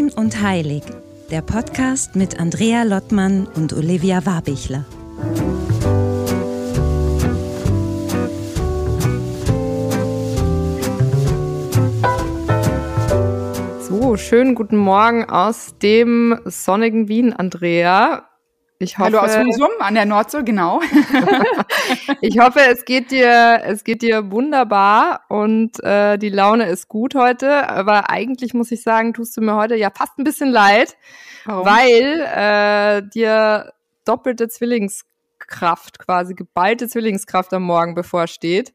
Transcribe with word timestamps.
Schein 0.00 0.10
und 0.16 0.40
Heilig, 0.40 0.82
der 1.30 1.42
Podcast 1.42 2.16
mit 2.16 2.40
Andrea 2.40 2.84
Lottmann 2.84 3.46
und 3.46 3.74
Olivia 3.74 4.24
Warbichler. 4.24 4.86
So, 13.80 14.16
schönen 14.16 14.54
guten 14.54 14.78
Morgen 14.78 15.28
aus 15.28 15.74
dem 15.82 16.40
sonnigen 16.46 17.08
Wien, 17.08 17.34
Andrea. 17.34 18.29
Ich 18.82 18.96
hoffe, 18.96 19.12
Hallo 19.12 19.18
aus 19.18 19.36
Husum 19.36 19.68
an 19.80 19.94
der 19.94 20.06
Nordsee, 20.06 20.42
genau. 20.42 20.80
ich 22.22 22.38
hoffe, 22.38 22.60
es 22.60 22.86
geht 22.86 23.10
dir, 23.10 23.60
es 23.62 23.84
geht 23.84 24.00
dir 24.00 24.30
wunderbar 24.30 25.26
und 25.28 25.84
äh, 25.84 26.16
die 26.16 26.30
Laune 26.30 26.64
ist 26.64 26.88
gut 26.88 27.14
heute. 27.14 27.68
Aber 27.68 28.08
eigentlich 28.08 28.54
muss 28.54 28.72
ich 28.72 28.82
sagen, 28.82 29.12
tust 29.12 29.36
du 29.36 29.42
mir 29.42 29.54
heute 29.54 29.76
ja 29.76 29.90
fast 29.94 30.18
ein 30.18 30.24
bisschen 30.24 30.48
leid, 30.48 30.96
Warum? 31.44 31.66
weil 31.66 32.20
äh, 32.22 33.06
dir 33.06 33.74
doppelte 34.06 34.48
Zwillingskraft, 34.48 35.98
quasi 35.98 36.32
geballte 36.32 36.88
Zwillingskraft 36.88 37.52
am 37.52 37.64
Morgen 37.64 37.94
bevorsteht. 37.94 38.72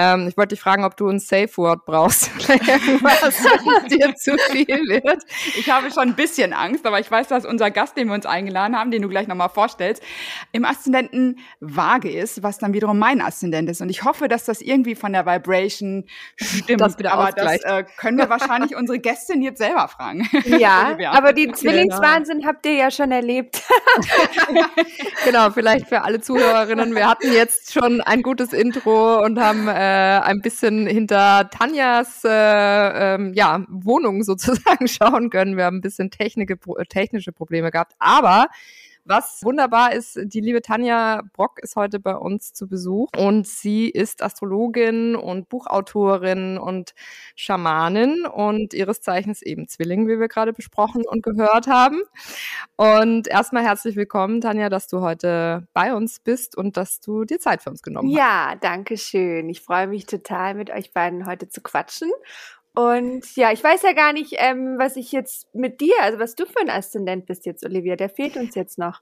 Ähm, 0.00 0.28
ich 0.28 0.36
wollte 0.36 0.54
dich 0.54 0.60
fragen, 0.60 0.84
ob 0.84 0.96
du 0.96 1.08
ein 1.08 1.18
Safe 1.18 1.48
Word 1.56 1.84
brauchst 1.84 2.30
was 3.02 3.88
dir 3.90 4.14
zu 4.14 4.36
viel 4.50 4.68
wird. 4.68 5.24
Ich 5.56 5.68
habe 5.68 5.90
schon 5.90 6.10
ein 6.10 6.14
bisschen 6.14 6.52
Angst, 6.52 6.86
aber 6.86 7.00
ich 7.00 7.10
weiß, 7.10 7.26
dass 7.26 7.44
unser 7.44 7.72
Gast, 7.72 7.96
den 7.96 8.06
wir 8.06 8.14
uns 8.14 8.24
eingeladen 8.24 8.78
haben, 8.78 8.92
den 8.92 9.02
du 9.02 9.08
gleich 9.08 9.26
nochmal 9.26 9.48
vorstellst, 9.48 10.00
im 10.52 10.64
Aszendenten 10.64 11.40
vage 11.58 12.12
ist, 12.12 12.44
was 12.44 12.58
dann 12.58 12.74
wiederum 12.74 13.00
mein 13.00 13.20
Aszendent 13.20 13.68
ist. 13.68 13.80
Und 13.80 13.88
ich 13.88 14.04
hoffe, 14.04 14.28
dass 14.28 14.44
das 14.44 14.60
irgendwie 14.60 14.94
von 14.94 15.12
der 15.12 15.26
Vibration 15.26 16.04
stimmt. 16.36 16.80
Das 16.80 16.96
aber 17.04 17.32
das 17.32 17.64
äh, 17.64 17.84
können 17.96 18.18
wir 18.18 18.30
wahrscheinlich 18.30 18.76
unsere 18.76 19.00
Gästin 19.00 19.42
jetzt 19.42 19.58
selber 19.58 19.88
fragen. 19.88 20.28
Ja, 20.58 20.96
aber 21.10 21.32
die 21.32 21.50
Zwillingswahnsinn 21.52 22.46
habt 22.46 22.64
ihr 22.66 22.74
ja 22.74 22.90
schon 22.90 23.12
erlebt. 23.12 23.62
genau, 25.24 25.50
vielleicht 25.50 25.88
für 25.88 26.02
alle 26.02 26.20
Zuhörerinnen. 26.20 26.94
Wir 26.94 27.08
hatten 27.08 27.32
jetzt 27.32 27.72
schon 27.72 28.00
ein 28.00 28.22
gutes 28.22 28.52
Intro 28.52 29.22
und 29.22 29.38
haben 29.38 29.68
äh, 29.68 29.87
ein 29.88 30.40
bisschen 30.40 30.86
hinter 30.86 31.50
Tanjas 31.50 32.22
äh, 32.24 33.14
ähm, 33.14 33.32
ja, 33.34 33.64
Wohnung 33.68 34.22
sozusagen 34.22 34.88
schauen 34.88 35.30
können. 35.30 35.56
Wir 35.56 35.64
haben 35.64 35.78
ein 35.78 35.82
bisschen 35.82 36.10
Technik, 36.10 36.54
technische 36.88 37.32
Probleme 37.32 37.70
gehabt. 37.70 37.94
Aber 37.98 38.48
was 39.08 39.42
wunderbar 39.42 39.92
ist, 39.94 40.18
die 40.22 40.40
liebe 40.40 40.60
Tanja 40.60 41.22
Brock 41.32 41.58
ist 41.60 41.76
heute 41.76 41.98
bei 41.98 42.14
uns 42.14 42.52
zu 42.52 42.68
Besuch 42.68 43.08
und 43.16 43.46
sie 43.46 43.88
ist 43.88 44.22
Astrologin 44.22 45.16
und 45.16 45.48
Buchautorin 45.48 46.58
und 46.58 46.92
Schamanin 47.34 48.26
und 48.26 48.74
ihres 48.74 49.00
Zeichens 49.00 49.40
eben 49.40 49.66
Zwilling, 49.66 50.06
wie 50.08 50.20
wir 50.20 50.28
gerade 50.28 50.52
besprochen 50.52 51.04
und 51.06 51.22
gehört 51.22 51.68
haben. 51.68 52.02
Und 52.76 53.28
erstmal 53.28 53.64
herzlich 53.64 53.96
willkommen, 53.96 54.42
Tanja, 54.42 54.68
dass 54.68 54.88
du 54.88 55.00
heute 55.00 55.66
bei 55.72 55.94
uns 55.94 56.20
bist 56.20 56.56
und 56.56 56.76
dass 56.76 57.00
du 57.00 57.24
dir 57.24 57.40
Zeit 57.40 57.62
für 57.62 57.70
uns 57.70 57.82
genommen 57.82 58.10
hast. 58.10 58.18
Ja, 58.18 58.54
danke 58.60 58.98
schön. 58.98 59.48
Ich 59.48 59.62
freue 59.62 59.86
mich 59.86 60.04
total, 60.04 60.54
mit 60.54 60.70
euch 60.70 60.92
beiden 60.92 61.26
heute 61.26 61.48
zu 61.48 61.62
quatschen 61.62 62.10
und 62.78 63.34
ja, 63.34 63.50
ich 63.50 63.64
weiß 63.64 63.82
ja 63.82 63.92
gar 63.92 64.12
nicht, 64.12 64.34
ähm, 64.36 64.76
was 64.78 64.94
ich 64.94 65.10
jetzt 65.10 65.52
mit 65.52 65.80
dir, 65.80 65.94
also 66.00 66.20
was 66.20 66.36
du 66.36 66.46
für 66.46 66.60
ein 66.60 66.70
Aszendent 66.70 67.26
bist 67.26 67.44
jetzt, 67.44 67.64
Olivia. 67.64 67.96
Der 67.96 68.08
fehlt 68.08 68.36
uns 68.36 68.54
jetzt 68.54 68.78
noch. 68.78 69.00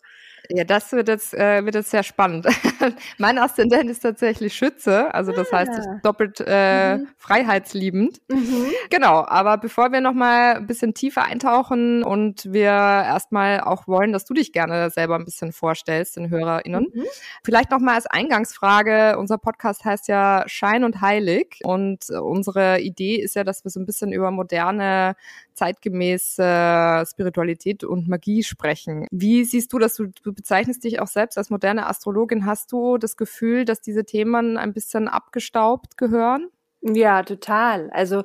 Ja, 0.50 0.64
das 0.64 0.92
wird 0.92 1.08
jetzt, 1.08 1.34
äh, 1.34 1.64
wird 1.64 1.75
jetzt 1.75 1.91
sehr 1.91 2.02
spannend. 2.02 2.47
mein 3.19 3.39
Aszendent 3.39 3.91
ist 3.91 4.00
tatsächlich 4.00 4.55
Schütze, 4.55 5.12
also 5.14 5.33
das 5.33 5.52
ah. 5.52 5.58
heißt 5.58 5.80
doppelt 6.02 6.42
äh, 6.47 6.98
mhm. 6.98 7.08
freiheitsliebend. 7.16 8.20
Mhm. 8.28 8.67
Genau, 8.91 9.24
aber 9.27 9.58
bevor 9.58 9.92
wir 9.92 10.00
nochmal 10.00 10.57
ein 10.57 10.67
bisschen 10.67 10.95
tiefer 10.95 11.24
eintauchen 11.24 12.02
und 12.02 12.52
wir 12.52 12.70
erstmal 12.70 13.61
auch 13.61 13.89
wollen, 13.89 14.12
dass 14.12 14.24
du 14.24 14.34
dich 14.34 14.52
gerne 14.52 14.90
selber 14.90 15.17
ein 15.17 15.24
bisschen 15.24 15.52
vorstellst, 15.52 16.17
den 16.17 16.30
HörerInnen. 16.30 16.86
Mhm. 16.92 17.05
Vielleicht 17.45 17.70
nochmal 17.70 17.95
als 17.95 18.07
Eingangsfrage, 18.07 19.18
unser 19.18 19.39
Podcast 19.39 19.84
heißt 19.84 20.08
ja 20.08 20.45
Schein 20.46 20.84
und 20.84 21.01
Heilig 21.01 21.61
und 21.64 22.08
unsere 22.11 22.80
Idee 22.80 23.17
ist 23.17 23.34
ja, 23.34 23.45
dass 23.45 23.64
wir 23.64 23.70
so 23.70 23.80
ein 23.80 23.86
bisschen 23.86 24.13
über 24.13 24.30
moderne 24.30 25.17
zeitgemäße 25.56 27.05
Spiritualität 27.11 27.83
und 27.84 28.08
Magie 28.08 28.42
sprechen. 28.42 29.06
Wie 29.11 29.44
siehst 29.44 29.72
du 29.72 29.78
das? 29.78 29.96
Du, 29.96 30.06
du 30.22 30.33
bezeichnest 30.33 30.84
dich 30.84 31.00
auch 31.00 31.08
selbst 31.08 31.39
als 31.39 31.50
moderne 31.50 31.86
Astrologin. 31.86 32.46
Hast 32.46 32.70
du 32.72 32.98
das 32.98 33.17
Gefühl, 33.17 33.64
dass 33.64 33.80
diese 33.80 34.05
Themen 34.05 34.56
ein 34.56 34.72
bisschen 34.72 35.08
abgestaubt 35.08 35.96
gehören? 35.96 36.48
Ja, 36.89 37.24
total. 37.24 37.91
Also 37.91 38.23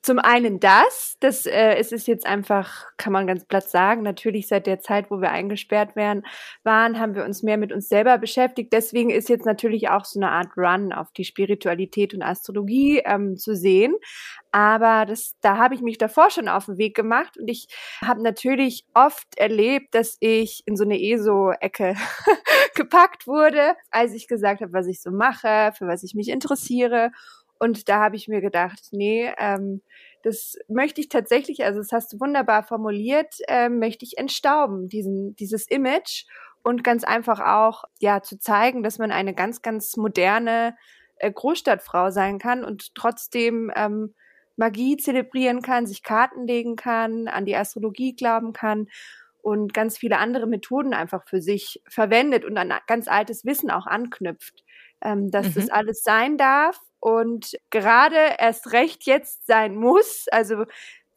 zum 0.00 0.20
einen 0.20 0.60
das, 0.60 1.16
das 1.18 1.46
äh, 1.46 1.80
ist 1.80 1.92
es 1.92 2.06
jetzt 2.06 2.26
einfach, 2.26 2.86
kann 2.96 3.12
man 3.12 3.26
ganz 3.26 3.44
platt 3.44 3.68
sagen, 3.68 4.02
natürlich 4.02 4.46
seit 4.46 4.68
der 4.68 4.78
Zeit, 4.78 5.10
wo 5.10 5.20
wir 5.20 5.30
eingesperrt 5.32 5.96
werden, 5.96 6.24
waren, 6.62 7.00
haben 7.00 7.16
wir 7.16 7.24
uns 7.24 7.42
mehr 7.42 7.56
mit 7.56 7.72
uns 7.72 7.88
selber 7.88 8.18
beschäftigt. 8.18 8.72
Deswegen 8.72 9.10
ist 9.10 9.28
jetzt 9.28 9.46
natürlich 9.46 9.88
auch 9.88 10.04
so 10.04 10.20
eine 10.20 10.30
Art 10.30 10.56
Run 10.56 10.92
auf 10.92 11.10
die 11.12 11.24
Spiritualität 11.24 12.14
und 12.14 12.22
Astrologie 12.22 13.02
ähm, 13.04 13.36
zu 13.36 13.56
sehen. 13.56 13.96
Aber 14.52 15.06
das, 15.06 15.34
da 15.40 15.56
habe 15.56 15.74
ich 15.74 15.80
mich 15.80 15.98
davor 15.98 16.30
schon 16.30 16.48
auf 16.48 16.66
den 16.66 16.78
Weg 16.78 16.94
gemacht 16.94 17.36
und 17.36 17.48
ich 17.48 17.66
habe 18.00 18.22
natürlich 18.22 18.84
oft 18.94 19.26
erlebt, 19.36 19.92
dass 19.96 20.16
ich 20.20 20.62
in 20.66 20.76
so 20.76 20.84
eine 20.84 21.02
ESO-Ecke 21.02 21.96
gepackt 22.76 23.26
wurde, 23.26 23.74
als 23.90 24.12
ich 24.12 24.28
gesagt 24.28 24.60
habe, 24.60 24.72
was 24.72 24.86
ich 24.86 25.02
so 25.02 25.10
mache, 25.10 25.72
für 25.76 25.88
was 25.88 26.04
ich 26.04 26.14
mich 26.14 26.28
interessiere. 26.28 27.10
Und 27.58 27.88
da 27.88 28.00
habe 28.00 28.16
ich 28.16 28.28
mir 28.28 28.40
gedacht, 28.40 28.88
nee, 28.90 29.32
ähm, 29.38 29.82
das 30.22 30.56
möchte 30.68 31.00
ich 31.00 31.08
tatsächlich, 31.08 31.64
also 31.64 31.78
das 31.80 31.92
hast 31.92 32.12
du 32.12 32.20
wunderbar 32.20 32.62
formuliert, 32.62 33.36
ähm, 33.48 33.78
möchte 33.78 34.04
ich 34.04 34.18
entstauben, 34.18 34.88
diesen, 34.88 35.36
dieses 35.36 35.66
Image 35.68 36.24
und 36.62 36.82
ganz 36.82 37.04
einfach 37.04 37.40
auch, 37.40 37.84
ja, 38.00 38.22
zu 38.22 38.38
zeigen, 38.38 38.82
dass 38.82 38.98
man 38.98 39.12
eine 39.12 39.34
ganz, 39.34 39.62
ganz 39.62 39.96
moderne 39.96 40.76
äh, 41.16 41.30
Großstadtfrau 41.30 42.10
sein 42.10 42.38
kann 42.38 42.64
und 42.64 42.94
trotzdem 42.94 43.70
ähm, 43.76 44.14
Magie 44.56 44.96
zelebrieren 44.96 45.62
kann, 45.62 45.86
sich 45.86 46.02
Karten 46.02 46.46
legen 46.46 46.76
kann, 46.76 47.28
an 47.28 47.44
die 47.44 47.56
Astrologie 47.56 48.14
glauben 48.14 48.52
kann 48.52 48.88
und 49.42 49.74
ganz 49.74 49.98
viele 49.98 50.18
andere 50.18 50.46
Methoden 50.46 50.94
einfach 50.94 51.24
für 51.28 51.42
sich 51.42 51.82
verwendet 51.86 52.44
und 52.44 52.56
an 52.56 52.72
ganz 52.86 53.08
altes 53.08 53.44
Wissen 53.44 53.70
auch 53.70 53.86
anknüpft, 53.86 54.64
ähm, 55.02 55.30
dass 55.30 55.48
mhm. 55.48 55.54
das 55.54 55.70
alles 55.70 56.02
sein 56.02 56.38
darf 56.38 56.80
und 57.04 57.58
gerade 57.68 58.16
erst 58.38 58.72
recht 58.72 59.04
jetzt 59.04 59.46
sein 59.46 59.76
muss. 59.76 60.24
Also 60.30 60.64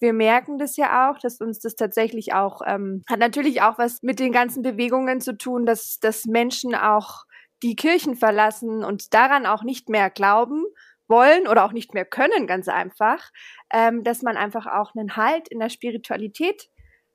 wir 0.01 0.11
merken 0.11 0.57
das 0.57 0.75
ja 0.75 1.09
auch, 1.09 1.17
dass 1.17 1.39
uns 1.39 1.59
das 1.59 1.75
tatsächlich 1.75 2.33
auch, 2.33 2.59
ähm, 2.67 3.03
hat 3.09 3.19
natürlich 3.19 3.61
auch 3.61 3.77
was 3.77 4.03
mit 4.03 4.19
den 4.19 4.33
ganzen 4.33 4.63
Bewegungen 4.63 5.21
zu 5.21 5.37
tun, 5.37 5.65
dass, 5.65 5.99
dass 6.01 6.25
Menschen 6.25 6.75
auch 6.75 7.23
die 7.63 7.77
Kirchen 7.77 8.17
verlassen 8.17 8.83
und 8.83 9.13
daran 9.13 9.45
auch 9.45 9.63
nicht 9.63 9.87
mehr 9.87 10.09
glauben 10.09 10.65
wollen 11.07 11.47
oder 11.47 11.63
auch 11.63 11.71
nicht 11.71 11.93
mehr 11.93 12.03
können, 12.03 12.47
ganz 12.47 12.67
einfach, 12.67 13.31
ähm, 13.71 14.03
dass 14.03 14.23
man 14.23 14.35
einfach 14.35 14.67
auch 14.67 14.93
einen 14.93 15.15
Halt 15.15 15.47
in 15.47 15.59
der 15.59 15.69
Spiritualität 15.69 16.69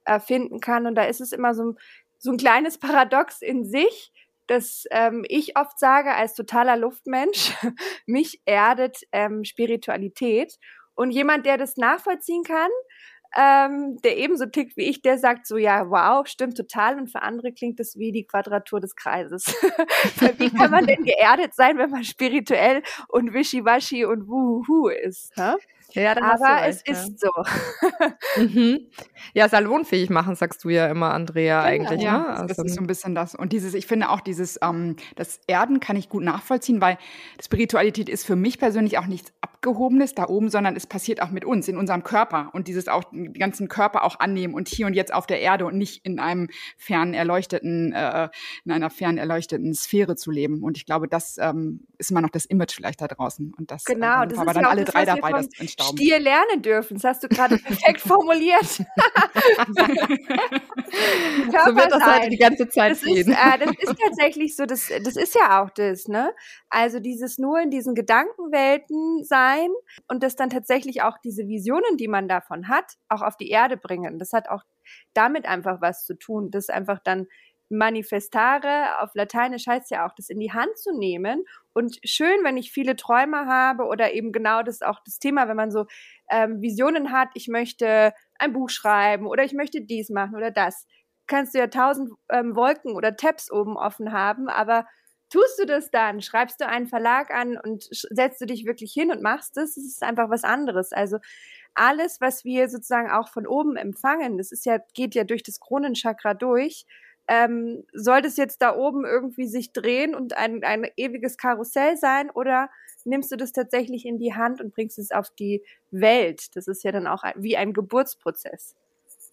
äh, 0.07 0.19
finden 0.19 0.61
kann. 0.61 0.87
Und 0.87 0.95
da 0.95 1.05
ist 1.05 1.21
es 1.21 1.33
immer 1.33 1.53
so, 1.53 1.75
so 2.19 2.31
ein 2.31 2.39
kleines 2.39 2.79
Paradox 2.79 3.43
in 3.43 3.67
sich, 3.67 4.13
dass 4.47 4.85
ähm, 4.91 5.25
ich 5.29 5.57
oft 5.57 5.79
sage, 5.79 6.13
als 6.15 6.35
totaler 6.35 6.77
Luftmensch, 6.77 7.53
mich 8.07 8.41
erdet 8.45 8.99
ähm, 9.13 9.45
Spiritualität. 9.45 10.57
Und 10.95 11.11
jemand, 11.11 11.47
der 11.47 11.57
das 11.57 11.77
nachvollziehen 11.77 12.43
kann, 12.45 12.71
ähm, 13.35 13.97
der 14.05 14.19
ebenso 14.19 14.47
tickt 14.47 14.77
wie 14.77 14.91
ich, 14.91 15.01
der 15.01 15.17
sagt 15.17 15.47
so, 15.47 15.57
ja, 15.57 15.89
wow, 15.89 16.27
stimmt 16.27 16.57
total. 16.57 16.99
Und 16.99 17.11
für 17.11 17.23
andere 17.23 17.53
klingt 17.53 17.81
das 17.81 17.97
wie 17.97 18.13
die 18.13 18.27
Quadratur 18.27 18.81
des 18.81 18.95
Kreises. 18.95 19.47
wie 20.39 20.51
kann 20.51 20.71
man 20.71 20.87
denn 20.87 21.05
geerdet 21.05 21.55
sein, 21.55 21.79
wenn 21.79 21.91
man 21.91 22.05
spirituell 22.05 22.83
und 23.09 23.33
wischiwaschi 23.33 24.05
und 24.05 24.29
wuhuhu 24.29 24.89
ist? 24.89 25.37
Ne? 25.37 25.57
Ja, 25.95 26.17
aber 26.17 26.67
es 26.67 26.83
ja. 26.87 26.93
ist 26.93 27.21
so. 27.21 27.31
mhm. 28.41 28.89
Ja, 29.35 29.49
salonfähig 29.49 30.11
machen, 30.11 30.35
sagst 30.35 30.65
du 30.65 30.69
ja 30.69 30.89
immer, 30.89 31.13
Andrea, 31.13 31.69
genau. 31.69 31.89
eigentlich. 31.89 32.03
Ja, 32.03 32.19
ne? 32.19 32.27
also 32.29 32.47
das 32.47 32.59
ist 32.59 32.75
so 32.75 32.81
ein 32.81 32.87
bisschen 32.87 33.15
das. 33.15 33.35
Und 33.35 33.53
dieses, 33.53 33.75
ich 33.75 33.87
finde 33.87 34.11
auch 34.11 34.21
dieses, 34.21 34.59
ähm, 34.63 34.97
das 35.17 35.41
Erden 35.47 35.81
kann 35.81 35.97
ich 35.97 36.09
gut 36.09 36.23
nachvollziehen, 36.23 36.81
weil 36.81 36.99
Spiritualität 37.43 38.09
ist 38.09 38.25
für 38.25 38.37
mich 38.37 38.59
persönlich 38.59 38.99
auch 38.99 39.07
nichts 39.07 39.33
Abgehobenes 39.41 40.15
da 40.15 40.29
oben, 40.29 40.51
sondern 40.51 40.77
es 40.77 40.87
passiert 40.87 41.23
auch 41.23 41.31
mit 41.31 41.45
uns, 41.45 41.69
in 41.69 41.77
unserem 41.77 42.03
Körper. 42.03 42.51
Und 42.53 42.69
dieses 42.69 42.89
auch, 42.89 43.05
den 43.05 43.33
ganzen 43.35 43.69
Körper 43.69 44.05
auch 44.05 44.19
annehmen 44.21 44.55
und 44.55 44.69
hier 44.69 44.87
und 44.87 44.95
jetzt 44.95 45.13
auf 45.13 45.27
der 45.27 45.41
Erde 45.41 45.67
und 45.67 45.77
nicht 45.77 46.05
in 46.05 46.19
einem 46.19 46.49
fern 46.77 47.15
erleuchteten, 47.15 47.93
äh, 47.93 48.29
in 48.65 48.73
einer 48.73 48.91
fern 48.91 49.19
erleuchteten 49.19 49.75
Sphäre 49.75 50.17
zu 50.17 50.31
leben. 50.31 50.63
Und 50.63 50.77
ich 50.77 50.87
glaube, 50.87 51.09
das 51.09 51.39
ähm, 51.39 51.87
ist 51.99 52.11
immer 52.11 52.21
noch 52.21 52.31
das 52.31 52.45
Image 52.47 52.75
vielleicht 52.75 53.01
da 53.01 53.09
draußen. 53.09 53.55
Und 53.57 53.71
das, 53.71 53.85
genau, 53.85 54.25
äh, 54.25 54.29
das 54.29 54.39
aber 54.39 54.51
ist 54.51 54.57
dann 54.57 54.65
alle 54.65 54.85
drei 54.85 55.05
dabei, 55.05 55.33
das 55.33 55.49
Stier 55.83 56.19
lernen 56.19 56.63
dürfen. 56.63 56.95
Das 56.95 57.05
hast 57.05 57.23
du 57.23 57.29
gerade 57.29 57.59
perfekt 57.59 58.01
formuliert. 58.07 58.65
so 58.67 58.85
wird 61.77 61.93
das 61.93 62.03
halt 62.03 62.33
die 62.33 62.39
ganze 62.39 62.69
Zeit 62.69 62.93
das 62.93 63.03
ist, 63.03 63.29
äh, 63.29 63.59
das 63.59 63.71
ist 63.79 63.99
tatsächlich 63.99 64.57
so, 64.57 64.67
das, 64.67 64.91
das 65.05 65.17
ist 65.17 65.35
ja 65.35 65.63
auch 65.63 65.71
das, 65.71 66.09
ne? 66.09 66.33
Also 66.69 67.01
dieses 67.01 67.39
nur 67.39 67.61
in 67.61 67.71
diesen 67.71 67.95
Gedankenwelten 67.95 69.25
sein 69.25 69.69
und 70.09 70.23
das 70.23 70.37
dann 70.37 70.51
tatsächlich 70.51 71.03
auch 71.03 71.19
diese 71.25 71.47
Visionen, 71.47 71.97
die 71.97 72.09
man 72.09 72.29
davon 72.29 72.69
hat, 72.69 72.95
auch 73.09 73.23
auf 73.23 73.37
die 73.37 73.51
Erde 73.51 73.77
bringen. 73.77 74.19
Das 74.19 74.33
hat 74.33 74.49
auch 74.49 74.63
damit 75.15 75.47
einfach 75.47 75.81
was 75.81 76.05
zu 76.05 76.15
tun. 76.19 76.51
Das 76.51 76.69
einfach 76.69 76.99
dann 77.03 77.27
manifestare, 77.73 79.01
auf 79.01 79.11
Lateinisch 79.15 79.67
heißt 79.67 79.91
ja 79.91 80.07
auch, 80.07 80.15
das 80.15 80.29
in 80.29 80.39
die 80.39 80.53
Hand 80.53 80.77
zu 80.79 80.97
nehmen. 80.97 81.45
Und 81.73 81.99
schön, 82.05 82.45
wenn 82.45 82.57
ich 82.57 82.71
viele 82.71 82.97
Träume 82.97 83.47
habe 83.47 83.85
oder 83.85 84.13
eben 84.13 84.33
genau 84.33 84.63
das 84.63 84.83
auch 84.83 85.01
das 85.05 85.19
Thema, 85.19 85.49
wenn 85.49 85.57
man 85.57 85.71
so 85.71 85.87
ähm, 86.31 86.61
Visionen 86.61 87.13
hat, 87.13 87.31
ich 87.35 87.49
möchte 87.49 88.13
ein 88.39 88.53
Buch 88.53 88.71
schreiben 88.71 89.27
oder 89.27 89.45
ich 89.45 89.55
möchte 89.55 89.81
dies 89.81 90.11
machen 90.11 90.37
oder 90.37 90.51
das. 90.51 90.87
Kannst 91.27 91.55
du 91.55 91.59
ja 91.59 91.69
tausend 91.69 92.11
ähm, 92.31 92.55
Wolken 92.55 92.95
oder 92.95 93.17
Tabs 93.17 93.51
oben 93.51 93.77
offen 93.77 94.13
haben, 94.13 94.49
aber 94.49 94.87
tust 95.31 95.59
du 95.59 95.65
das 95.65 95.91
dann? 95.91 96.21
Schreibst 96.21 96.61
du 96.61 96.67
einen 96.67 96.87
Verlag 96.87 97.31
an 97.31 97.57
und 97.57 97.89
setzt 97.91 98.41
du 98.41 98.47
dich 98.47 98.67
wirklich 98.67 98.93
hin 98.93 99.11
und 99.11 99.23
machst 99.23 99.57
das? 99.57 99.75
Das 99.75 99.85
ist 99.85 100.03
einfach 100.03 100.29
was 100.29 100.45
anderes. 100.45 100.93
Also 100.93 101.19
alles, 101.75 102.21
was 102.21 102.45
wir 102.45 102.69
sozusagen 102.69 103.11
auch 103.11 103.29
von 103.29 103.47
oben 103.47 103.77
empfangen, 103.77 104.37
das 104.39 104.53
ist 104.53 104.67
ja, 104.67 104.79
geht 104.95 105.15
ja 105.15 105.25
durch 105.25 105.43
das 105.43 105.59
Kronenchakra 105.59 106.35
durch, 106.35 106.85
ähm, 107.33 107.85
soll 107.95 108.21
das 108.21 108.37
jetzt 108.37 108.61
da 108.61 108.77
oben 108.77 109.07
irgendwie 109.07 109.47
sich 109.47 109.73
drehen 109.73 110.15
und 110.15 110.37
ein, 110.37 110.63
ein 110.65 110.87
ewiges 110.99 111.39
Karussell 111.39 111.97
sein 111.97 112.31
oder 112.31 112.69
nimmst 113.07 113.33
du 113.33 113.37
das 113.37 113.53
tatsächlich 113.53 114.05
in 114.05 114.19
die 114.19 114.35
Hand 114.35 114.61
und 114.61 114.75
bringst 114.75 114.99
es 114.99 115.13
auf 115.13 115.31
die 115.31 115.65
Welt? 115.91 116.55
Das 116.57 116.69
ist 116.69 116.85
ja 116.85 116.93
dann 116.93 117.07
auch 117.07 117.23
ein, 117.23 117.33
wie 117.39 117.57
ein 117.57 117.73
Geburtsprozess. 117.73 118.77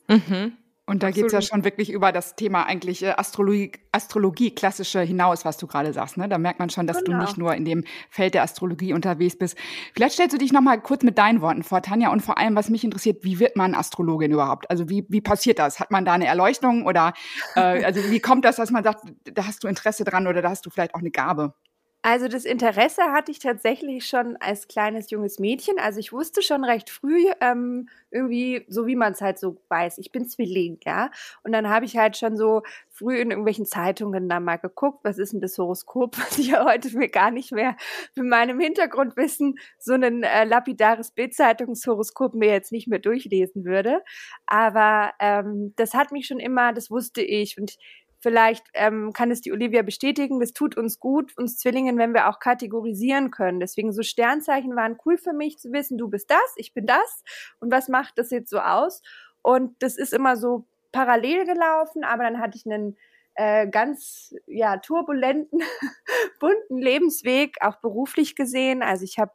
Mhm. 0.07 0.57
Und 0.89 1.03
da 1.03 1.11
geht 1.11 1.27
es 1.27 1.33
ja 1.33 1.41
schon 1.43 1.63
wirklich 1.63 1.91
über 1.91 2.11
das 2.11 2.35
Thema 2.35 2.63
eigentlich 2.63 3.03
äh, 3.03 3.11
Astrologie, 3.15 3.71
Astrologie 3.91 4.49
klassische 4.49 4.99
hinaus, 5.01 5.45
was 5.45 5.57
du 5.57 5.67
gerade 5.67 5.93
sagst. 5.93 6.17
Ne? 6.17 6.27
Da 6.27 6.39
merkt 6.39 6.57
man 6.57 6.71
schon, 6.71 6.87
dass 6.87 7.03
genau. 7.03 7.19
du 7.19 7.25
nicht 7.25 7.37
nur 7.37 7.53
in 7.53 7.63
dem 7.63 7.83
Feld 8.09 8.33
der 8.33 8.41
Astrologie 8.41 8.93
unterwegs 8.93 9.37
bist. 9.37 9.55
Vielleicht 9.93 10.15
stellst 10.15 10.33
du 10.33 10.39
dich 10.39 10.51
noch 10.51 10.61
mal 10.61 10.81
kurz 10.81 11.03
mit 11.03 11.19
deinen 11.19 11.41
Worten 11.41 11.61
vor, 11.61 11.83
Tanja. 11.83 12.11
Und 12.11 12.21
vor 12.21 12.39
allem, 12.39 12.55
was 12.55 12.69
mich 12.69 12.83
interessiert, 12.83 13.23
wie 13.23 13.39
wird 13.39 13.55
man 13.55 13.75
Astrologin 13.75 14.31
überhaupt? 14.31 14.67
Also 14.71 14.89
wie, 14.89 15.05
wie 15.09 15.21
passiert 15.21 15.59
das? 15.59 15.79
Hat 15.79 15.91
man 15.91 16.05
da 16.05 16.13
eine 16.13 16.25
Erleuchtung 16.25 16.87
oder 16.87 17.13
äh, 17.55 17.83
also 17.83 18.09
wie 18.09 18.19
kommt 18.19 18.43
das, 18.43 18.55
dass 18.55 18.71
man 18.71 18.83
sagt, 18.83 19.03
da 19.25 19.45
hast 19.45 19.63
du 19.63 19.67
Interesse 19.67 20.03
dran 20.03 20.25
oder 20.25 20.41
da 20.41 20.49
hast 20.49 20.65
du 20.65 20.71
vielleicht 20.71 20.95
auch 20.95 21.01
eine 21.01 21.11
Gabe? 21.11 21.53
Also 22.01 22.29
das 22.29 22.45
Interesse 22.45 23.03
hatte 23.11 23.29
ich 23.29 23.39
tatsächlich 23.39 24.05
schon 24.07 24.37
als 24.37 24.69
kleines 24.69 25.11
junges 25.11 25.37
Mädchen. 25.37 25.79
Also 25.79 25.99
ich 25.99 26.13
wusste 26.13 26.41
schon 26.41 26.63
recht 26.63 26.89
früh, 26.89 27.25
ähm, 27.41 27.89
irgendwie, 28.09 28.65
so 28.69 28.87
wie 28.87 28.95
man 28.95 29.11
es 29.11 29.19
halt 29.21 29.37
so 29.37 29.61
weiß, 29.67 29.97
ich 29.97 30.11
bin 30.13 30.25
Zwilling, 30.25 30.79
ja. 30.85 31.11
Und 31.43 31.51
dann 31.51 31.67
habe 31.69 31.83
ich 31.83 31.97
halt 31.97 32.15
schon 32.15 32.37
so 32.37 32.63
früh 32.89 33.17
in 33.19 33.31
irgendwelchen 33.31 33.65
Zeitungen 33.65 34.29
dann 34.29 34.45
mal 34.45 34.55
geguckt, 34.55 34.99
was 35.03 35.17
ist 35.17 35.33
denn 35.33 35.41
das 35.41 35.57
Horoskop, 35.57 36.17
was 36.17 36.37
ich 36.37 36.47
ja 36.47 36.65
heute 36.65 36.95
mir 36.97 37.09
gar 37.09 37.31
nicht 37.31 37.51
mehr 37.51 37.75
mit 38.15 38.25
meinem 38.25 38.61
Hintergrundwissen 38.61 39.59
so 39.77 39.93
ein 39.93 40.23
äh, 40.23 40.45
lapidares 40.45 41.11
Bildzeitungshoroskop 41.11 42.33
mir 42.33 42.49
jetzt 42.49 42.71
nicht 42.71 42.87
mehr 42.87 42.99
durchlesen 42.99 43.65
würde. 43.65 44.01
Aber 44.45 45.11
ähm, 45.19 45.73
das 45.75 45.93
hat 45.93 46.13
mich 46.13 46.27
schon 46.27 46.39
immer, 46.39 46.71
das 46.71 46.89
wusste 46.89 47.21
ich. 47.21 47.59
Und 47.59 47.77
Vielleicht 48.21 48.65
ähm, 48.73 49.13
kann 49.13 49.31
es 49.31 49.41
die 49.41 49.51
Olivia 49.51 49.81
bestätigen, 49.81 50.39
das 50.39 50.53
tut 50.53 50.75
uns 50.75 50.99
gut, 50.99 51.37
uns 51.37 51.57
Zwillingen, 51.57 51.97
wenn 51.97 52.13
wir 52.13 52.29
auch 52.29 52.39
kategorisieren 52.39 53.31
können. 53.31 53.59
Deswegen 53.59 53.93
so 53.93 54.03
Sternzeichen 54.03 54.75
waren 54.75 54.97
cool 55.05 55.17
für 55.17 55.33
mich 55.33 55.57
zu 55.57 55.71
wissen, 55.71 55.97
du 55.97 56.09
bist 56.09 56.29
das, 56.29 56.53
ich 56.57 56.73
bin 56.73 56.85
das 56.85 57.23
und 57.59 57.71
was 57.71 57.87
macht 57.87 58.17
das 58.17 58.31
jetzt 58.31 58.49
so 58.49 58.59
aus? 58.59 59.01
Und 59.41 59.81
das 59.81 59.97
ist 59.97 60.13
immer 60.13 60.35
so 60.35 60.65
parallel 60.91 61.45
gelaufen, 61.45 62.03
aber 62.03 62.23
dann 62.23 62.39
hatte 62.39 62.57
ich 62.57 62.65
einen 62.65 62.97
äh, 63.35 63.67
ganz 63.69 64.35
ja 64.47 64.77
turbulenten, 64.77 65.61
bunten 66.39 66.77
Lebensweg, 66.77 67.55
auch 67.61 67.77
beruflich 67.77 68.35
gesehen. 68.35 68.83
Also 68.83 69.05
ich 69.05 69.17
habe 69.17 69.31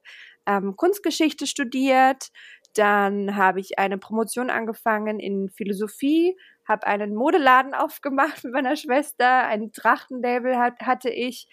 ähm, 0.46 0.76
Kunstgeschichte 0.76 1.46
studiert, 1.46 2.30
dann 2.74 3.36
habe 3.36 3.60
ich 3.60 3.78
eine 3.78 3.98
Promotion 3.98 4.50
angefangen 4.50 5.20
in 5.20 5.48
Philosophie, 5.48 6.36
habe 6.66 6.86
einen 6.86 7.14
Modeladen 7.14 7.74
aufgemacht 7.74 8.44
mit 8.44 8.52
meiner 8.52 8.76
Schwester, 8.76 9.46
ein 9.46 9.72
Trachtenlabel 9.72 10.58
hat, 10.58 10.80
hatte 10.80 11.10
ich. 11.10 11.48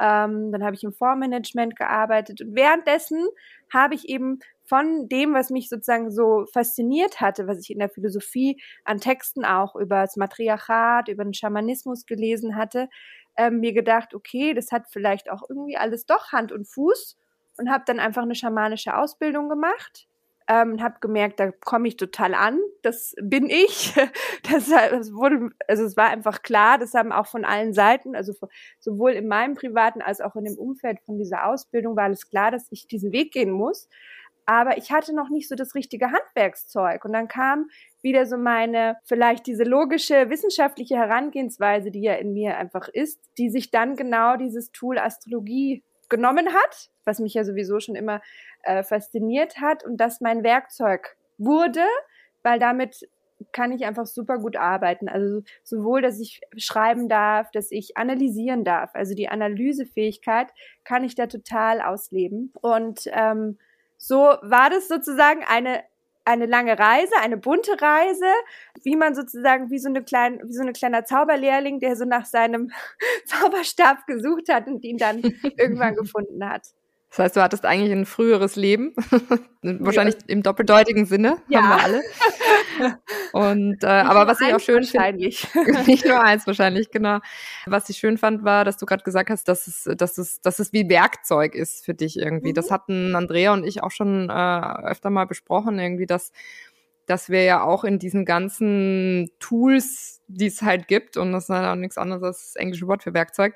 Ähm, 0.00 0.50
dann 0.50 0.64
habe 0.64 0.74
ich 0.74 0.82
im 0.82 0.92
Fondsmanagement 0.92 1.76
gearbeitet 1.76 2.40
und 2.40 2.56
währenddessen 2.56 3.28
habe 3.72 3.94
ich 3.94 4.08
eben 4.08 4.40
von 4.64 5.08
dem, 5.08 5.34
was 5.34 5.50
mich 5.50 5.68
sozusagen 5.68 6.10
so 6.10 6.46
fasziniert 6.52 7.20
hatte, 7.20 7.46
was 7.46 7.60
ich 7.60 7.70
in 7.70 7.78
der 7.78 7.90
Philosophie 7.90 8.60
an 8.84 8.98
Texten 8.98 9.44
auch 9.44 9.76
über 9.76 10.00
das 10.00 10.16
Matriarchat, 10.16 11.06
über 11.06 11.22
den 11.22 11.34
Schamanismus 11.34 12.06
gelesen 12.06 12.56
hatte, 12.56 12.88
ähm, 13.36 13.60
mir 13.60 13.72
gedacht, 13.72 14.14
okay, 14.14 14.52
das 14.52 14.72
hat 14.72 14.86
vielleicht 14.90 15.30
auch 15.30 15.42
irgendwie 15.48 15.76
alles 15.76 16.06
doch 16.06 16.32
Hand 16.32 16.50
und 16.50 16.66
Fuß 16.66 17.16
und 17.58 17.70
habe 17.70 17.84
dann 17.86 18.00
einfach 18.00 18.22
eine 18.22 18.34
schamanische 18.34 18.96
Ausbildung 18.96 19.48
gemacht 19.48 20.08
ähm, 20.48 20.82
habe 20.82 20.96
gemerkt, 21.00 21.40
da 21.40 21.50
komme 21.50 21.88
ich 21.88 21.96
total 21.96 22.34
an. 22.34 22.58
Das 22.82 23.14
bin 23.20 23.48
ich. 23.48 23.94
Das, 24.50 24.68
das, 24.68 25.14
wurde, 25.14 25.50
also 25.68 25.84
es 25.84 25.96
war 25.96 26.10
einfach 26.10 26.42
klar. 26.42 26.76
Das 26.76 26.92
haben 26.92 27.12
auch 27.12 27.26
von 27.26 27.46
allen 27.46 27.72
Seiten, 27.72 28.14
also 28.14 28.34
sowohl 28.78 29.12
in 29.12 29.26
meinem 29.26 29.54
privaten 29.54 30.02
als 30.02 30.20
auch 30.20 30.36
in 30.36 30.44
dem 30.44 30.58
Umfeld 30.58 31.00
von 31.06 31.16
dieser 31.16 31.46
Ausbildung 31.46 31.96
war 31.96 32.04
alles 32.04 32.28
klar, 32.28 32.50
dass 32.50 32.66
ich 32.70 32.86
diesen 32.86 33.10
Weg 33.12 33.32
gehen 33.32 33.50
muss. 33.50 33.88
Aber 34.46 34.76
ich 34.76 34.92
hatte 34.92 35.14
noch 35.14 35.30
nicht 35.30 35.48
so 35.48 35.54
das 35.54 35.74
richtige 35.74 36.12
Handwerkszeug. 36.12 37.04
Und 37.06 37.14
dann 37.14 37.28
kam 37.28 37.70
wieder 38.02 38.26
so 38.26 38.36
meine, 38.36 38.96
vielleicht 39.04 39.46
diese 39.46 39.64
logische 39.64 40.28
wissenschaftliche 40.28 40.96
Herangehensweise, 40.96 41.90
die 41.90 42.02
ja 42.02 42.14
in 42.14 42.34
mir 42.34 42.58
einfach 42.58 42.88
ist, 42.88 43.18
die 43.38 43.48
sich 43.48 43.70
dann 43.70 43.96
genau 43.96 44.36
dieses 44.36 44.70
Tool 44.72 44.98
Astrologie 44.98 45.82
genommen 46.08 46.52
hat, 46.52 46.90
was 47.04 47.18
mich 47.18 47.34
ja 47.34 47.44
sowieso 47.44 47.80
schon 47.80 47.94
immer 47.94 48.20
äh, 48.62 48.82
fasziniert 48.82 49.60
hat 49.60 49.84
und 49.84 49.96
das 49.98 50.20
mein 50.20 50.42
Werkzeug 50.42 51.16
wurde, 51.38 51.84
weil 52.42 52.58
damit 52.58 53.08
kann 53.52 53.72
ich 53.72 53.84
einfach 53.84 54.06
super 54.06 54.38
gut 54.38 54.56
arbeiten. 54.56 55.08
Also 55.08 55.42
sowohl, 55.62 56.02
dass 56.02 56.20
ich 56.20 56.40
schreiben 56.56 57.08
darf, 57.08 57.50
dass 57.50 57.70
ich 57.70 57.96
analysieren 57.96 58.64
darf. 58.64 58.94
Also 58.94 59.14
die 59.14 59.28
Analysefähigkeit 59.28 60.48
kann 60.84 61.04
ich 61.04 61.14
da 61.14 61.26
total 61.26 61.80
ausleben. 61.80 62.52
Und 62.60 63.08
ähm, 63.12 63.58
so 63.96 64.16
war 64.16 64.70
das 64.70 64.88
sozusagen 64.88 65.44
eine 65.44 65.82
eine 66.24 66.46
lange 66.46 66.78
Reise, 66.78 67.12
eine 67.20 67.36
bunte 67.36 67.80
Reise, 67.80 68.26
wie 68.82 68.96
man 68.96 69.14
sozusagen 69.14 69.70
wie 69.70 69.78
so 69.78 69.88
eine 69.88 70.02
kleine, 70.02 70.38
wie 70.44 70.52
so 70.52 70.62
eine 70.62 70.72
kleiner 70.72 71.04
Zauberlehrling, 71.04 71.80
der 71.80 71.96
so 71.96 72.04
nach 72.04 72.26
seinem 72.26 72.70
Zauberstab 73.26 74.06
gesucht 74.06 74.48
hat 74.48 74.66
und 74.66 74.84
ihn 74.84 74.98
dann 74.98 75.20
irgendwann 75.58 75.94
gefunden 75.94 76.48
hat. 76.48 76.62
Das 77.10 77.18
heißt, 77.20 77.36
du 77.36 77.42
hattest 77.42 77.64
eigentlich 77.64 77.92
ein 77.92 78.06
früheres 78.06 78.56
Leben, 78.56 78.92
wahrscheinlich 79.62 80.16
ja. 80.16 80.22
im 80.26 80.42
doppeldeutigen 80.42 81.06
Sinne, 81.06 81.36
ja. 81.48 81.62
haben 81.62 81.68
wir 81.68 81.84
alle. 81.84 82.02
Und 83.32 83.82
äh, 83.82 83.86
aber 83.86 84.26
was 84.26 84.40
ich 84.40 84.54
auch 84.54 84.60
schön 84.60 84.84
finde, 84.84 85.16
nicht 85.86 86.04
nur 86.04 86.22
eins 86.22 86.46
wahrscheinlich, 86.46 86.90
genau. 86.90 87.18
Was 87.66 87.88
ich 87.88 87.98
schön 87.98 88.18
fand, 88.18 88.44
war, 88.44 88.64
dass 88.64 88.76
du 88.76 88.86
gerade 88.86 89.04
gesagt 89.04 89.30
hast, 89.30 89.48
dass 89.48 89.66
es, 89.66 89.88
dass 89.96 90.18
es, 90.18 90.40
dass 90.40 90.58
es 90.58 90.72
wie 90.72 90.88
Werkzeug 90.88 91.54
ist 91.54 91.84
für 91.84 91.94
dich 91.94 92.18
irgendwie. 92.18 92.50
Mhm. 92.50 92.54
Das 92.54 92.70
hatten 92.70 93.14
Andrea 93.16 93.52
und 93.52 93.64
ich 93.64 93.82
auch 93.82 93.90
schon 93.90 94.30
äh, 94.30 94.32
öfter 94.84 95.10
mal 95.10 95.26
besprochen, 95.26 95.78
irgendwie, 95.78 96.06
dass 96.06 96.32
dass 97.06 97.28
wir 97.28 97.42
ja 97.44 97.62
auch 97.62 97.84
in 97.84 97.98
diesen 97.98 98.24
ganzen 98.24 99.30
Tools, 99.38 100.22
die 100.26 100.46
es 100.46 100.62
halt 100.62 100.88
gibt, 100.88 101.16
und 101.16 101.32
das 101.32 101.44
ist 101.44 101.50
halt 101.50 101.66
auch 101.66 101.74
nichts 101.74 101.98
anderes 101.98 102.22
als 102.22 102.38
das 102.38 102.56
englische 102.56 102.86
Wort 102.86 103.02
für 103.02 103.14
Werkzeug, 103.14 103.54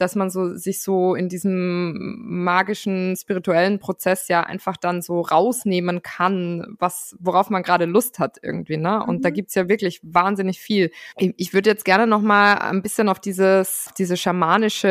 dass 0.00 0.16
man 0.16 0.30
so 0.30 0.54
sich 0.54 0.82
so 0.82 1.14
in 1.14 1.28
diesem 1.28 2.16
magischen 2.20 3.16
spirituellen 3.16 3.78
Prozess 3.78 4.28
ja 4.28 4.42
einfach 4.42 4.76
dann 4.76 5.02
so 5.02 5.20
rausnehmen 5.20 6.02
kann, 6.02 6.76
was 6.78 7.16
worauf 7.20 7.50
man 7.50 7.62
gerade 7.62 7.84
Lust 7.84 8.18
hat 8.18 8.38
irgendwie, 8.42 8.78
ne? 8.78 9.04
Und 9.04 9.18
mhm. 9.18 9.22
da 9.22 9.30
gibt's 9.30 9.54
ja 9.54 9.68
wirklich 9.68 10.00
wahnsinnig 10.02 10.60
viel. 10.60 10.90
Ich, 11.18 11.34
ich 11.36 11.54
würde 11.54 11.70
jetzt 11.70 11.84
gerne 11.84 12.06
noch 12.06 12.22
mal 12.22 12.54
ein 12.54 12.82
bisschen 12.82 13.08
auf 13.08 13.20
dieses 13.20 13.90
diese 13.98 14.16
schamanische 14.16 14.88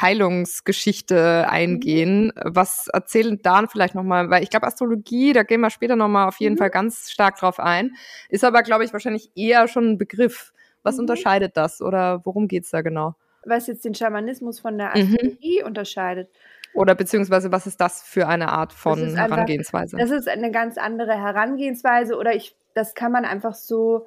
Heilungsgeschichte 0.00 1.48
eingehen. 1.48 2.26
Mhm. 2.26 2.32
Was 2.44 2.88
erzählen 2.88 3.38
da 3.42 3.64
vielleicht 3.66 3.94
noch 3.94 4.02
mal, 4.02 4.28
weil 4.30 4.42
ich 4.42 4.50
glaube 4.50 4.66
Astrologie, 4.66 5.32
da 5.32 5.44
gehen 5.44 5.60
wir 5.60 5.70
später 5.70 5.96
noch 5.96 6.08
mal 6.08 6.26
auf 6.26 6.40
jeden 6.40 6.54
mhm. 6.54 6.58
Fall 6.58 6.70
ganz 6.70 7.10
stark 7.10 7.36
drauf 7.38 7.60
ein, 7.60 7.92
ist 8.28 8.44
aber 8.44 8.62
glaube 8.62 8.84
ich 8.84 8.92
wahrscheinlich 8.92 9.30
eher 9.36 9.68
schon 9.68 9.90
ein 9.90 9.98
Begriff. 9.98 10.52
Was 10.82 10.96
mhm. 10.96 11.02
unterscheidet 11.02 11.56
das 11.56 11.80
oder 11.80 12.20
worum 12.24 12.48
geht's 12.48 12.70
da 12.70 12.82
genau? 12.82 13.14
Was 13.46 13.66
jetzt 13.66 13.84
den 13.84 13.94
Schamanismus 13.94 14.60
von 14.60 14.78
der 14.78 14.96
mhm. 14.96 15.14
Astrologie 15.14 15.60
mhm. 15.60 15.66
unterscheidet. 15.66 16.28
Oder 16.74 16.94
beziehungsweise 16.94 17.52
was 17.52 17.66
ist 17.66 17.80
das 17.80 18.02
für 18.02 18.26
eine 18.26 18.48
Art 18.48 18.72
von 18.72 19.00
das 19.00 19.16
Herangehensweise? 19.16 19.96
Einfach, 19.96 20.10
das 20.10 20.20
ist 20.20 20.28
eine 20.28 20.50
ganz 20.50 20.76
andere 20.76 21.14
Herangehensweise 21.14 22.16
oder 22.16 22.34
ich, 22.34 22.56
das 22.74 22.94
kann 22.94 23.12
man 23.12 23.24
einfach 23.24 23.54
so 23.54 24.06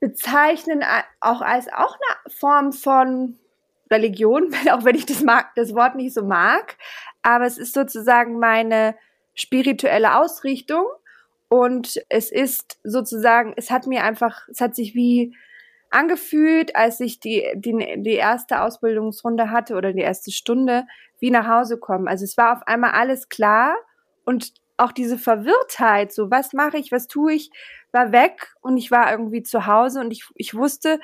bezeichnen, 0.00 0.82
auch 1.20 1.42
als 1.42 1.68
auch 1.72 1.94
eine 1.94 2.34
Form 2.34 2.72
von 2.72 3.38
Religion, 3.90 4.52
auch 4.72 4.84
wenn 4.84 4.96
ich 4.96 5.06
das 5.06 5.22
mag, 5.22 5.54
das 5.54 5.74
Wort 5.74 5.94
nicht 5.94 6.14
so 6.14 6.24
mag. 6.24 6.76
Aber 7.22 7.46
es 7.46 7.58
ist 7.58 7.74
sozusagen 7.74 8.38
meine 8.38 8.96
spirituelle 9.34 10.16
Ausrichtung. 10.16 10.86
Und 11.48 12.00
es 12.08 12.30
ist 12.30 12.78
sozusagen, 12.84 13.54
es 13.56 13.70
hat 13.70 13.86
mir 13.86 14.04
einfach, 14.04 14.48
es 14.48 14.60
hat 14.60 14.76
sich 14.76 14.94
wie 14.94 15.36
angefühlt, 15.90 16.76
als 16.76 17.00
ich 17.00 17.20
die, 17.20 17.44
die, 17.56 18.02
die 18.02 18.14
erste 18.14 18.62
Ausbildungsrunde 18.62 19.50
hatte 19.50 19.74
oder 19.74 19.92
die 19.92 20.00
erste 20.00 20.30
Stunde, 20.30 20.84
wie 21.18 21.30
nach 21.30 21.48
Hause 21.48 21.78
kommen. 21.78 22.08
Also 22.08 22.24
es 22.24 22.36
war 22.36 22.56
auf 22.56 22.66
einmal 22.66 22.92
alles 22.92 23.28
klar 23.28 23.76
und 24.24 24.52
auch 24.76 24.92
diese 24.92 25.18
Verwirrtheit, 25.18 26.12
so 26.12 26.30
was 26.30 26.52
mache 26.52 26.78
ich, 26.78 26.90
was 26.90 27.06
tue 27.06 27.34
ich, 27.34 27.50
war 27.92 28.12
weg 28.12 28.54
und 28.62 28.78
ich 28.78 28.90
war 28.90 29.10
irgendwie 29.10 29.42
zu 29.42 29.66
Hause 29.66 30.00
und 30.00 30.10
ich, 30.10 30.24
ich 30.36 30.54
wusste, 30.54 31.00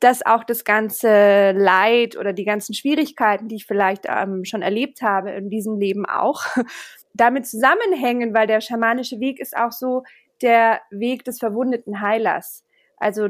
dass 0.00 0.26
auch 0.26 0.42
das 0.42 0.64
ganze 0.64 1.52
Leid 1.52 2.16
oder 2.16 2.32
die 2.32 2.44
ganzen 2.44 2.74
Schwierigkeiten, 2.74 3.46
die 3.48 3.56
ich 3.56 3.66
vielleicht 3.66 4.06
ähm, 4.08 4.44
schon 4.44 4.60
erlebt 4.60 5.00
habe 5.00 5.30
in 5.30 5.48
diesem 5.48 5.78
Leben 5.78 6.06
auch, 6.06 6.44
damit 7.14 7.46
zusammenhängen, 7.46 8.34
weil 8.34 8.48
der 8.48 8.60
schamanische 8.60 9.20
Weg 9.20 9.38
ist 9.38 9.56
auch 9.56 9.70
so 9.70 10.02
der 10.42 10.80
Weg 10.90 11.24
des 11.24 11.38
verwundeten 11.38 12.00
Heilers. 12.00 12.64
Also 12.96 13.28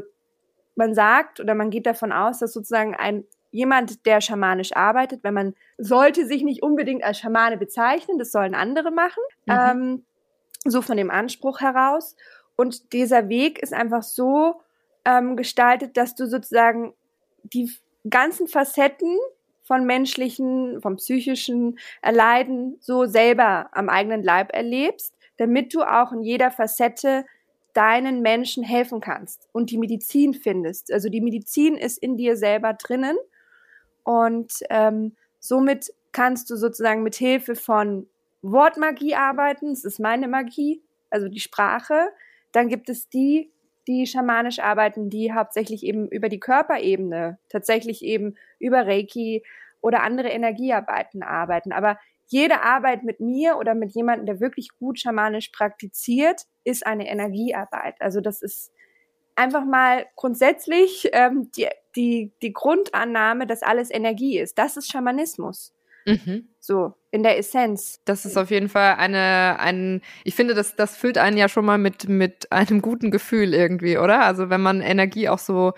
man 0.75 0.93
sagt 0.93 1.39
oder 1.39 1.55
man 1.55 1.69
geht 1.69 1.85
davon 1.85 2.11
aus, 2.11 2.39
dass 2.39 2.53
sozusagen 2.53 2.95
ein 2.95 3.25
jemand, 3.51 4.05
der 4.07 4.19
schamanisch 4.19 4.75
arbeitet, 4.75 5.23
wenn 5.23 5.35
man 5.35 5.53
sollte 5.77 6.25
sich 6.25 6.43
nicht 6.43 6.63
unbedingt 6.63 7.03
als 7.03 7.19
Schamane 7.19 7.55
bezeichnen, 7.55 8.17
das 8.17 8.31
sollen 8.31 8.55
andere 8.55 8.91
machen, 8.91 9.21
mhm. 9.45 9.53
ähm, 9.53 10.05
so 10.65 10.81
von 10.81 10.97
dem 10.97 11.11
Anspruch 11.11 11.61
heraus. 11.61 12.15
Und 12.55 12.93
dieser 12.93 13.29
Weg 13.29 13.59
ist 13.59 13.73
einfach 13.73 14.01
so 14.01 14.61
ähm, 15.05 15.37
gestaltet, 15.37 15.97
dass 15.97 16.15
du 16.15 16.25
sozusagen 16.25 16.93
die 17.43 17.71
ganzen 18.09 18.47
Facetten 18.47 19.17
von 19.63 19.85
menschlichen, 19.85 20.81
vom 20.81 20.97
psychischen 20.97 21.77
Erleiden 22.01 22.77
so 22.79 23.05
selber 23.05 23.69
am 23.71 23.87
eigenen 23.87 24.23
Leib 24.23 24.53
erlebst, 24.53 25.15
damit 25.37 25.73
du 25.73 25.83
auch 25.83 26.11
in 26.11 26.21
jeder 26.21 26.51
Facette 26.51 27.25
deinen 27.73 28.21
Menschen 28.21 28.63
helfen 28.63 29.01
kannst 29.01 29.49
und 29.51 29.71
die 29.71 29.77
Medizin 29.77 30.33
findest. 30.33 30.91
Also 30.91 31.09
die 31.09 31.21
Medizin 31.21 31.75
ist 31.75 31.97
in 31.97 32.17
dir 32.17 32.37
selber 32.37 32.73
drinnen 32.73 33.17
und 34.03 34.53
ähm, 34.69 35.15
somit 35.39 35.91
kannst 36.11 36.49
du 36.49 36.55
sozusagen 36.55 37.03
mit 37.03 37.15
Hilfe 37.15 37.55
von 37.55 38.07
Wortmagie 38.41 39.15
arbeiten. 39.15 39.69
Das 39.69 39.83
ist 39.83 39.99
meine 39.99 40.27
Magie, 40.27 40.81
also 41.09 41.27
die 41.27 41.39
Sprache. 41.39 42.09
Dann 42.51 42.67
gibt 42.67 42.89
es 42.89 43.09
die, 43.09 43.51
die 43.87 44.05
schamanisch 44.05 44.59
arbeiten, 44.59 45.09
die 45.09 45.33
hauptsächlich 45.33 45.83
eben 45.83 46.07
über 46.09 46.29
die 46.29 46.39
Körperebene, 46.39 47.39
tatsächlich 47.49 48.03
eben 48.03 48.35
über 48.59 48.85
Reiki 48.85 49.43
oder 49.81 50.03
andere 50.03 50.29
Energiearbeiten 50.29 51.23
arbeiten. 51.23 51.73
Aber 51.73 51.97
jede 52.33 52.63
Arbeit 52.63 53.03
mit 53.03 53.19
mir 53.19 53.57
oder 53.57 53.75
mit 53.75 53.93
jemandem, 53.93 54.25
der 54.25 54.39
wirklich 54.39 54.69
gut 54.79 54.99
schamanisch 54.99 55.49
praktiziert, 55.49 56.41
ist 56.63 56.85
eine 56.85 57.07
Energiearbeit. 57.07 57.95
Also 57.99 58.21
das 58.21 58.41
ist 58.41 58.71
einfach 59.35 59.65
mal 59.65 60.07
grundsätzlich 60.15 61.09
ähm, 61.13 61.51
die, 61.55 61.67
die, 61.95 62.33
die 62.41 62.51
Grundannahme, 62.51 63.45
dass 63.45 63.61
alles 63.61 63.91
Energie 63.91 64.39
ist. 64.39 64.57
Das 64.57 64.77
ist 64.77 64.91
Schamanismus. 64.91 65.73
Mhm. 66.05 66.49
So, 66.59 66.95
in 67.11 67.21
der 67.21 67.37
Essenz. 67.37 68.01
Das 68.03 68.25
ist 68.25 68.35
auf 68.35 68.49
jeden 68.49 68.67
Fall 68.67 68.95
eine, 68.95 69.59
ein, 69.59 70.01
ich 70.23 70.33
finde, 70.35 70.55
das, 70.55 70.75
das 70.75 70.97
füllt 70.97 71.19
einen 71.19 71.37
ja 71.37 71.47
schon 71.47 71.65
mal 71.65 71.77
mit, 71.77 72.09
mit 72.09 72.51
einem 72.51 72.81
guten 72.81 73.11
Gefühl 73.11 73.53
irgendwie, 73.53 73.97
oder? 73.97 74.23
Also 74.23 74.49
wenn 74.49 74.61
man 74.61 74.81
Energie 74.81 75.29
auch 75.29 75.39
so 75.39 75.73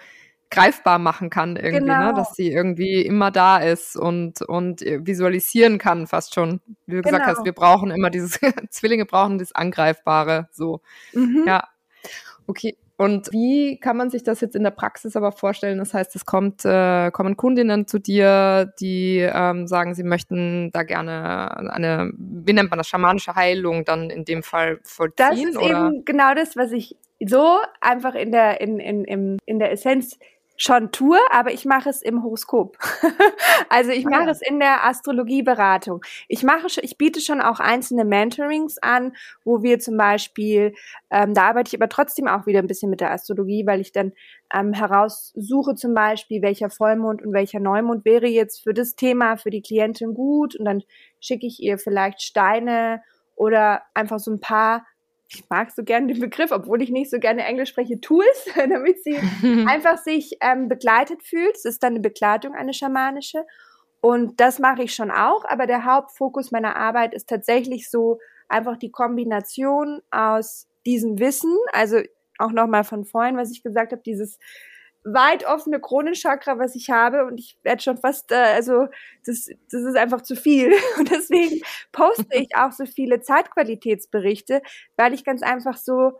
greifbar 0.56 1.00
machen 1.00 1.30
kann 1.30 1.56
irgendwie, 1.58 1.86
ne? 1.86 1.94
genau. 1.94 2.08
ne? 2.08 2.14
dass 2.14 2.34
sie 2.34 2.52
irgendwie 2.52 3.02
immer 3.02 3.30
da 3.32 3.58
ist 3.58 3.96
und, 3.96 4.42
und 4.42 4.82
visualisieren 4.82 5.78
kann 5.78 6.08
fast 6.08 6.34
schon. 6.34 6.62
Wie 6.86 6.96
du 6.96 7.02
genau. 7.02 7.18
gesagt 7.18 7.38
hast, 7.38 7.46
wir 7.46 7.54
brauchen 7.54 7.92
immer 7.92 8.10
dieses, 8.10 8.40
Zwillinge 8.70 9.06
brauchen 9.06 9.38
das 9.38 9.54
Angreifbare, 9.54 10.48
so. 10.52 10.82
Mhm. 11.14 11.44
Ja. 11.46 11.68
Okay. 12.48 12.78
Und 12.98 13.34
wie 13.34 13.78
kann 13.78 13.98
man 13.98 14.10
sich 14.10 14.24
das 14.24 14.40
jetzt 14.40 14.56
in 14.56 14.64
der 14.64 14.72
Praxis 14.72 15.18
aber 15.18 15.34
vorstellen? 15.34 15.80
Das 15.80 15.94
heißt, 15.94 16.16
es 16.16 16.26
kommt, 16.26 16.64
äh, 16.64 17.12
kommen 17.12 17.36
Kundinnen 17.36 17.88
zu 17.88 18.00
dir, 18.00 18.74
die 18.80 19.18
ähm, 19.20 19.68
sagen, 19.68 19.96
sie 19.96 20.04
möchten 20.04 20.72
da 20.72 20.84
gerne 20.84 21.74
eine, 21.74 22.14
wie 22.16 22.54
nennt 22.54 22.70
man 22.70 22.78
das, 22.78 22.88
schamanische 22.88 23.36
Heilung 23.36 23.84
dann 23.84 24.10
in 24.10 24.24
dem 24.24 24.44
Fall 24.44 24.80
vollziehen? 24.84 25.28
Das 25.30 25.40
ist 25.40 25.58
oder? 25.58 25.88
eben 25.88 26.06
genau 26.06 26.34
das, 26.34 26.56
was 26.56 26.72
ich 26.72 26.96
so 27.20 27.58
einfach 27.82 28.16
in 28.16 28.32
der, 28.32 28.62
in, 28.62 28.80
in, 28.80 29.04
in, 29.04 29.40
in 29.46 29.60
der 29.60 29.74
Essenz 29.74 30.18
schon 30.58 30.92
tue, 30.92 31.18
aber 31.32 31.52
ich 31.52 31.66
mache 31.66 31.90
es 31.90 32.02
im 32.02 32.24
Horoskop. 32.24 32.78
also 33.70 33.92
ich 33.92 34.06
mache 34.06 34.22
ah, 34.22 34.26
ja. 34.26 34.32
es 34.32 34.42
in 34.42 34.60
der 34.60 34.86
Astrologieberatung. 34.86 36.04
Ich 36.28 36.44
mache, 36.44 36.68
ich 36.82 36.98
biete 36.98 37.20
schon 37.20 37.42
auch 37.42 37.60
einzelne 37.60 38.06
Mentorings 38.06 38.78
an, 38.78 39.16
wo 39.44 39.64
wir 39.64 39.80
zum 39.80 39.98
Beispiel, 39.98 40.74
ähm, 41.12 41.34
da 41.34 41.48
arbeite 41.50 41.70
ich 41.70 41.82
aber 41.82 41.90
trotzdem 41.90 42.28
auch 42.28 42.46
wieder 42.46 42.60
ein 42.60 42.68
bisschen 42.68 42.90
mit 42.90 43.02
der 43.02 43.12
Astrologie, 43.12 43.66
weil 43.66 43.82
ich 43.82 43.92
dann 43.92 44.14
ähm, 44.54 44.74
heraussuche 44.74 45.76
zum 45.76 45.94
Beispiel, 45.94 46.42
welcher 46.42 46.70
Vollmond 46.70 47.22
und 47.22 47.34
welcher 47.34 47.60
Neumond 47.60 48.06
wäre 48.06 48.28
jetzt 48.28 48.64
für 48.64 48.74
das 48.74 48.96
Thema 48.96 49.38
für 49.38 49.50
die 49.50 49.62
Klientin 49.62 50.14
gut 50.14 50.56
und 50.56 50.66
dann 50.66 50.84
schicke 51.20 51.48
ich 51.48 51.62
ihr 51.62 51.78
vielleicht 51.78 52.22
Steine 52.22 53.02
oder 53.36 53.82
einfach 53.94 54.20
so 54.20 54.32
ein 54.32 54.40
paar 54.40 54.86
ich 55.28 55.44
mag 55.50 55.72
so 55.72 55.84
gerne 55.84 56.08
den 56.08 56.20
Begriff, 56.20 56.52
obwohl 56.52 56.82
ich 56.82 56.92
nicht 56.92 57.10
so 57.10 57.20
gerne 57.20 57.44
Englisch 57.44 57.70
spreche, 57.70 58.00
Tools, 58.00 58.46
damit 58.56 59.04
sie 59.04 59.18
einfach 59.68 59.98
sich 59.98 60.38
ähm, 60.42 60.68
begleitet 60.68 61.24
fühlt. 61.24 61.56
Es 61.56 61.66
ist 61.66 61.84
dann 61.84 61.94
eine 61.94 62.02
Begleitung, 62.02 62.54
eine 62.54 62.74
schamanische. 62.74 63.46
Und 64.02 64.40
das 64.40 64.60
mache 64.60 64.84
ich 64.84 64.94
schon 64.94 65.10
auch, 65.10 65.46
aber 65.46 65.66
der 65.66 65.86
Hauptfokus 65.86 66.52
meiner 66.52 66.76
Arbeit 66.76 67.16
ist 67.16 67.28
tatsächlich 67.28 67.90
so 67.90 68.20
einfach 68.48 68.78
die 68.78 68.92
Kombination 68.92 70.02
aus 70.12 70.68
diesem 70.86 71.18
Wissen, 71.18 71.58
also 71.74 72.02
auch 72.38 72.52
nochmal 72.52 72.84
von 72.84 73.06
vorhin, 73.06 73.38
was 73.38 73.52
ich 73.52 73.64
gesagt 73.64 73.92
habe, 73.94 74.04
dieses 74.04 74.38
weit 75.06 75.46
offene 75.46 75.80
Kronenchakra, 75.80 76.58
was 76.58 76.76
ich 76.76 76.90
habe 76.90 77.26
und 77.26 77.40
ich 77.40 77.58
werde 77.64 77.82
schon 77.82 77.98
fast, 77.98 78.32
äh, 78.32 78.36
also 78.36 78.88
das, 79.26 79.50
das 79.72 79.84
ist 79.84 79.96
einfach 79.96 80.22
zu 80.22 80.36
viel 80.36 80.74
und 80.98 81.12
deswegen 81.12 81.62
poste 81.92 82.36
ich 82.36 82.56
auch 82.56 82.72
so 82.72 82.86
viele 82.86 83.22
Zeitqualitätsberichte, 83.22 84.62
weil 84.98 85.14
ich 85.14 85.24
ganz 85.24 85.44
einfach 85.44 85.78
so 85.78 86.20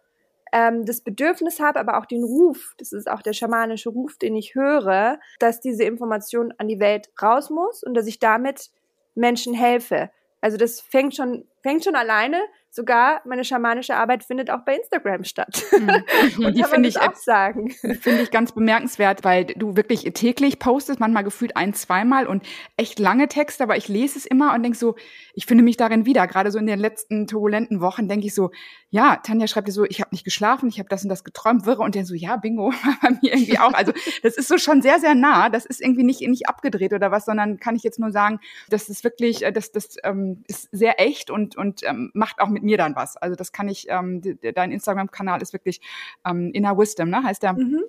ähm, 0.54 0.86
das 0.86 1.02
Bedürfnis 1.02 1.60
habe, 1.60 1.80
aber 1.80 1.98
auch 1.98 2.06
den 2.06 2.24
Ruf, 2.24 2.76
das 2.78 2.94
ist 2.94 3.10
auch 3.10 3.24
der 3.24 3.34
schamanische 3.34 3.90
Ruf, 3.90 4.18
den 4.18 4.36
ich 4.36 4.54
höre, 4.54 5.20
dass 5.40 5.60
diese 5.60 5.84
Information 5.84 6.54
an 6.60 6.68
die 6.68 6.80
Welt 6.80 7.10
raus 7.22 7.50
muss 7.50 7.84
und 7.84 7.96
dass 7.96 8.06
ich 8.06 8.20
damit 8.20 8.70
Menschen 9.16 9.56
helfe. 9.56 10.12
Also 10.42 10.58
das 10.58 10.80
fängt 10.80 11.16
schon, 11.16 11.48
fängt 11.66 11.84
schon 11.84 11.96
alleine 11.96 12.38
sogar 12.76 13.22
meine 13.24 13.46
schamanische 13.46 13.96
Arbeit 13.96 14.26
findet 14.26 14.52
auch 14.52 14.66
bei 14.66 14.76
Instagram 14.76 15.24
statt. 15.24 15.64
Mhm. 15.72 16.04
Und 16.46 16.58
die 16.58 16.64
finde 16.66 16.90
ich 16.90 17.00
auch 17.00 17.16
sagen. 17.16 17.72
Finde 17.72 18.22
ich 18.22 18.32
ganz 18.32 18.52
bemerkenswert, 18.52 19.24
weil 19.24 19.46
du 19.46 19.78
wirklich 19.78 20.04
täglich 20.14 20.60
postest, 20.60 21.00
manchmal 21.00 21.24
gefühlt 21.24 21.56
ein, 21.56 21.74
zweimal 21.74 22.28
und 22.28 22.44
echt 22.76 23.00
lange 23.00 23.30
Texte, 23.30 23.64
aber 23.64 23.78
ich 23.78 23.88
lese 23.88 24.20
es 24.20 24.26
immer 24.26 24.54
und 24.54 24.64
denke 24.64 24.78
so, 24.78 24.96
ich 25.34 25.46
finde 25.46 25.64
mich 25.64 25.78
darin 25.78 26.06
wieder. 26.06 26.28
Gerade 26.28 26.52
so 26.52 26.60
in 26.60 26.68
den 26.68 26.80
letzten 26.80 27.28
turbulenten 27.28 27.80
Wochen 27.80 28.10
denke 28.10 28.28
ich 28.28 28.36
so, 28.36 28.52
ja, 28.90 29.18
Tanja 29.18 29.48
schreibt 29.48 29.70
dir 29.70 29.72
so, 29.72 29.86
ich 29.86 30.02
habe 30.02 30.10
nicht 30.12 30.26
geschlafen, 30.26 30.68
ich 30.68 30.80
habe 30.80 30.90
das 30.90 31.04
und 31.04 31.10
das 31.10 31.24
geträumt, 31.24 31.66
wirre 31.66 31.82
und 31.82 31.96
dann 31.96 32.06
so, 32.06 32.14
ja, 32.14 32.36
bingo, 32.36 32.74
bei 33.02 33.10
mir 33.22 33.34
irgendwie 33.34 33.60
auch. 33.60 33.74
Also 33.74 33.94
das 34.22 34.36
ist 34.36 34.50
so 34.50 34.58
schon 34.58 34.82
sehr, 34.82 35.00
sehr 35.00 35.16
nah. 35.16 35.50
Das 35.50 35.66
ist 35.66 35.82
irgendwie 35.82 36.04
nicht, 36.04 36.22
nicht 36.22 36.50
abgedreht 36.50 36.92
oder 36.92 37.10
was, 37.10 37.24
sondern 37.24 37.58
kann 37.58 37.78
ich 37.78 37.84
jetzt 37.84 38.00
nur 38.00 38.12
sagen, 38.12 38.40
das 38.70 38.90
ist 38.90 39.06
wirklich, 39.06 39.44
äh, 39.44 39.54
das, 39.54 39.72
das 39.72 39.96
ähm, 40.04 40.44
ist 40.48 40.68
sehr 40.74 41.00
echt 41.00 41.30
und, 41.30 41.55
und 41.58 41.84
ähm, 41.84 42.12
macht 42.14 42.40
auch 42.40 42.50
mit 42.50 42.64
mir 42.64 42.78
dann 42.78 42.96
was. 42.96 43.18
Also 43.18 43.36
das 43.36 43.52
kann 43.52 43.68
ich, 43.68 43.88
ähm, 43.90 44.22
dein 44.56 44.72
Instagram-Kanal 44.72 45.42
ist 45.42 45.54
wirklich 45.54 45.82
ähm, 46.26 46.52
Inner 46.54 46.78
Wisdom, 46.78 47.10
ne? 47.10 47.24
Heißt 47.24 47.44
der? 47.44 47.54
Mhm. 47.54 47.84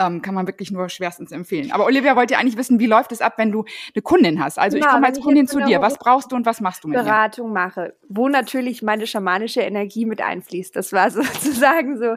Ähm, 0.00 0.22
kann 0.22 0.34
man 0.34 0.46
wirklich 0.46 0.70
nur 0.70 0.88
schwerstens 0.88 1.30
empfehlen. 1.30 1.70
Aber 1.70 1.84
Olivia 1.84 2.16
wollte 2.16 2.34
ja 2.34 2.40
eigentlich 2.40 2.56
wissen, 2.56 2.80
wie 2.80 2.86
läuft 2.86 3.12
es 3.12 3.20
ab, 3.20 3.34
wenn 3.36 3.52
du 3.52 3.64
eine 3.94 4.02
Kundin 4.02 4.42
hast? 4.42 4.58
Also 4.58 4.76
genau, 4.76 4.88
ich 4.88 4.92
komme 4.94 5.06
als 5.06 5.20
Kundin 5.20 5.46
zu 5.46 5.60
dir. 5.60 5.82
Was 5.82 5.98
brauchst 5.98 6.32
du 6.32 6.36
und 6.36 6.46
was 6.46 6.60
machst 6.62 6.84
du 6.84 6.88
mit 6.88 6.98
Beratung 6.98 7.48
mir? 7.48 7.54
mache, 7.54 7.94
wo 8.08 8.28
natürlich 8.28 8.82
meine 8.82 9.06
schamanische 9.06 9.60
Energie 9.60 10.06
mit 10.06 10.22
einfließt. 10.22 10.74
Das 10.74 10.92
war 10.92 11.10
sozusagen 11.10 11.98
so 11.98 12.16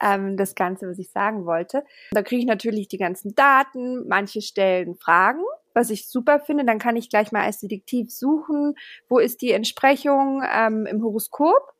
ähm, 0.00 0.36
das 0.36 0.54
Ganze, 0.54 0.88
was 0.88 0.98
ich 0.98 1.10
sagen 1.10 1.44
wollte. 1.44 1.84
Da 2.12 2.22
kriege 2.22 2.40
ich 2.40 2.46
natürlich 2.46 2.86
die 2.86 2.98
ganzen 2.98 3.34
Daten. 3.34 4.06
Manche 4.06 4.40
stellen 4.40 4.94
Fragen 4.94 5.42
was 5.78 5.90
ich 5.90 6.08
super 6.08 6.40
finde. 6.40 6.64
Dann 6.64 6.78
kann 6.78 6.96
ich 6.96 7.08
gleich 7.08 7.32
mal 7.32 7.44
als 7.44 7.60
Detektiv 7.60 8.10
suchen, 8.10 8.74
wo 9.08 9.18
ist 9.18 9.40
die 9.40 9.52
Entsprechung 9.52 10.42
ähm, 10.52 10.84
im 10.86 11.02
Horoskop. 11.02 11.72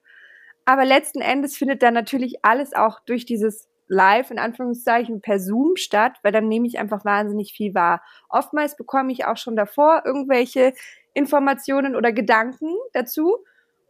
Aber 0.64 0.84
letzten 0.84 1.20
Endes 1.20 1.56
findet 1.56 1.82
dann 1.82 1.94
natürlich 1.94 2.44
alles 2.44 2.74
auch 2.74 3.00
durch 3.00 3.26
dieses 3.26 3.68
Live 3.88 4.30
in 4.30 4.38
Anführungszeichen 4.38 5.20
per 5.20 5.40
Zoom 5.40 5.76
statt, 5.76 6.18
weil 6.22 6.32
dann 6.32 6.46
nehme 6.46 6.66
ich 6.66 6.78
einfach 6.78 7.04
wahnsinnig 7.04 7.52
viel 7.52 7.74
wahr. 7.74 8.02
Oftmals 8.28 8.76
bekomme 8.76 9.12
ich 9.12 9.24
auch 9.24 9.36
schon 9.38 9.56
davor 9.56 10.02
irgendwelche 10.04 10.74
Informationen 11.14 11.96
oder 11.96 12.12
Gedanken 12.12 12.74
dazu 12.92 13.38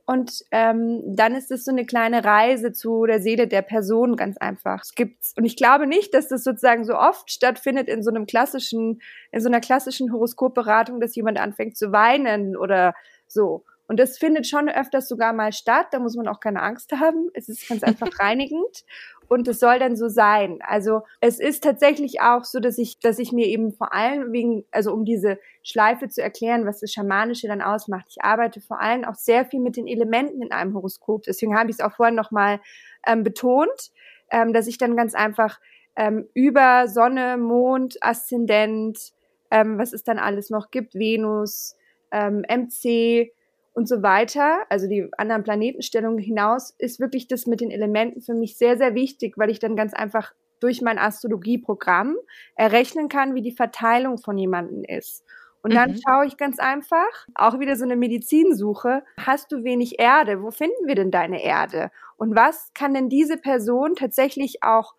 und 0.08 0.42
ähm, 0.52 1.02
dann 1.04 1.34
ist 1.34 1.50
es 1.50 1.66
so 1.66 1.70
eine 1.70 1.84
kleine 1.84 2.24
Reise 2.24 2.72
zu 2.72 3.04
der 3.04 3.20
Seele 3.20 3.46
der 3.46 3.60
Person 3.60 4.16
ganz 4.16 4.38
einfach. 4.38 4.80
Es 4.82 4.94
gibt's 4.94 5.34
und 5.36 5.44
ich 5.44 5.54
glaube 5.54 5.86
nicht, 5.86 6.14
dass 6.14 6.28
das 6.28 6.44
sozusagen 6.44 6.84
so 6.84 6.94
oft 6.94 7.30
stattfindet 7.30 7.88
in 7.88 8.02
so 8.02 8.08
einem 8.08 8.24
klassischen, 8.24 9.02
in 9.32 9.40
so 9.42 9.48
einer 9.50 9.60
klassischen 9.60 10.10
Horoskopberatung, 10.10 10.98
dass 10.98 11.14
jemand 11.14 11.38
anfängt 11.38 11.76
zu 11.76 11.92
weinen 11.92 12.56
oder 12.56 12.94
so. 13.26 13.64
Und 13.86 14.00
das 14.00 14.16
findet 14.16 14.46
schon 14.46 14.70
öfters 14.70 15.08
sogar 15.08 15.34
mal 15.34 15.52
statt. 15.52 15.88
Da 15.90 15.98
muss 15.98 16.16
man 16.16 16.26
auch 16.26 16.40
keine 16.40 16.62
Angst 16.62 16.90
haben. 16.92 17.28
Es 17.34 17.50
ist 17.50 17.68
ganz 17.68 17.82
einfach 17.84 18.18
reinigend. 18.18 18.84
Und 19.28 19.46
es 19.46 19.60
soll 19.60 19.78
dann 19.78 19.94
so 19.94 20.08
sein. 20.08 20.58
Also 20.66 21.02
es 21.20 21.38
ist 21.38 21.62
tatsächlich 21.62 22.20
auch 22.22 22.44
so, 22.44 22.60
dass 22.60 22.78
ich, 22.78 22.98
dass 22.98 23.18
ich 23.18 23.30
mir 23.30 23.46
eben 23.46 23.72
vor 23.72 23.92
allem 23.92 24.32
wegen, 24.32 24.64
also 24.70 24.92
um 24.92 25.04
diese 25.04 25.38
Schleife 25.62 26.08
zu 26.08 26.22
erklären, 26.22 26.64
was 26.64 26.80
das 26.80 26.92
Schamanische 26.92 27.46
dann 27.46 27.60
ausmacht. 27.60 28.06
Ich 28.08 28.24
arbeite 28.24 28.60
vor 28.60 28.80
allem 28.80 29.04
auch 29.04 29.14
sehr 29.14 29.44
viel 29.44 29.60
mit 29.60 29.76
den 29.76 29.86
Elementen 29.86 30.40
in 30.40 30.50
einem 30.50 30.74
Horoskop. 30.74 31.24
Deswegen 31.24 31.58
habe 31.58 31.70
ich 31.70 31.76
es 31.78 31.84
auch 31.84 31.94
vorhin 31.94 32.14
nochmal 32.14 32.60
ähm, 33.06 33.22
betont, 33.22 33.90
ähm, 34.30 34.54
dass 34.54 34.66
ich 34.66 34.78
dann 34.78 34.96
ganz 34.96 35.14
einfach 35.14 35.60
ähm, 35.94 36.26
über 36.32 36.88
Sonne, 36.88 37.36
Mond, 37.36 37.98
Aszendent, 38.00 39.12
ähm, 39.50 39.78
was 39.78 39.92
es 39.92 40.04
dann 40.04 40.18
alles 40.18 40.48
noch 40.48 40.70
gibt, 40.70 40.94
Venus, 40.94 41.76
ähm, 42.12 42.44
MC, 42.48 43.32
und 43.72 43.88
so 43.88 44.02
weiter, 44.02 44.64
also 44.68 44.88
die 44.88 45.08
anderen 45.16 45.42
Planetenstellungen 45.42 46.18
hinaus, 46.18 46.74
ist 46.78 47.00
wirklich 47.00 47.28
das 47.28 47.46
mit 47.46 47.60
den 47.60 47.70
Elementen 47.70 48.20
für 48.20 48.34
mich 48.34 48.58
sehr, 48.58 48.76
sehr 48.76 48.94
wichtig, 48.94 49.38
weil 49.38 49.50
ich 49.50 49.58
dann 49.58 49.76
ganz 49.76 49.94
einfach 49.94 50.32
durch 50.60 50.82
mein 50.82 50.98
Astrologieprogramm 50.98 52.16
errechnen 52.56 53.08
kann, 53.08 53.34
wie 53.34 53.42
die 53.42 53.54
Verteilung 53.54 54.18
von 54.18 54.36
jemanden 54.36 54.84
ist. 54.84 55.24
Und 55.62 55.74
dann 55.74 55.92
mhm. 55.92 56.00
schaue 56.06 56.26
ich 56.26 56.36
ganz 56.36 56.58
einfach, 56.58 57.26
auch 57.34 57.58
wieder 57.58 57.76
so 57.76 57.84
eine 57.84 57.96
Medizinsuche, 57.96 59.02
hast 59.18 59.50
du 59.52 59.64
wenig 59.64 59.98
Erde? 59.98 60.42
Wo 60.42 60.50
finden 60.50 60.86
wir 60.86 60.94
denn 60.94 61.10
deine 61.10 61.42
Erde? 61.42 61.90
Und 62.16 62.36
was 62.36 62.70
kann 62.74 62.94
denn 62.94 63.08
diese 63.08 63.36
Person 63.36 63.94
tatsächlich 63.94 64.62
auch 64.62 64.94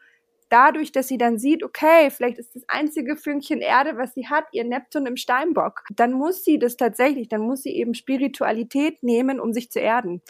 dadurch, 0.50 0.92
dass 0.92 1.08
sie 1.08 1.18
dann 1.18 1.38
sieht, 1.38 1.64
okay, 1.64 2.10
vielleicht 2.10 2.38
ist 2.38 2.56
das 2.56 2.64
einzige 2.68 3.16
Fünkchen 3.16 3.62
Erde, 3.62 3.98
was 3.98 4.14
sie 4.14 4.28
hat, 4.28 4.46
ihr 4.52 4.64
Neptun 4.64 5.06
im 5.06 5.18
Steinbock, 5.18 5.84
dann 5.96 6.14
muss 6.14 6.44
sie 6.44 6.60
das 6.60 6.78
tatsächlich, 6.78 7.30
dann 7.30 7.42
muss 7.42 7.64
sie 7.64 7.76
eben 7.76 7.94
Spiritualität 7.94 9.04
nehmen, 9.04 9.40
um 9.40 9.54
sich 9.54 9.72
zu 9.72 9.80
erden. 9.80 10.22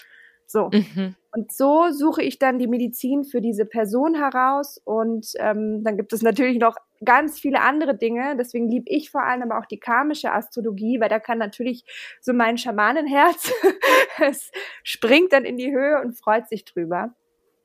So. 0.45 0.69
Mhm. 0.73 1.15
Und 1.31 1.51
so 1.51 1.91
suche 1.91 2.23
ich 2.23 2.39
dann 2.39 2.57
die 2.57 2.67
Medizin 2.67 3.23
für 3.23 3.39
diese 3.39 3.65
Person 3.65 4.15
heraus. 4.15 4.81
Und 4.83 5.33
ähm, 5.37 5.83
dann 5.83 5.95
gibt 5.95 6.11
es 6.11 6.23
natürlich 6.23 6.57
noch 6.57 6.75
ganz 7.05 7.39
viele 7.39 7.61
andere 7.61 7.95
Dinge. 7.95 8.35
Deswegen 8.35 8.67
liebe 8.67 8.89
ich 8.89 9.11
vor 9.11 9.23
allem 9.23 9.43
aber 9.43 9.59
auch 9.59 9.67
die 9.67 9.79
karmische 9.79 10.31
Astrologie, 10.31 10.99
weil 10.99 11.09
da 11.09 11.19
kann 11.19 11.37
natürlich 11.37 11.85
so 12.19 12.33
mein 12.33 12.57
Schamanenherz, 12.57 13.53
es 14.19 14.51
springt 14.83 15.31
dann 15.31 15.45
in 15.45 15.57
die 15.57 15.71
Höhe 15.71 16.01
und 16.01 16.17
freut 16.17 16.49
sich 16.49 16.65
drüber. 16.65 17.13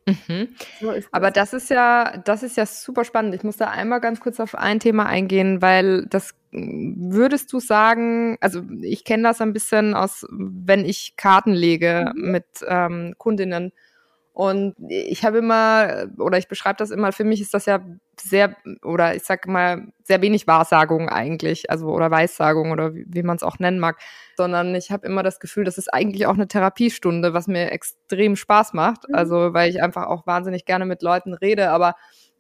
Mhm. 0.07 0.49
So 0.81 0.93
Aber 1.13 1.31
das 1.31 1.53
ist 1.55 1.71
ja, 1.71 2.19
das 2.25 2.43
ist 2.43 2.57
ja 2.57 2.67
super 2.67 3.05
spannend. 3.05 3.35
Ich 3.35 3.43
muss 3.43 3.57
da 3.57 3.69
einmal 3.71 4.01
ganz 4.01 4.21
kurz 4.21 4.39
auf 4.39 4.55
ein 4.55 4.81
Thema 4.81 5.07
eingehen, 5.07 5.63
weil 5.63 6.07
das 6.07 6.35
würdest 6.53 7.53
du 7.53 7.61
sagen, 7.61 8.37
also 8.41 8.63
ich 8.83 9.05
kenne 9.05 9.25
das 9.25 9.41
ein 9.41 9.53
bisschen 9.53 9.95
aus, 9.95 10.27
wenn 10.31 10.85
ich 10.85 11.17
Karten 11.17 11.53
lege 11.53 12.13
mhm. 12.15 12.31
mit 12.31 12.47
ähm, 12.67 13.15
Kundinnen 13.19 13.73
und 14.35 14.75
ich 14.89 15.25
habe 15.25 15.39
immer, 15.39 16.07
oder 16.19 16.39
ich 16.39 16.49
beschreibe 16.49 16.77
das 16.79 16.91
immer, 16.91 17.13
für 17.13 17.23
mich 17.23 17.41
ist 17.41 17.55
das 17.55 17.67
ja 17.67 17.79
sehr, 18.21 18.57
oder 18.83 19.15
ich 19.15 19.23
sag 19.23 19.47
mal, 19.47 19.87
sehr 20.03 20.23
wenig 20.23 20.49
Wahrsagung 20.49 21.09
eigentlich, 21.09 21.71
also 21.71 21.87
oder 21.87 22.11
Weissagung 22.11 22.73
oder 22.73 22.97
wie, 22.97 23.07
wie 23.07 23.23
man 23.23 23.37
es 23.37 23.45
auch 23.45 23.61
nennen 23.61 23.79
mag, 23.79 23.97
sondern 24.37 24.75
ich 24.75 24.91
habe 24.91 25.07
immer 25.07 25.23
das 25.23 25.39
Gefühl, 25.39 25.63
das 25.63 25.79
ist 25.79 25.95
eigentlich 25.95 26.27
auch 26.27 26.35
eine 26.35 26.49
Therapiestunde, 26.49 27.33
was 27.33 27.47
mir 27.47 27.71
extrem 27.71 28.35
Spaß 28.35 28.73
macht. 28.73 29.09
Mhm. 29.09 29.15
Also 29.15 29.55
weil 29.55 29.71
ich 29.71 29.81
einfach 29.81 30.07
auch 30.09 30.27
wahnsinnig 30.27 30.65
gerne 30.65 30.85
mit 30.85 31.03
Leuten 31.03 31.35
rede, 31.35 31.71
aber 31.71 31.95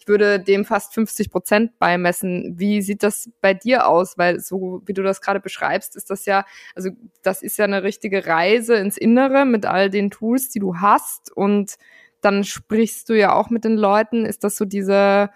würde 0.08 0.40
dem 0.40 0.64
fast 0.64 0.94
50 0.94 1.30
Prozent 1.30 1.78
beimessen. 1.78 2.54
Wie 2.56 2.82
sieht 2.82 3.02
das 3.02 3.30
bei 3.40 3.54
dir 3.54 3.86
aus? 3.86 4.18
Weil 4.18 4.40
so 4.40 4.82
wie 4.86 4.92
du 4.92 5.02
das 5.02 5.20
gerade 5.20 5.40
beschreibst, 5.40 5.96
ist 5.96 6.10
das 6.10 6.26
ja, 6.26 6.44
also 6.74 6.90
das 7.22 7.42
ist 7.42 7.58
ja 7.58 7.64
eine 7.64 7.82
richtige 7.82 8.26
Reise 8.26 8.74
ins 8.76 8.96
Innere 8.96 9.44
mit 9.44 9.66
all 9.66 9.90
den 9.90 10.10
Tools, 10.10 10.50
die 10.50 10.58
du 10.58 10.76
hast 10.76 11.30
und 11.34 11.76
dann 12.20 12.44
sprichst 12.44 13.08
du 13.08 13.14
ja 13.14 13.34
auch 13.34 13.50
mit 13.50 13.64
den 13.64 13.76
Leuten. 13.76 14.24
Ist 14.24 14.44
das 14.44 14.56
so 14.56 14.64
diese, 14.64 15.30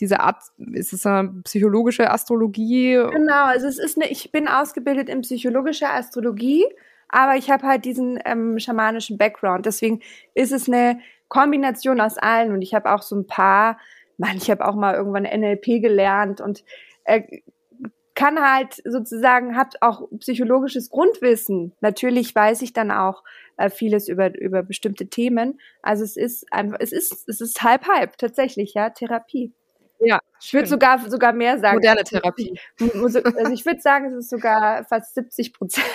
diese 0.00 0.20
Art, 0.20 0.42
ist 0.72 0.92
es 0.92 1.06
eine 1.06 1.40
psychologische 1.44 2.10
Astrologie? 2.10 2.94
Genau, 3.10 3.46
also 3.46 3.66
es 3.66 3.78
ist 3.78 3.96
eine, 3.96 4.10
ich 4.10 4.32
bin 4.32 4.46
ausgebildet 4.46 5.08
in 5.08 5.22
psychologischer 5.22 5.92
Astrologie, 5.92 6.64
aber 7.08 7.36
ich 7.36 7.50
habe 7.50 7.66
halt 7.66 7.84
diesen 7.84 8.18
ähm, 8.24 8.58
schamanischen 8.58 9.16
Background. 9.16 9.64
Deswegen 9.64 10.00
ist 10.34 10.52
es 10.52 10.68
eine 10.68 10.98
Kombination 11.28 12.00
aus 12.00 12.18
allen 12.18 12.52
und 12.52 12.62
ich 12.62 12.74
habe 12.74 12.92
auch 12.92 13.02
so 13.02 13.16
ein 13.16 13.26
paar 13.26 13.78
Mann, 14.18 14.36
ich 14.36 14.50
habe 14.50 14.66
auch 14.66 14.74
mal 14.74 14.94
irgendwann 14.94 15.24
NLP 15.24 15.80
gelernt 15.80 16.40
und 16.40 16.64
äh, 17.04 17.22
kann 18.14 18.40
halt 18.40 18.80
sozusagen, 18.84 19.56
hat 19.56 19.76
auch 19.82 20.08
psychologisches 20.18 20.88
Grundwissen. 20.88 21.74
Natürlich 21.80 22.34
weiß 22.34 22.62
ich 22.62 22.72
dann 22.72 22.90
auch 22.90 23.22
äh, 23.58 23.68
vieles 23.68 24.08
über, 24.08 24.34
über 24.34 24.62
bestimmte 24.62 25.08
Themen. 25.08 25.60
Also 25.82 26.02
es 26.02 26.16
ist 26.16 26.50
einfach, 26.50 26.78
es 26.80 26.92
ist, 26.92 27.28
es 27.28 27.40
ist 27.40 27.62
halb 27.62 27.86
halb, 27.86 28.16
tatsächlich, 28.16 28.74
ja, 28.74 28.90
Therapie. 28.90 29.52
Ja, 29.98 30.18
ich 30.42 30.52
würde 30.52 30.68
sogar 30.68 30.98
sogar 31.08 31.32
mehr 31.32 31.58
sagen. 31.58 31.76
Moderne 31.76 32.04
Therapie. 32.04 32.58
Also 32.80 33.20
ich 33.52 33.64
würde 33.64 33.80
sagen, 33.80 34.12
es 34.12 34.24
ist 34.24 34.30
sogar 34.30 34.84
fast 34.84 35.14
70 35.14 35.52
Prozent. 35.52 35.86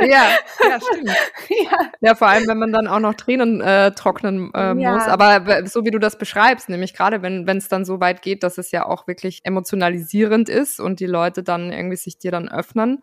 Ja, 0.00 0.30
ja, 0.68 0.80
stimmt. 0.80 1.10
Ja. 1.48 1.78
ja, 2.00 2.14
vor 2.14 2.28
allem, 2.28 2.46
wenn 2.46 2.58
man 2.58 2.72
dann 2.72 2.86
auch 2.86 2.98
noch 2.98 3.14
Tränen 3.14 3.60
äh, 3.60 3.92
trocknen 3.92 4.50
äh, 4.54 4.74
ja. 4.74 4.94
muss. 4.94 5.04
Aber 5.04 5.66
so 5.66 5.84
wie 5.84 5.90
du 5.90 5.98
das 5.98 6.16
beschreibst, 6.16 6.68
nämlich 6.68 6.94
gerade 6.94 7.22
wenn 7.22 7.48
es 7.48 7.68
dann 7.68 7.84
so 7.84 8.00
weit 8.00 8.22
geht, 8.22 8.42
dass 8.42 8.58
es 8.58 8.70
ja 8.70 8.86
auch 8.86 9.06
wirklich 9.06 9.40
emotionalisierend 9.44 10.48
ist 10.48 10.80
und 10.80 11.00
die 11.00 11.06
Leute 11.06 11.42
dann 11.42 11.72
irgendwie 11.72 11.96
sich 11.96 12.18
dir 12.18 12.30
dann 12.30 12.48
öffnen, 12.48 13.02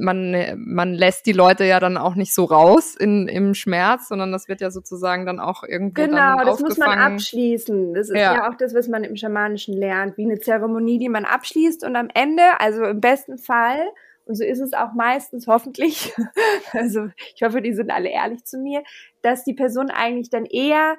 man, 0.00 0.62
man 0.64 0.94
lässt 0.94 1.26
die 1.26 1.32
Leute 1.32 1.64
ja 1.64 1.80
dann 1.80 1.96
auch 1.96 2.14
nicht 2.14 2.34
so 2.34 2.44
raus 2.44 2.94
in, 2.94 3.28
im 3.28 3.54
Schmerz, 3.54 4.08
sondern 4.08 4.32
das 4.32 4.48
wird 4.48 4.60
ja 4.60 4.70
sozusagen 4.70 5.26
dann 5.26 5.40
auch 5.40 5.62
irgendwie 5.62 6.02
Genau, 6.02 6.44
das 6.44 6.60
muss 6.60 6.78
man 6.78 6.98
abschließen. 6.98 7.94
Das 7.94 8.08
ist 8.08 8.16
ja. 8.16 8.34
ja. 8.34 8.48
auch 8.48 8.54
das, 8.54 8.74
was 8.74 8.88
man 8.88 9.04
im 9.04 9.16
Schamanischen 9.16 9.74
lernt, 9.74 10.16
wie 10.16 10.24
eine 10.24 10.40
Zeremonie, 10.40 10.98
die 10.98 11.08
man 11.08 11.24
abschließt 11.24 11.84
und 11.84 11.96
am 11.96 12.08
Ende, 12.14 12.42
also 12.58 12.84
im 12.84 13.00
besten 13.00 13.38
Fall, 13.38 13.80
und 14.24 14.34
so 14.34 14.44
ist 14.44 14.60
es 14.60 14.74
auch 14.74 14.92
meistens 14.92 15.46
hoffentlich, 15.46 16.12
also 16.72 17.08
ich 17.34 17.42
hoffe, 17.42 17.62
die 17.62 17.72
sind 17.72 17.90
alle 17.90 18.10
ehrlich 18.10 18.44
zu 18.44 18.58
mir, 18.58 18.82
dass 19.22 19.42
die 19.42 19.54
Person 19.54 19.90
eigentlich 19.90 20.28
dann 20.28 20.44
eher 20.44 20.98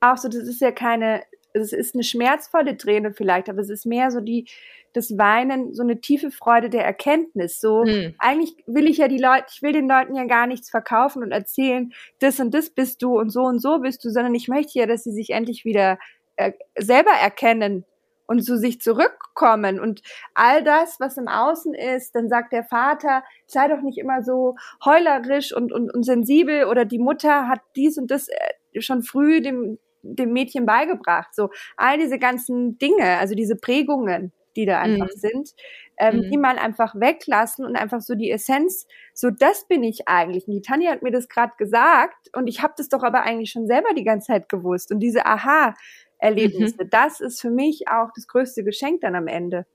auch 0.00 0.16
so, 0.16 0.28
das 0.28 0.48
ist 0.48 0.62
ja 0.62 0.72
keine, 0.72 1.22
es 1.52 1.72
ist 1.72 1.94
eine 1.94 2.04
schmerzvolle 2.04 2.76
Träne 2.76 3.12
vielleicht, 3.12 3.50
aber 3.50 3.60
es 3.60 3.68
ist 3.68 3.84
mehr 3.84 4.10
so 4.10 4.20
die, 4.20 4.46
das 4.92 5.16
Weinen 5.16 5.74
so 5.74 5.82
eine 5.82 6.00
tiefe 6.00 6.30
Freude 6.30 6.70
der 6.70 6.84
Erkenntnis. 6.84 7.60
So, 7.60 7.84
hm. 7.84 8.14
eigentlich 8.18 8.54
will 8.66 8.88
ich 8.88 8.98
ja 8.98 9.08
die 9.08 9.18
Leute, 9.18 9.46
ich 9.52 9.62
will 9.62 9.72
den 9.72 9.88
Leuten 9.88 10.14
ja 10.14 10.24
gar 10.24 10.46
nichts 10.46 10.70
verkaufen 10.70 11.22
und 11.22 11.32
erzählen, 11.32 11.92
das 12.18 12.40
und 12.40 12.52
das 12.54 12.70
bist 12.70 13.02
du 13.02 13.18
und 13.18 13.30
so 13.30 13.42
und 13.42 13.60
so 13.60 13.78
bist 13.78 14.04
du, 14.04 14.10
sondern 14.10 14.34
ich 14.34 14.48
möchte 14.48 14.78
ja, 14.78 14.86
dass 14.86 15.04
sie 15.04 15.12
sich 15.12 15.30
endlich 15.30 15.64
wieder 15.64 15.98
äh, 16.36 16.52
selber 16.78 17.12
erkennen 17.12 17.84
und 18.26 18.44
zu 18.44 18.56
sich 18.56 18.80
zurückkommen 18.80 19.80
und 19.80 20.02
all 20.34 20.62
das, 20.62 21.00
was 21.00 21.16
im 21.16 21.26
Außen 21.26 21.74
ist, 21.74 22.14
dann 22.14 22.28
sagt 22.28 22.52
der 22.52 22.62
Vater, 22.62 23.24
sei 23.46 23.66
doch 23.66 23.82
nicht 23.82 23.98
immer 23.98 24.22
so 24.22 24.54
heulerisch 24.84 25.52
und, 25.52 25.72
und, 25.72 25.92
und 25.92 26.04
sensibel 26.04 26.66
oder 26.66 26.84
die 26.84 27.00
Mutter 27.00 27.48
hat 27.48 27.60
dies 27.74 27.98
und 27.98 28.10
das 28.10 28.28
äh, 28.28 28.80
schon 28.80 29.02
früh 29.02 29.40
dem, 29.40 29.78
dem 30.02 30.32
Mädchen 30.32 30.64
beigebracht. 30.64 31.34
So 31.34 31.50
all 31.76 31.98
diese 31.98 32.20
ganzen 32.20 32.78
Dinge, 32.78 33.18
also 33.18 33.34
diese 33.34 33.56
Prägungen, 33.56 34.32
die 34.56 34.66
da 34.66 34.80
einfach 34.80 35.08
mhm. 35.14 35.18
sind, 35.18 35.50
ähm, 35.98 36.16
mhm. 36.16 36.30
die 36.30 36.38
mal 36.38 36.58
einfach 36.58 36.94
weglassen 36.94 37.64
und 37.64 37.76
einfach 37.76 38.00
so 38.00 38.14
die 38.14 38.30
Essenz, 38.30 38.86
so 39.14 39.30
das 39.30 39.66
bin 39.68 39.82
ich 39.82 40.08
eigentlich. 40.08 40.46
Und 40.46 40.54
die 40.54 40.62
Tanja 40.62 40.90
hat 40.90 41.02
mir 41.02 41.12
das 41.12 41.28
gerade 41.28 41.52
gesagt 41.58 42.28
und 42.34 42.46
ich 42.46 42.62
habe 42.62 42.74
das 42.76 42.88
doch 42.88 43.02
aber 43.02 43.22
eigentlich 43.22 43.50
schon 43.50 43.66
selber 43.66 43.94
die 43.94 44.04
ganze 44.04 44.28
Zeit 44.28 44.48
gewusst. 44.48 44.92
Und 44.92 45.00
diese 45.00 45.26
Aha-Erlebnisse, 45.26 46.84
mhm. 46.84 46.90
das 46.90 47.20
ist 47.20 47.40
für 47.40 47.50
mich 47.50 47.88
auch 47.88 48.08
das 48.14 48.26
größte 48.26 48.64
Geschenk 48.64 49.00
dann 49.02 49.14
am 49.14 49.26
Ende. 49.26 49.66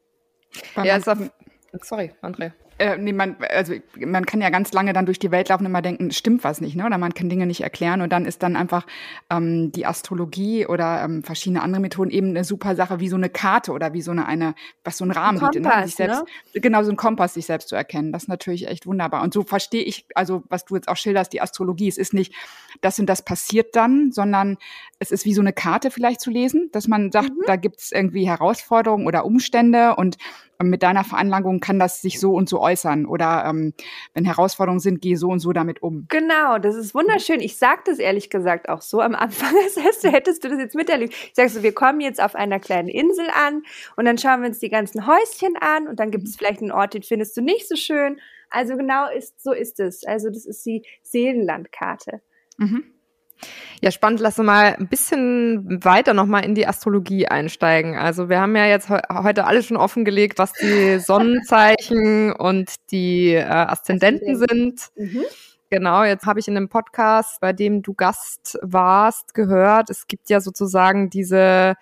Ja, 0.75 0.97
ist 0.97 1.09
auf, 1.09 1.19
sorry, 1.81 2.11
Andrea 2.21 2.53
äh, 2.77 2.97
nee, 2.97 3.13
man, 3.13 3.37
also 3.49 3.73
man 3.97 4.25
kann 4.25 4.41
ja 4.41 4.49
ganz 4.49 4.73
lange 4.73 4.91
dann 4.91 5.05
durch 5.05 5.17
die 5.17 5.31
Welt 5.31 5.47
laufen 5.47 5.63
und 5.63 5.71
immer 5.71 5.81
denken, 5.81 6.11
stimmt 6.11 6.43
was 6.43 6.59
nicht, 6.59 6.75
ne? 6.75 6.85
Oder 6.85 6.97
man 6.97 7.13
kann 7.13 7.29
Dinge 7.29 7.45
nicht 7.45 7.61
erklären 7.61 8.01
und 8.01 8.11
dann 8.11 8.25
ist 8.25 8.43
dann 8.43 8.57
einfach 8.57 8.85
ähm, 9.29 9.71
die 9.71 9.85
Astrologie 9.85 10.65
oder 10.65 11.01
ähm, 11.03 11.23
verschiedene 11.23 11.61
andere 11.61 11.81
Methoden 11.81 12.11
eben 12.11 12.29
eine 12.29 12.43
super 12.43 12.75
Sache, 12.75 12.99
wie 12.99 13.07
so 13.07 13.15
eine 13.15 13.29
Karte 13.29 13.71
oder 13.71 13.93
wie 13.93 14.01
so 14.01 14.11
eine, 14.11 14.25
eine 14.25 14.55
was 14.83 14.97
so 14.97 15.05
ein 15.05 15.11
Rahmen 15.11 15.39
ein 15.39 15.45
bietet, 15.45 15.63
ne? 15.63 15.85
Sich 15.85 15.95
selbst, 15.95 16.23
ne? 16.53 16.61
Genau, 16.61 16.83
so 16.83 16.91
ein 16.91 16.97
Kompass, 16.97 17.35
sich 17.35 17.45
selbst 17.45 17.69
zu 17.69 17.75
erkennen. 17.75 18.11
Das 18.11 18.23
ist 18.23 18.29
natürlich 18.29 18.67
echt 18.67 18.85
wunderbar. 18.85 19.23
Und 19.23 19.33
so 19.33 19.43
verstehe 19.43 19.83
ich, 19.83 20.05
also 20.13 20.43
was 20.49 20.65
du 20.65 20.75
jetzt 20.75 20.89
auch 20.89 20.97
schilderst, 20.97 21.31
die 21.31 21.41
Astrologie, 21.41 21.87
es 21.87 21.97
ist 21.97 22.13
nicht, 22.13 22.33
das 22.81 22.99
und 22.99 23.05
das 23.05 23.23
passiert 23.23 23.75
dann, 23.77 24.11
sondern 24.11 24.57
es 24.99 25.11
ist 25.11 25.23
wie 25.23 25.33
so 25.33 25.41
eine 25.41 25.53
Karte 25.53 25.91
vielleicht 25.91 26.19
zu 26.19 26.29
lesen, 26.29 26.69
dass 26.73 26.89
man 26.89 27.11
sagt, 27.11 27.29
mhm. 27.29 27.43
da 27.47 27.55
gibt 27.55 27.79
es 27.79 27.93
irgendwie 27.93 28.27
Herausforderungen 28.27 29.07
oder 29.07 29.25
Umstände 29.25 29.95
und 29.95 30.17
mit 30.61 30.83
deiner 30.83 31.03
Veranlagung 31.03 31.59
kann 31.59 31.79
das 31.79 32.01
sich 32.01 32.19
so 32.19 32.33
und 32.33 32.49
so 32.49 32.61
äußern 32.61 33.05
oder 33.05 33.45
ähm, 33.47 33.73
wenn 34.13 34.25
Herausforderungen 34.25 34.79
sind, 34.79 35.01
geh 35.01 35.15
so 35.15 35.29
und 35.29 35.39
so 35.39 35.53
damit 35.53 35.81
um. 35.81 36.05
Genau, 36.09 36.57
das 36.57 36.75
ist 36.75 36.95
wunderschön. 36.95 37.39
Ich 37.39 37.57
sage 37.57 37.81
das 37.85 37.99
ehrlich 37.99 38.29
gesagt 38.29 38.69
auch 38.69 38.81
so 38.81 39.01
am 39.01 39.15
Anfang, 39.15 39.53
als 39.63 39.77
heißt, 39.77 40.03
hättest 40.05 40.43
du 40.43 40.49
das 40.49 40.59
jetzt 40.59 40.75
miterlebt. 40.75 41.13
Ich 41.13 41.35
sage 41.35 41.49
so, 41.49 41.63
wir 41.63 41.73
kommen 41.73 42.01
jetzt 42.01 42.21
auf 42.21 42.35
einer 42.35 42.59
kleinen 42.59 42.87
Insel 42.87 43.27
an 43.33 43.63
und 43.97 44.05
dann 44.05 44.17
schauen 44.17 44.41
wir 44.41 44.49
uns 44.49 44.59
die 44.59 44.69
ganzen 44.69 45.05
Häuschen 45.07 45.57
an 45.59 45.87
und 45.87 45.99
dann 45.99 46.11
gibt 46.11 46.27
es 46.27 46.35
vielleicht 46.35 46.61
einen 46.61 46.71
Ort, 46.71 46.93
den 46.93 47.03
findest 47.03 47.35
du 47.37 47.41
nicht 47.41 47.67
so 47.67 47.75
schön. 47.75 48.19
Also 48.49 48.77
genau 48.77 49.09
ist, 49.09 49.41
so 49.43 49.51
ist 49.51 49.79
es. 49.79 50.05
Also 50.05 50.29
das 50.29 50.45
ist 50.45 50.65
die 50.65 50.83
Seelenlandkarte. 51.03 52.21
Mhm. 52.57 52.94
Ja, 53.81 53.91
spannend. 53.91 54.19
Lass 54.19 54.39
uns 54.39 54.45
mal 54.45 54.75
ein 54.75 54.87
bisschen 54.87 55.83
weiter 55.83 56.13
nochmal 56.13 56.45
in 56.45 56.55
die 56.55 56.67
Astrologie 56.67 57.27
einsteigen. 57.27 57.95
Also 57.95 58.29
wir 58.29 58.39
haben 58.39 58.55
ja 58.55 58.65
jetzt 58.65 58.89
he 58.89 58.97
heute 59.11 59.45
alles 59.45 59.65
schon 59.65 59.77
offengelegt, 59.77 60.39
was 60.39 60.53
die 60.53 60.99
Sonnenzeichen 60.99 62.31
und 62.33 62.73
die 62.91 63.33
äh, 63.33 63.43
Aszendenten 63.43 64.37
sind. 64.37 64.89
Mhm. 64.95 65.23
Genau, 65.69 66.03
jetzt 66.03 66.25
habe 66.25 66.39
ich 66.39 66.47
in 66.47 66.55
einem 66.55 66.69
Podcast, 66.69 67.41
bei 67.41 67.51
dem 67.51 67.81
du 67.81 67.93
Gast 67.93 68.57
warst, 68.61 69.33
gehört, 69.33 69.89
es 69.89 70.07
gibt 70.07 70.29
ja 70.29 70.39
sozusagen 70.39 71.09
diese 71.09 71.75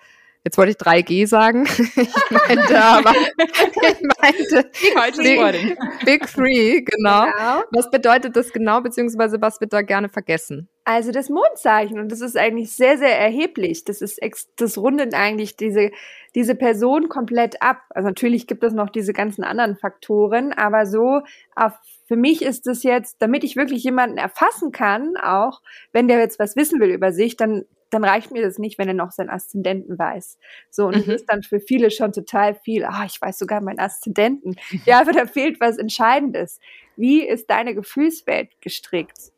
Jetzt 0.44 0.58
wollte 0.58 0.72
ich 0.72 0.76
3G 0.76 1.26
sagen. 1.26 1.64
ich 1.96 2.30
meinte 2.30 2.78
aber, 2.82 3.14
ich 3.14 4.94
meinte 4.94 5.22
Big, 5.22 5.78
Big 6.04 6.26
Three, 6.26 6.82
genau. 6.82 7.24
genau. 7.24 7.62
Was 7.70 7.90
bedeutet 7.90 8.36
das 8.36 8.52
genau, 8.52 8.82
beziehungsweise 8.82 9.40
was 9.40 9.58
wird 9.62 9.72
da 9.72 9.80
gerne 9.80 10.10
vergessen? 10.10 10.68
Also 10.84 11.12
das 11.12 11.30
Mondzeichen 11.30 11.98
und 11.98 12.12
das 12.12 12.20
ist 12.20 12.36
eigentlich 12.36 12.76
sehr, 12.76 12.98
sehr 12.98 13.18
erheblich. 13.18 13.84
Das 13.84 14.02
ist 14.02 14.20
das 14.56 14.76
rundet 14.76 15.14
eigentlich 15.14 15.56
diese, 15.56 15.90
diese 16.34 16.54
Person 16.54 17.08
komplett 17.08 17.62
ab. 17.62 17.78
Also 17.88 18.08
natürlich 18.08 18.46
gibt 18.46 18.62
es 18.64 18.74
noch 18.74 18.90
diese 18.90 19.14
ganzen 19.14 19.44
anderen 19.44 19.76
Faktoren, 19.76 20.52
aber 20.52 20.84
so 20.84 21.22
auf, 21.56 21.72
für 22.06 22.16
mich 22.16 22.42
ist 22.42 22.66
es 22.66 22.82
jetzt, 22.82 23.16
damit 23.20 23.44
ich 23.44 23.56
wirklich 23.56 23.82
jemanden 23.82 24.18
erfassen 24.18 24.72
kann, 24.72 25.16
auch 25.16 25.62
wenn 25.92 26.06
der 26.06 26.18
jetzt 26.18 26.38
was 26.38 26.54
wissen 26.54 26.80
will 26.80 26.90
über 26.90 27.12
sich, 27.12 27.38
dann 27.38 27.64
dann 27.90 28.04
reicht 28.04 28.30
mir 28.32 28.42
das 28.42 28.58
nicht, 28.58 28.78
wenn 28.78 28.88
er 28.88 28.94
noch 28.94 29.12
seinen 29.12 29.30
Aszendenten 29.30 29.98
weiß. 29.98 30.38
So, 30.70 30.86
und 30.86 30.96
mhm. 30.96 31.04
das 31.06 31.20
ist 31.22 31.26
dann 31.26 31.42
für 31.42 31.60
viele 31.60 31.90
schon 31.90 32.12
total 32.12 32.54
viel. 32.54 32.84
Ah, 32.84 33.04
ich 33.06 33.20
weiß 33.20 33.38
sogar 33.38 33.60
meinen 33.62 33.78
Aszendenten. 33.78 34.56
Ja, 34.86 35.00
aber 35.00 35.12
da 35.12 35.26
fehlt 35.26 35.60
was 35.60 35.78
Entscheidendes. 35.78 36.60
Wie 36.96 37.26
ist 37.26 37.48
deine 37.48 37.74
Gefühlswelt 37.74 38.60
gestrickt? 38.60 39.32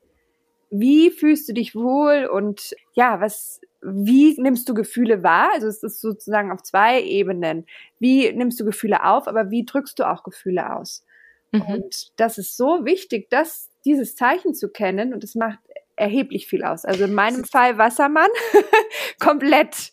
Wie 0.71 1.11
fühlst 1.11 1.49
du 1.49 1.53
dich 1.53 1.75
wohl 1.75 2.27
und 2.27 2.75
ja, 2.95 3.21
was, 3.21 3.61
wie 3.83 4.41
nimmst 4.41 4.69
du 4.69 4.75
Gefühle 4.75 5.23
wahr? 5.23 5.51
Also 5.55 5.69
es 5.69 5.83
ist 5.83 6.01
sozusagen 6.01 6.51
auf 6.51 6.63
zwei 6.63 7.03
Ebenen. 7.03 7.67
Wie 7.99 8.33
nimmst 8.33 8.59
du 8.59 8.65
Gefühle 8.65 9.05
auf, 9.05 9.29
aber 9.29 9.51
wie 9.51 9.65
drückst 9.65 9.99
du 9.99 10.11
auch 10.11 10.25
Gefühle 10.25 10.75
aus? 10.75 11.05
Mhm. 11.53 11.63
Und 11.63 12.13
das 12.17 12.39
ist 12.39 12.57
so 12.57 12.85
wichtig, 12.85 13.31
dass 13.31 13.71
dieses 13.85 14.17
Zeichen 14.17 14.55
zu 14.55 14.69
kennen 14.69 15.15
und 15.15 15.23
es 15.23 15.35
macht 15.35 15.61
erheblich 15.97 16.47
viel 16.47 16.65
aus. 16.65 16.85
Also 16.85 17.05
in 17.05 17.15
meinem 17.15 17.45
Fall 17.45 17.79
Wassermann 17.79 18.31
komplett. 19.21 19.93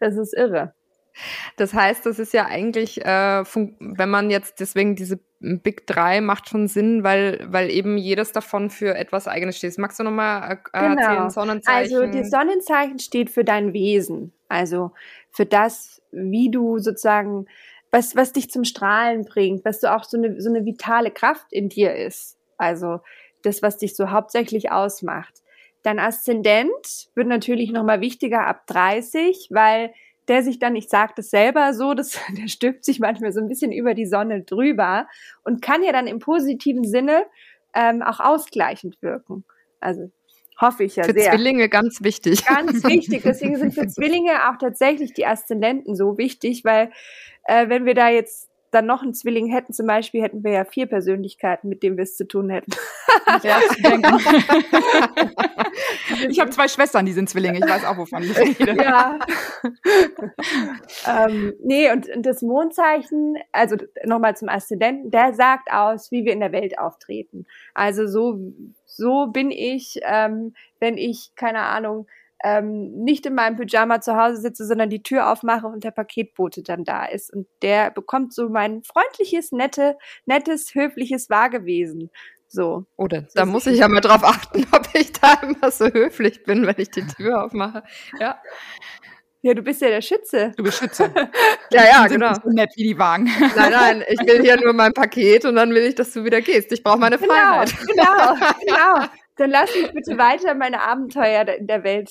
das 0.00 0.16
ist 0.16 0.34
irre. 0.34 0.74
Das 1.56 1.74
heißt, 1.74 2.06
das 2.06 2.18
ist 2.18 2.32
ja 2.32 2.46
eigentlich, 2.46 3.04
äh, 3.04 3.44
wenn 3.44 4.10
man 4.10 4.30
jetzt 4.30 4.60
deswegen 4.60 4.96
diese 4.96 5.20
Big 5.40 5.86
3 5.86 6.20
macht 6.20 6.48
schon 6.48 6.68
Sinn, 6.68 7.02
weil, 7.02 7.46
weil 7.48 7.70
eben 7.70 7.96
jedes 7.96 8.32
davon 8.32 8.70
für 8.70 8.94
etwas 8.94 9.26
eigenes 9.26 9.56
steht. 9.56 9.76
Magst 9.78 9.98
du 9.98 10.04
nochmal 10.04 10.60
äh, 10.72 10.80
genau. 10.80 11.00
erzählen, 11.00 11.30
Sonnenzeichen? 11.30 11.96
Also 11.96 12.18
das 12.18 12.30
Sonnenzeichen 12.30 12.98
steht 12.98 13.30
für 13.30 13.44
dein 13.44 13.72
Wesen, 13.72 14.32
also 14.48 14.92
für 15.30 15.46
das, 15.46 16.02
wie 16.10 16.50
du 16.50 16.78
sozusagen, 16.78 17.46
was, 17.90 18.16
was 18.16 18.32
dich 18.32 18.50
zum 18.50 18.64
Strahlen 18.64 19.24
bringt, 19.24 19.64
was 19.64 19.80
du 19.80 19.92
auch 19.92 20.04
so 20.04 20.18
eine, 20.18 20.40
so 20.40 20.50
eine 20.50 20.64
vitale 20.64 21.10
Kraft 21.10 21.52
in 21.52 21.68
dir 21.68 21.94
ist. 21.94 22.36
Also 22.58 23.00
das, 23.42 23.62
was 23.62 23.78
dich 23.78 23.96
so 23.96 24.10
hauptsächlich 24.10 24.70
ausmacht. 24.70 25.42
Dein 25.82 25.98
Aszendent 25.98 27.08
wird 27.14 27.26
natürlich 27.26 27.72
nochmal 27.72 28.00
wichtiger 28.00 28.46
ab 28.46 28.66
30, 28.66 29.48
weil 29.50 29.92
der 30.28 30.42
sich 30.42 30.58
dann, 30.58 30.76
ich 30.76 30.88
sage 30.88 31.12
das 31.16 31.30
selber 31.30 31.74
so, 31.74 31.94
das, 31.94 32.18
der 32.36 32.48
stülpt 32.48 32.84
sich 32.84 33.00
manchmal 33.00 33.32
so 33.32 33.40
ein 33.40 33.48
bisschen 33.48 33.72
über 33.72 33.94
die 33.94 34.06
Sonne 34.06 34.42
drüber 34.42 35.06
und 35.44 35.62
kann 35.62 35.82
ja 35.82 35.92
dann 35.92 36.06
im 36.06 36.18
positiven 36.18 36.84
Sinne 36.84 37.24
ähm, 37.74 38.02
auch 38.02 38.20
ausgleichend 38.20 39.00
wirken. 39.00 39.44
Also 39.80 40.10
hoffe 40.60 40.84
ich 40.84 40.96
ja 40.96 41.04
für 41.04 41.12
sehr. 41.12 41.24
Für 41.24 41.36
Zwillinge 41.36 41.68
ganz 41.68 42.02
wichtig. 42.02 42.44
Ganz 42.44 42.84
wichtig. 42.84 43.22
Deswegen 43.24 43.56
sind 43.56 43.74
für 43.74 43.86
Zwillinge 43.88 44.50
auch 44.50 44.58
tatsächlich 44.58 45.14
die 45.14 45.26
Aszendenten 45.26 45.96
so 45.96 46.18
wichtig, 46.18 46.64
weil 46.64 46.90
äh, 47.44 47.68
wenn 47.68 47.86
wir 47.86 47.94
da 47.94 48.10
jetzt 48.10 48.49
dann 48.70 48.86
noch 48.86 49.02
einen 49.02 49.14
Zwilling 49.14 49.48
hätten, 49.48 49.72
zum 49.72 49.86
Beispiel, 49.86 50.22
hätten 50.22 50.44
wir 50.44 50.52
ja 50.52 50.64
vier 50.64 50.86
Persönlichkeiten, 50.86 51.68
mit 51.68 51.82
denen 51.82 51.96
wir 51.96 52.04
es 52.04 52.16
zu 52.16 52.26
tun 52.26 52.50
hätten. 52.50 52.72
Ja, 53.42 53.60
ich 56.28 56.40
habe 56.40 56.50
zwei 56.50 56.66
Schwestern, 56.68 57.06
die 57.06 57.12
sind 57.12 57.28
Zwillinge. 57.28 57.58
Ich 57.58 57.68
weiß 57.68 57.84
auch, 57.84 57.96
wovon 57.96 58.22
ich 58.22 58.36
rede. 58.36 58.76
Ja. 58.82 59.18
ähm, 61.26 61.54
nee, 61.62 61.90
und, 61.92 62.08
und 62.08 62.26
das 62.26 62.42
Mondzeichen, 62.42 63.36
also 63.52 63.76
nochmal 64.04 64.36
zum 64.36 64.48
Aszendenten, 64.48 65.10
der 65.10 65.32
sagt 65.34 65.70
aus, 65.72 66.10
wie 66.10 66.24
wir 66.24 66.32
in 66.32 66.40
der 66.40 66.52
Welt 66.52 66.78
auftreten. 66.78 67.46
Also 67.72 68.06
so, 68.08 68.38
so 68.84 69.28
bin 69.28 69.50
ich, 69.50 70.00
ähm, 70.02 70.54
wenn 70.80 70.98
ich, 70.98 71.32
keine 71.36 71.60
Ahnung, 71.60 72.06
ähm, 72.42 72.92
nicht 73.02 73.26
in 73.26 73.34
meinem 73.34 73.56
Pyjama 73.56 74.00
zu 74.00 74.16
Hause 74.16 74.38
sitze, 74.38 74.66
sondern 74.66 74.90
die 74.90 75.02
Tür 75.02 75.30
aufmache 75.30 75.66
und 75.66 75.84
der 75.84 75.90
Paketbote 75.90 76.62
dann 76.62 76.84
da 76.84 77.04
ist. 77.04 77.32
Und 77.32 77.46
der 77.62 77.90
bekommt 77.90 78.32
so 78.32 78.48
mein 78.48 78.82
freundliches, 78.82 79.52
nette, 79.52 79.96
nettes, 80.26 80.74
höfliches 80.74 81.30
Wagewesen. 81.30 82.10
So. 82.48 82.86
Oder 82.96 83.22
da 83.34 83.46
muss 83.46 83.66
ich 83.66 83.78
ja 83.78 83.88
mal 83.88 84.00
drauf 84.00 84.24
achten, 84.24 84.66
ob 84.72 84.88
ich 84.94 85.12
da 85.12 85.34
immer 85.42 85.70
so 85.70 85.86
höflich 85.86 86.42
bin, 86.44 86.66
wenn 86.66 86.76
ich 86.78 86.90
die 86.90 87.06
Tür 87.06 87.44
aufmache. 87.44 87.82
Ja. 88.18 88.40
Ja, 89.42 89.54
du 89.54 89.62
bist 89.62 89.80
ja 89.80 89.88
der 89.88 90.02
Schütze. 90.02 90.52
Du 90.56 90.64
bist 90.64 90.78
Schütze. 90.78 91.10
ja, 91.72 91.84
ja, 91.84 92.06
genau. 92.08 92.34
So 92.34 92.50
nett 92.50 92.72
wie 92.76 92.82
die 92.82 92.98
Wagen. 92.98 93.24
Nein, 93.56 93.72
nein, 93.72 94.04
ich 94.06 94.20
will 94.26 94.42
hier 94.42 94.60
nur 94.60 94.74
mein 94.74 94.92
Paket 94.92 95.46
und 95.46 95.56
dann 95.56 95.70
will 95.70 95.84
ich, 95.84 95.94
dass 95.94 96.12
du 96.12 96.24
wieder 96.24 96.42
gehst. 96.42 96.70
Ich 96.72 96.82
brauche 96.82 96.98
meine 96.98 97.16
genau, 97.16 97.32
Freiheit. 97.32 97.74
Genau, 97.86 98.34
genau 98.66 99.06
dann 99.40 99.50
lass 99.50 99.74
mich 99.74 99.92
bitte 99.92 100.18
weiter 100.18 100.54
meine 100.54 100.82
Abenteuer 100.82 101.48
in 101.48 101.66
der 101.66 101.82
Welt 101.82 102.10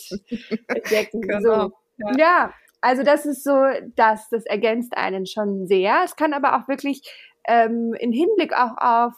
entdecken. 0.67 1.21
Genau. 1.21 1.69
So. 1.97 2.09
Ja. 2.17 2.53
also 2.81 3.03
das 3.03 3.25
ist 3.25 3.43
so, 3.43 3.55
das, 3.95 4.29
das 4.29 4.45
ergänzt 4.45 4.97
einen 4.97 5.25
schon 5.25 5.67
sehr. 5.67 6.01
Es 6.03 6.15
kann 6.15 6.33
aber 6.33 6.57
auch 6.57 6.67
wirklich 6.67 7.01
ähm, 7.47 7.93
in 7.99 8.11
Hinblick 8.11 8.53
auch 8.53 8.77
auf 8.77 9.13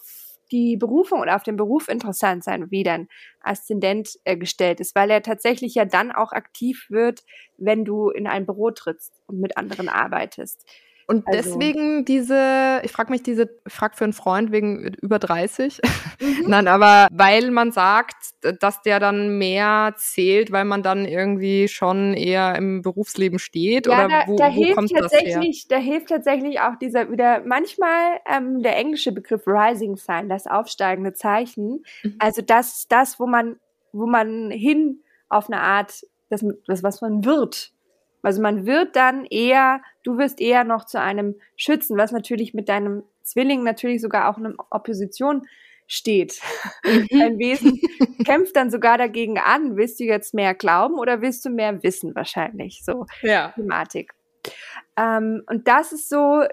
die 0.52 0.76
Berufung 0.76 1.22
oder 1.22 1.36
auf 1.36 1.44
den 1.44 1.56
Beruf 1.56 1.88
interessant 1.88 2.44
sein, 2.44 2.70
wie 2.72 2.84
dann 2.84 3.08
Aszendent 3.40 4.20
äh, 4.26 4.36
gestellt 4.36 4.82
ist, 4.82 4.96
weil 4.96 5.10
er 5.10 5.22
tatsächlich 5.22 5.76
ja 5.76 5.86
dann 5.86 6.12
auch 6.12 6.34
aktiv 6.34 6.88
wird, 6.90 7.24
wenn 7.58 7.86
du 7.86 8.10
in 8.10 8.28
ein 8.28 8.46
Büro 8.46 8.72
trittst 8.72 9.14
und 9.28 9.40
mit 9.40 9.58
anderen 9.58 9.88
arbeitest. 9.88 10.66
Und 11.12 11.28
also. 11.28 11.60
deswegen 11.60 12.06
diese, 12.06 12.80
ich 12.84 12.92
frage 12.94 13.12
mich 13.12 13.22
diese, 13.22 13.50
ich 13.68 13.74
frage 13.74 13.98
für 13.98 14.06
einen 14.06 14.14
Freund 14.14 14.54
wegen 14.54 14.94
über 15.02 15.20
30. 15.20 15.82
Mhm. 16.22 16.44
Nein, 16.48 16.70
aber 16.70 17.10
weil 17.12 17.52
man 17.52 17.74
sagt, 17.74 18.16
dass 18.62 18.82
der 18.82 19.02
dann 19.02 19.38
mehr 19.38 19.94
zählt, 19.98 20.54
weil 20.54 20.64
man 20.64 20.84
dann 20.84 21.04
irgendwie 21.04 21.68
schon 21.68 22.14
eher 22.14 22.56
im 22.56 22.82
Berufsleben 22.82 23.40
steht? 23.40 23.88
Ja, 23.88 24.06
oder 24.06 24.08
da, 24.08 24.24
wo, 24.28 24.36
da 24.38 24.48
wo 24.48 24.52
hilft 24.54 24.76
kommt 24.76 24.92
tatsächlich, 24.92 25.68
das 25.68 25.78
her? 25.78 25.82
Da 25.82 25.92
hilft 25.92 26.08
tatsächlich 26.08 26.62
auch 26.62 26.78
dieser 26.78 27.12
wieder 27.12 27.42
manchmal 27.46 28.22
ähm, 28.26 28.64
der 28.64 28.78
englische 28.78 29.12
Begriff 29.12 29.46
Rising 29.46 29.98
Sign, 29.98 30.30
das 30.30 30.48
aufsteigende 30.48 31.12
Zeichen. 31.12 31.84
Mhm. 32.04 32.16
Also 32.20 32.42
das, 32.42 32.88
das, 32.88 33.20
wo 33.20 33.28
man, 33.28 33.60
wo 33.92 34.06
man 34.06 34.50
hin 34.50 35.02
auf 35.28 35.50
eine 35.50 35.60
Art, 35.60 36.06
das, 36.30 36.46
das 36.68 36.84
was 36.84 37.02
man 37.02 37.26
wird. 37.26 37.74
Also 38.22 38.42
man 38.42 38.66
wird 38.66 38.96
dann 38.96 39.26
eher, 39.26 39.82
du 40.04 40.18
wirst 40.18 40.40
eher 40.42 40.64
noch 40.64 40.86
zu 40.86 41.00
einem 41.00 41.36
Schützen, 41.56 41.98
was 41.98 42.12
natürlich 42.12 42.54
mit 42.54 42.70
deinem 42.70 43.04
Zwilling 43.24 43.64
natürlich 43.64 44.02
sogar 44.02 44.30
auch 44.30 44.38
in 44.38 44.56
Opposition 44.70 45.44
steht. 45.88 46.40
Mhm. 46.84 47.08
Dein 47.12 47.38
Wesen 47.38 47.80
kämpft 48.26 48.56
dann 48.56 48.72
sogar 48.72 48.98
dagegen 48.98 49.38
an. 49.38 49.76
Willst 49.76 50.00
du 50.00 50.06
jetzt 50.06 50.34
mehr 50.34 50.54
glauben 50.54 50.96
oder 50.96 51.22
willst 51.22 51.46
du 51.46 51.50
mehr 51.50 51.84
wissen 51.84 52.16
wahrscheinlich? 52.16 52.82
So 52.84 53.06
ja. 53.22 53.52
Thematik. 53.56 54.14
Ähm, 54.98 55.44
und 55.48 55.68
das 55.68 55.92
ist 55.92 56.10
so, 56.10 56.44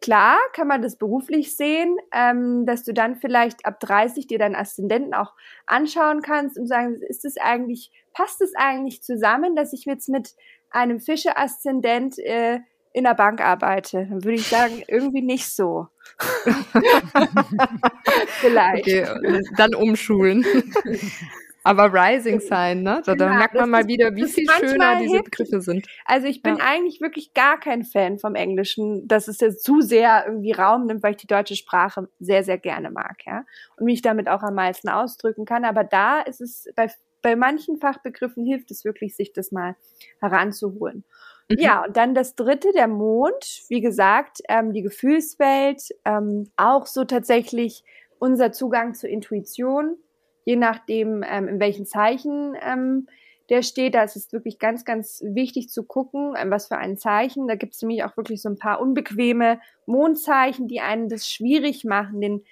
klar 0.00 0.38
kann 0.52 0.68
man 0.68 0.82
das 0.82 0.96
beruflich 0.96 1.56
sehen, 1.56 1.96
ähm, 2.12 2.66
dass 2.66 2.84
du 2.84 2.92
dann 2.92 3.16
vielleicht 3.16 3.64
ab 3.66 3.80
30 3.80 4.26
dir 4.26 4.38
deinen 4.38 4.54
Aszendenten 4.54 5.14
auch 5.14 5.32
anschauen 5.66 6.20
kannst 6.20 6.58
und 6.58 6.66
sagen, 6.66 7.00
ist 7.08 7.24
es 7.24 7.36
eigentlich, 7.36 7.90
passt 8.12 8.40
es 8.42 8.54
eigentlich 8.54 9.02
zusammen, 9.02 9.56
dass 9.56 9.72
ich 9.72 9.86
jetzt 9.86 10.08
mit 10.08 10.34
einem 10.74 11.00
Fische-Aszendent 11.00 12.18
äh, 12.18 12.60
in 12.92 13.04
der 13.04 13.14
Bank 13.14 13.40
arbeite, 13.40 14.06
dann 14.08 14.24
würde 14.24 14.34
ich 14.36 14.46
sagen, 14.46 14.82
irgendwie 14.88 15.22
nicht 15.22 15.48
so. 15.48 15.88
Vielleicht. 18.40 18.86
Okay, 18.86 19.06
dann 19.56 19.74
umschulen. 19.74 20.44
Aber 21.66 21.90
Rising 21.94 22.40
Sign, 22.40 22.82
ne? 22.82 23.00
Da, 23.06 23.14
da 23.14 23.26
merkt 23.26 23.54
man 23.54 23.70
mal 23.70 23.86
wieder, 23.86 24.14
wie 24.14 24.26
viel 24.26 24.46
schöner 24.50 24.98
diese 25.00 25.22
Begriffe 25.22 25.62
sind. 25.62 25.86
Also 26.04 26.26
ich 26.26 26.42
bin 26.42 26.58
ja. 26.58 26.64
eigentlich 26.64 27.00
wirklich 27.00 27.32
gar 27.32 27.58
kein 27.58 27.84
Fan 27.84 28.18
vom 28.18 28.34
Englischen, 28.34 29.08
dass 29.08 29.28
es 29.28 29.40
jetzt 29.40 29.64
zu 29.64 29.80
sehr 29.80 30.24
irgendwie 30.26 30.52
Raum 30.52 30.84
nimmt, 30.84 31.02
weil 31.02 31.12
ich 31.12 31.16
die 31.16 31.26
deutsche 31.26 31.56
Sprache 31.56 32.06
sehr, 32.20 32.44
sehr 32.44 32.58
gerne 32.58 32.90
mag, 32.90 33.16
ja. 33.24 33.44
Und 33.76 33.86
mich 33.86 34.02
damit 34.02 34.28
auch 34.28 34.42
am 34.42 34.54
meisten 34.54 34.90
ausdrücken 34.90 35.46
kann. 35.46 35.64
Aber 35.64 35.84
da 35.84 36.20
ist 36.20 36.42
es, 36.42 36.68
bei, 36.76 36.90
bei 37.24 37.36
manchen 37.36 37.78
Fachbegriffen 37.78 38.44
hilft 38.44 38.70
es 38.70 38.84
wirklich, 38.84 39.16
sich 39.16 39.32
das 39.32 39.50
mal 39.50 39.76
heranzuholen. 40.20 41.04
Mhm. 41.48 41.56
Ja, 41.58 41.84
und 41.86 41.96
dann 41.96 42.14
das 42.14 42.34
dritte, 42.34 42.70
der 42.72 42.86
Mond. 42.86 43.62
Wie 43.68 43.80
gesagt, 43.80 44.42
ähm, 44.50 44.74
die 44.74 44.82
Gefühlswelt, 44.82 45.88
ähm, 46.04 46.50
auch 46.58 46.86
so 46.86 47.04
tatsächlich 47.04 47.82
unser 48.18 48.52
Zugang 48.52 48.92
zur 48.92 49.08
Intuition, 49.08 49.96
je 50.44 50.56
nachdem, 50.56 51.24
ähm, 51.26 51.48
in 51.48 51.60
welchen 51.60 51.86
Zeichen 51.86 52.54
ähm, 52.60 53.06
der 53.48 53.62
steht. 53.62 53.94
Da 53.94 54.02
ist 54.02 54.16
es 54.16 54.30
wirklich 54.30 54.58
ganz, 54.58 54.84
ganz 54.84 55.22
wichtig 55.24 55.70
zu 55.70 55.82
gucken, 55.82 56.34
ähm, 56.36 56.50
was 56.50 56.68
für 56.68 56.76
ein 56.76 56.98
Zeichen. 56.98 57.48
Da 57.48 57.54
gibt 57.54 57.74
es 57.74 57.80
nämlich 57.80 58.04
auch 58.04 58.18
wirklich 58.18 58.42
so 58.42 58.50
ein 58.50 58.58
paar 58.58 58.82
unbequeme 58.82 59.60
Mondzeichen, 59.86 60.68
die 60.68 60.80
einen 60.80 61.08
das 61.08 61.26
schwierig 61.26 61.84
machen, 61.84 62.20
den 62.20 62.44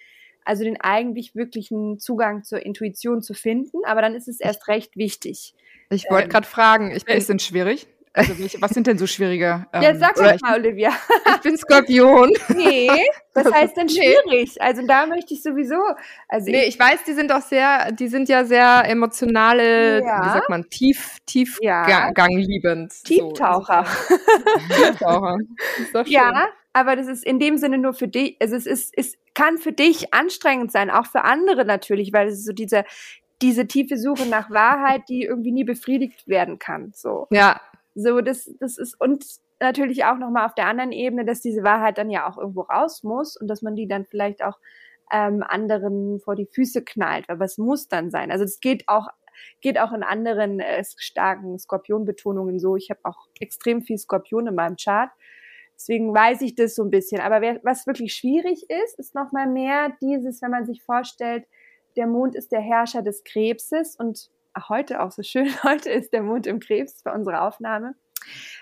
also 0.44 0.64
den 0.64 0.80
eigentlich 0.80 1.34
wirklichen 1.34 1.98
Zugang 1.98 2.44
zur 2.44 2.64
Intuition 2.64 3.22
zu 3.22 3.34
finden. 3.34 3.84
Aber 3.84 4.02
dann 4.02 4.14
ist 4.14 4.28
es 4.28 4.40
erst 4.40 4.68
recht 4.68 4.96
wichtig. 4.96 5.54
Ich 5.90 6.10
wollte 6.10 6.24
ähm, 6.24 6.30
gerade 6.30 6.46
fragen, 6.46 6.90
ich 6.90 7.04
bin, 7.04 7.16
ist 7.16 7.28
denn 7.28 7.38
schwierig? 7.38 7.86
Also 8.14 8.38
welche, 8.38 8.60
was 8.60 8.72
sind 8.72 8.86
denn 8.86 8.98
so 8.98 9.06
schwierige? 9.06 9.66
Ähm, 9.72 9.82
ja, 9.82 9.94
sag 9.94 10.14
doch 10.16 10.40
mal, 10.42 10.58
Olivia. 10.58 10.90
Ich 11.36 11.40
bin 11.40 11.56
Skorpion. 11.56 12.30
Nee, 12.54 12.90
was 13.32 13.50
heißt 13.50 13.76
denn 13.76 13.88
schwierig? 13.88 14.60
Also 14.60 14.86
da 14.86 15.06
möchte 15.06 15.32
ich 15.32 15.42
sowieso. 15.42 15.80
Also 16.28 16.50
nee, 16.50 16.62
ich, 16.62 16.74
ich 16.74 16.78
weiß, 16.78 17.04
die 17.06 17.14
sind 17.14 17.32
auch 17.32 17.40
sehr, 17.40 17.90
die 17.92 18.08
sind 18.08 18.28
ja 18.28 18.44
sehr 18.44 18.84
emotionale, 18.86 20.02
ja. 20.02 20.24
wie 20.24 20.28
sagt 20.28 20.50
man, 20.50 20.68
tief, 20.68 21.16
tiefgangliebend. 21.26 22.92
Ja. 22.92 23.04
Tieftaucher. 23.04 23.86
So. 23.86 24.16
Tieftaucher. 24.74 25.36
Ist 25.80 25.94
doch 25.94 26.04
schön. 26.04 26.12
Ja, 26.12 26.48
aber 26.72 26.96
das 26.96 27.06
ist 27.06 27.24
in 27.24 27.38
dem 27.38 27.56
Sinne 27.58 27.78
nur 27.78 27.92
für 27.92 28.08
dich, 28.08 28.36
also 28.40 28.56
es 28.56 28.66
ist, 28.66 28.94
es 28.96 29.16
kann 29.34 29.58
für 29.58 29.72
dich 29.72 30.12
anstrengend 30.14 30.72
sein, 30.72 30.90
auch 30.90 31.06
für 31.06 31.24
andere 31.24 31.64
natürlich, 31.64 32.12
weil 32.12 32.28
es 32.28 32.34
ist 32.34 32.46
so 32.46 32.52
diese, 32.52 32.84
diese 33.40 33.66
tiefe 33.66 33.98
Suche 33.98 34.26
nach 34.26 34.50
Wahrheit, 34.50 35.08
die 35.08 35.22
irgendwie 35.22 35.52
nie 35.52 35.64
befriedigt 35.64 36.26
werden 36.28 36.58
kann. 36.58 36.92
So. 36.94 37.26
Ja, 37.30 37.60
so, 37.94 38.20
das, 38.20 38.50
das 38.60 38.78
ist, 38.78 38.98
und 39.00 39.24
natürlich 39.60 40.04
auch 40.04 40.16
nochmal 40.16 40.46
auf 40.46 40.54
der 40.54 40.66
anderen 40.66 40.92
Ebene, 40.92 41.24
dass 41.24 41.40
diese 41.40 41.62
Wahrheit 41.62 41.98
dann 41.98 42.10
ja 42.10 42.28
auch 42.28 42.38
irgendwo 42.38 42.62
raus 42.62 43.02
muss 43.02 43.36
und 43.36 43.48
dass 43.48 43.62
man 43.62 43.76
die 43.76 43.86
dann 43.86 44.06
vielleicht 44.06 44.42
auch 44.42 44.58
ähm, 45.12 45.42
anderen 45.46 46.20
vor 46.20 46.34
die 46.34 46.46
Füße 46.46 46.82
knallt, 46.82 47.28
aber 47.28 47.44
es 47.44 47.58
muss 47.58 47.88
dann 47.88 48.10
sein. 48.10 48.30
Also 48.30 48.44
es 48.44 48.60
geht 48.60 48.88
auch 48.88 49.08
geht 49.60 49.78
auch 49.78 49.92
in 49.92 50.02
anderen 50.02 50.60
äh, 50.60 50.84
starken 50.96 51.58
Skorpionbetonungen 51.58 52.58
so. 52.58 52.76
Ich 52.76 52.90
habe 52.90 53.00
auch 53.04 53.26
extrem 53.40 53.82
viel 53.82 53.98
Skorpion 53.98 54.46
in 54.46 54.54
meinem 54.54 54.76
Chart. 54.76 55.10
Deswegen 55.76 56.14
weiß 56.14 56.42
ich 56.42 56.54
das 56.54 56.74
so 56.74 56.82
ein 56.84 56.90
bisschen. 56.90 57.20
Aber 57.20 57.40
wer, 57.40 57.60
was 57.62 57.86
wirklich 57.86 58.14
schwierig 58.14 58.68
ist, 58.68 58.98
ist 58.98 59.14
nochmal 59.14 59.48
mehr 59.48 59.96
dieses, 60.00 60.40
wenn 60.42 60.50
man 60.50 60.64
sich 60.64 60.82
vorstellt, 60.82 61.44
der 61.96 62.06
Mond 62.06 62.34
ist 62.34 62.52
der 62.52 62.60
Herrscher 62.60 63.02
des 63.02 63.24
Krebses 63.24 63.96
und 63.96 64.30
heute 64.68 65.02
auch 65.02 65.10
so 65.10 65.22
schön, 65.22 65.48
heute 65.62 65.90
ist 65.90 66.12
der 66.12 66.22
Mond 66.22 66.46
im 66.46 66.60
Krebs 66.60 67.02
für 67.02 67.12
unsere 67.12 67.42
Aufnahme. 67.42 67.94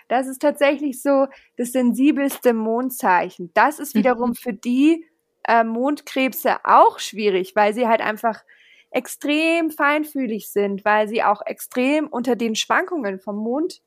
Das 0.08 0.26
ist 0.26 0.40
tatsächlich 0.40 1.02
so 1.02 1.26
das 1.56 1.72
sensibelste 1.72 2.54
Mondzeichen. 2.54 3.50
Das 3.54 3.78
ist 3.78 3.94
wiederum 3.94 4.30
mhm. 4.30 4.34
für 4.34 4.52
die 4.54 5.04
äh, 5.46 5.64
Mondkrebse 5.64 6.64
auch 6.64 6.98
schwierig, 6.98 7.54
weil 7.54 7.74
sie 7.74 7.86
halt 7.86 8.00
einfach 8.00 8.42
extrem 8.90 9.70
feinfühlig 9.70 10.50
sind, 10.50 10.84
weil 10.84 11.08
sie 11.08 11.22
auch 11.22 11.42
extrem 11.44 12.08
unter 12.08 12.36
den 12.36 12.56
Schwankungen 12.56 13.20
vom 13.20 13.36
Mond 13.36 13.82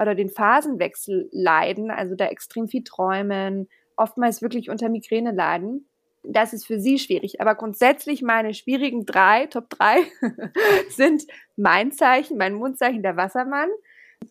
oder 0.00 0.14
den 0.14 0.28
Phasenwechsel 0.28 1.28
leiden, 1.32 1.90
also 1.90 2.14
da 2.14 2.26
extrem 2.26 2.68
viel 2.68 2.84
träumen, 2.84 3.68
oftmals 3.96 4.42
wirklich 4.42 4.70
unter 4.70 4.88
Migräne 4.88 5.32
leiden 5.32 5.86
das 6.28 6.52
ist 6.52 6.66
für 6.66 6.80
sie 6.80 6.98
schwierig. 6.98 7.40
Aber 7.40 7.54
grundsätzlich 7.54 8.22
meine 8.22 8.54
schwierigen 8.54 9.06
drei, 9.06 9.46
Top 9.46 9.70
drei, 9.70 9.98
sind 10.90 11.24
mein 11.56 11.92
Zeichen, 11.92 12.36
mein 12.36 12.54
Mundzeichen, 12.54 13.02
der 13.02 13.16
Wassermann, 13.16 13.68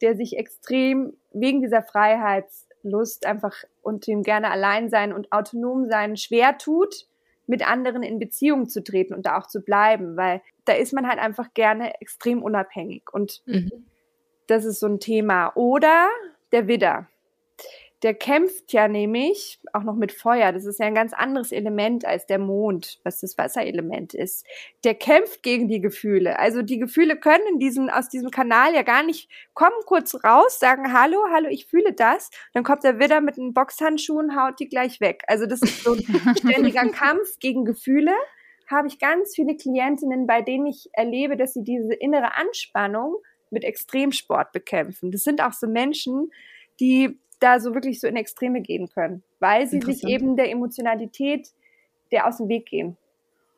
der 0.01 0.15
sich 0.15 0.37
extrem 0.37 1.13
wegen 1.31 1.61
dieser 1.61 1.83
Freiheitslust 1.83 3.25
einfach 3.25 3.55
und 3.81 4.07
dem 4.07 4.23
gerne 4.23 4.51
allein 4.51 4.89
sein 4.89 5.13
und 5.13 5.31
autonom 5.31 5.87
sein 5.89 6.17
schwer 6.17 6.57
tut, 6.57 7.07
mit 7.47 7.67
anderen 7.67 8.03
in 8.03 8.19
Beziehung 8.19 8.67
zu 8.67 8.83
treten 8.83 9.13
und 9.13 9.25
da 9.25 9.37
auch 9.37 9.47
zu 9.47 9.61
bleiben, 9.61 10.17
weil 10.17 10.41
da 10.65 10.73
ist 10.73 10.93
man 10.93 11.07
halt 11.07 11.19
einfach 11.19 11.53
gerne 11.53 12.01
extrem 12.01 12.41
unabhängig 12.41 13.03
und 13.13 13.43
mhm. 13.45 13.85
Das 14.47 14.65
ist 14.65 14.79
so 14.79 14.87
ein 14.87 14.99
Thema. 14.99 15.51
Oder 15.55 16.09
der 16.51 16.67
Widder 16.67 17.07
der 18.05 18.13
kämpft 18.13 18.71
ja 18.71 18.87
nämlich 18.87 19.59
auch 19.73 19.81
noch 19.81 19.95
mit 19.95 20.11
Feuer. 20.11 20.51
Das 20.51 20.65
ist 20.65 20.79
ja 20.79 20.85
ein 20.85 20.93
ganz 20.93 21.11
anderes 21.11 21.51
Element 21.51 22.05
als 22.05 22.27
der 22.27 22.37
Mond, 22.37 22.99
was 23.03 23.21
das 23.21 23.35
Wasserelement 23.35 24.13
ist. 24.13 24.45
Der 24.83 24.93
kämpft 24.93 25.41
gegen 25.41 25.67
die 25.67 25.81
Gefühle. 25.81 26.37
Also 26.37 26.61
die 26.61 26.77
Gefühle 26.77 27.17
können 27.17 27.43
in 27.53 27.57
diesen, 27.57 27.89
aus 27.89 28.07
diesem 28.07 28.29
Kanal 28.29 28.75
ja 28.75 28.83
gar 28.83 29.01
nicht 29.01 29.27
kommen 29.55 29.75
kurz 29.87 30.13
raus, 30.23 30.59
sagen 30.59 30.93
Hallo, 30.93 31.17
hallo, 31.33 31.47
ich 31.49 31.65
fühle 31.65 31.93
das. 31.93 32.29
Dann 32.53 32.63
kommt 32.63 32.83
er 32.83 32.99
wieder 32.99 33.21
mit 33.21 33.39
einem 33.39 33.53
Boxhandschuhen, 33.55 34.39
haut 34.39 34.59
die 34.59 34.69
gleich 34.69 35.01
weg. 35.01 35.23
Also 35.25 35.47
das 35.47 35.63
ist 35.63 35.83
so 35.83 35.93
ein 35.93 36.35
ständiger 36.37 36.87
Kampf 36.91 37.39
gegen 37.39 37.65
Gefühle. 37.65 38.13
Habe 38.69 38.87
ich 38.87 38.99
ganz 38.99 39.33
viele 39.33 39.55
Klientinnen, 39.55 40.27
bei 40.27 40.43
denen 40.43 40.67
ich 40.67 40.89
erlebe, 40.93 41.37
dass 41.37 41.53
sie 41.53 41.63
diese 41.63 41.95
innere 41.95 42.35
Anspannung 42.35 43.15
mit 43.51 43.63
Extremsport 43.63 44.51
bekämpfen. 44.51 45.11
Das 45.11 45.23
sind 45.23 45.41
auch 45.41 45.53
so 45.53 45.67
Menschen, 45.67 46.31
die 46.79 47.19
da 47.39 47.59
so 47.59 47.73
wirklich 47.73 47.99
so 47.99 48.07
in 48.07 48.15
Extreme 48.15 48.61
gehen 48.61 48.89
können, 48.89 49.23
weil 49.39 49.67
sie 49.67 49.81
sich 49.81 50.03
eben 50.05 50.35
der 50.35 50.49
Emotionalität 50.49 51.49
der 52.11 52.27
aus 52.27 52.37
dem 52.37 52.47
Weg 52.47 52.67
gehen. 52.67 52.97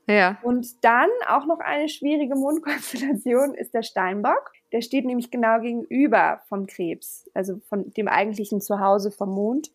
Ja. 0.08 0.38
Und 0.42 0.84
dann 0.84 1.10
auch 1.28 1.46
noch 1.46 1.60
eine 1.60 1.90
schwierige 1.90 2.36
Mondkonstellation 2.36 3.54
ist 3.54 3.74
der 3.74 3.84
Steinbock. 3.84 4.54
Der 4.72 4.82
steht 4.82 5.06
nämlich 5.06 5.32
genau 5.32 5.60
gegenüber 5.60 6.42
vom 6.48 6.66
Krebs, 6.66 7.30
also 7.34 7.60
von 7.68 7.92
dem 7.94 8.08
eigentlichen 8.08 8.62
Zuhause 8.62 9.12
vom 9.12 9.30
Mond. 9.30 9.70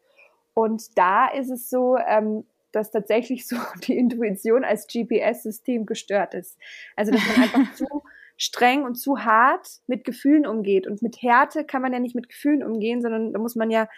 Und 0.55 0.97
da 0.97 1.29
ist 1.29 1.51
es 1.51 1.69
so, 1.69 1.99
ähm, 1.99 2.45
dass 2.73 2.91
tatsächlich 2.91 3.47
so 3.47 3.57
die 3.87 3.97
Intuition 3.97 4.65
als 4.65 4.87
GPS-System 4.87 5.85
gestört 5.85 6.35
ist. 6.35 6.59
Also 6.97 7.13
dass 7.13 7.23
man 7.27 7.43
einfach 7.43 7.75
zu 7.75 8.03
streng 8.43 8.85
und 8.85 8.97
zu 8.97 9.25
hart 9.25 9.69
mit 9.87 10.05
Gefühlen 10.05 10.47
umgeht. 10.47 10.89
Und 10.89 11.01
mit 11.01 11.23
Härte 11.23 11.65
kann 11.65 11.81
man 11.81 11.93
ja 11.93 12.01
nicht 12.01 12.17
mit 12.17 12.29
Gefühlen 12.29 12.65
umgehen, 12.65 13.01
sondern 13.01 13.33
da 13.33 13.39
muss 13.39 13.55
man 13.55 13.71
ja 13.71 13.89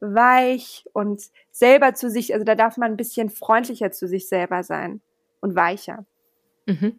weich 0.00 0.84
und 0.92 1.22
selber 1.50 1.94
zu 1.94 2.10
sich, 2.10 2.34
also 2.34 2.44
da 2.44 2.54
darf 2.54 2.76
man 2.76 2.92
ein 2.92 2.96
bisschen 2.98 3.30
freundlicher 3.30 3.90
zu 3.92 4.06
sich 4.06 4.28
selber 4.28 4.62
sein 4.62 5.00
und 5.40 5.56
weicher. 5.56 6.04
Mhm. 6.66 6.98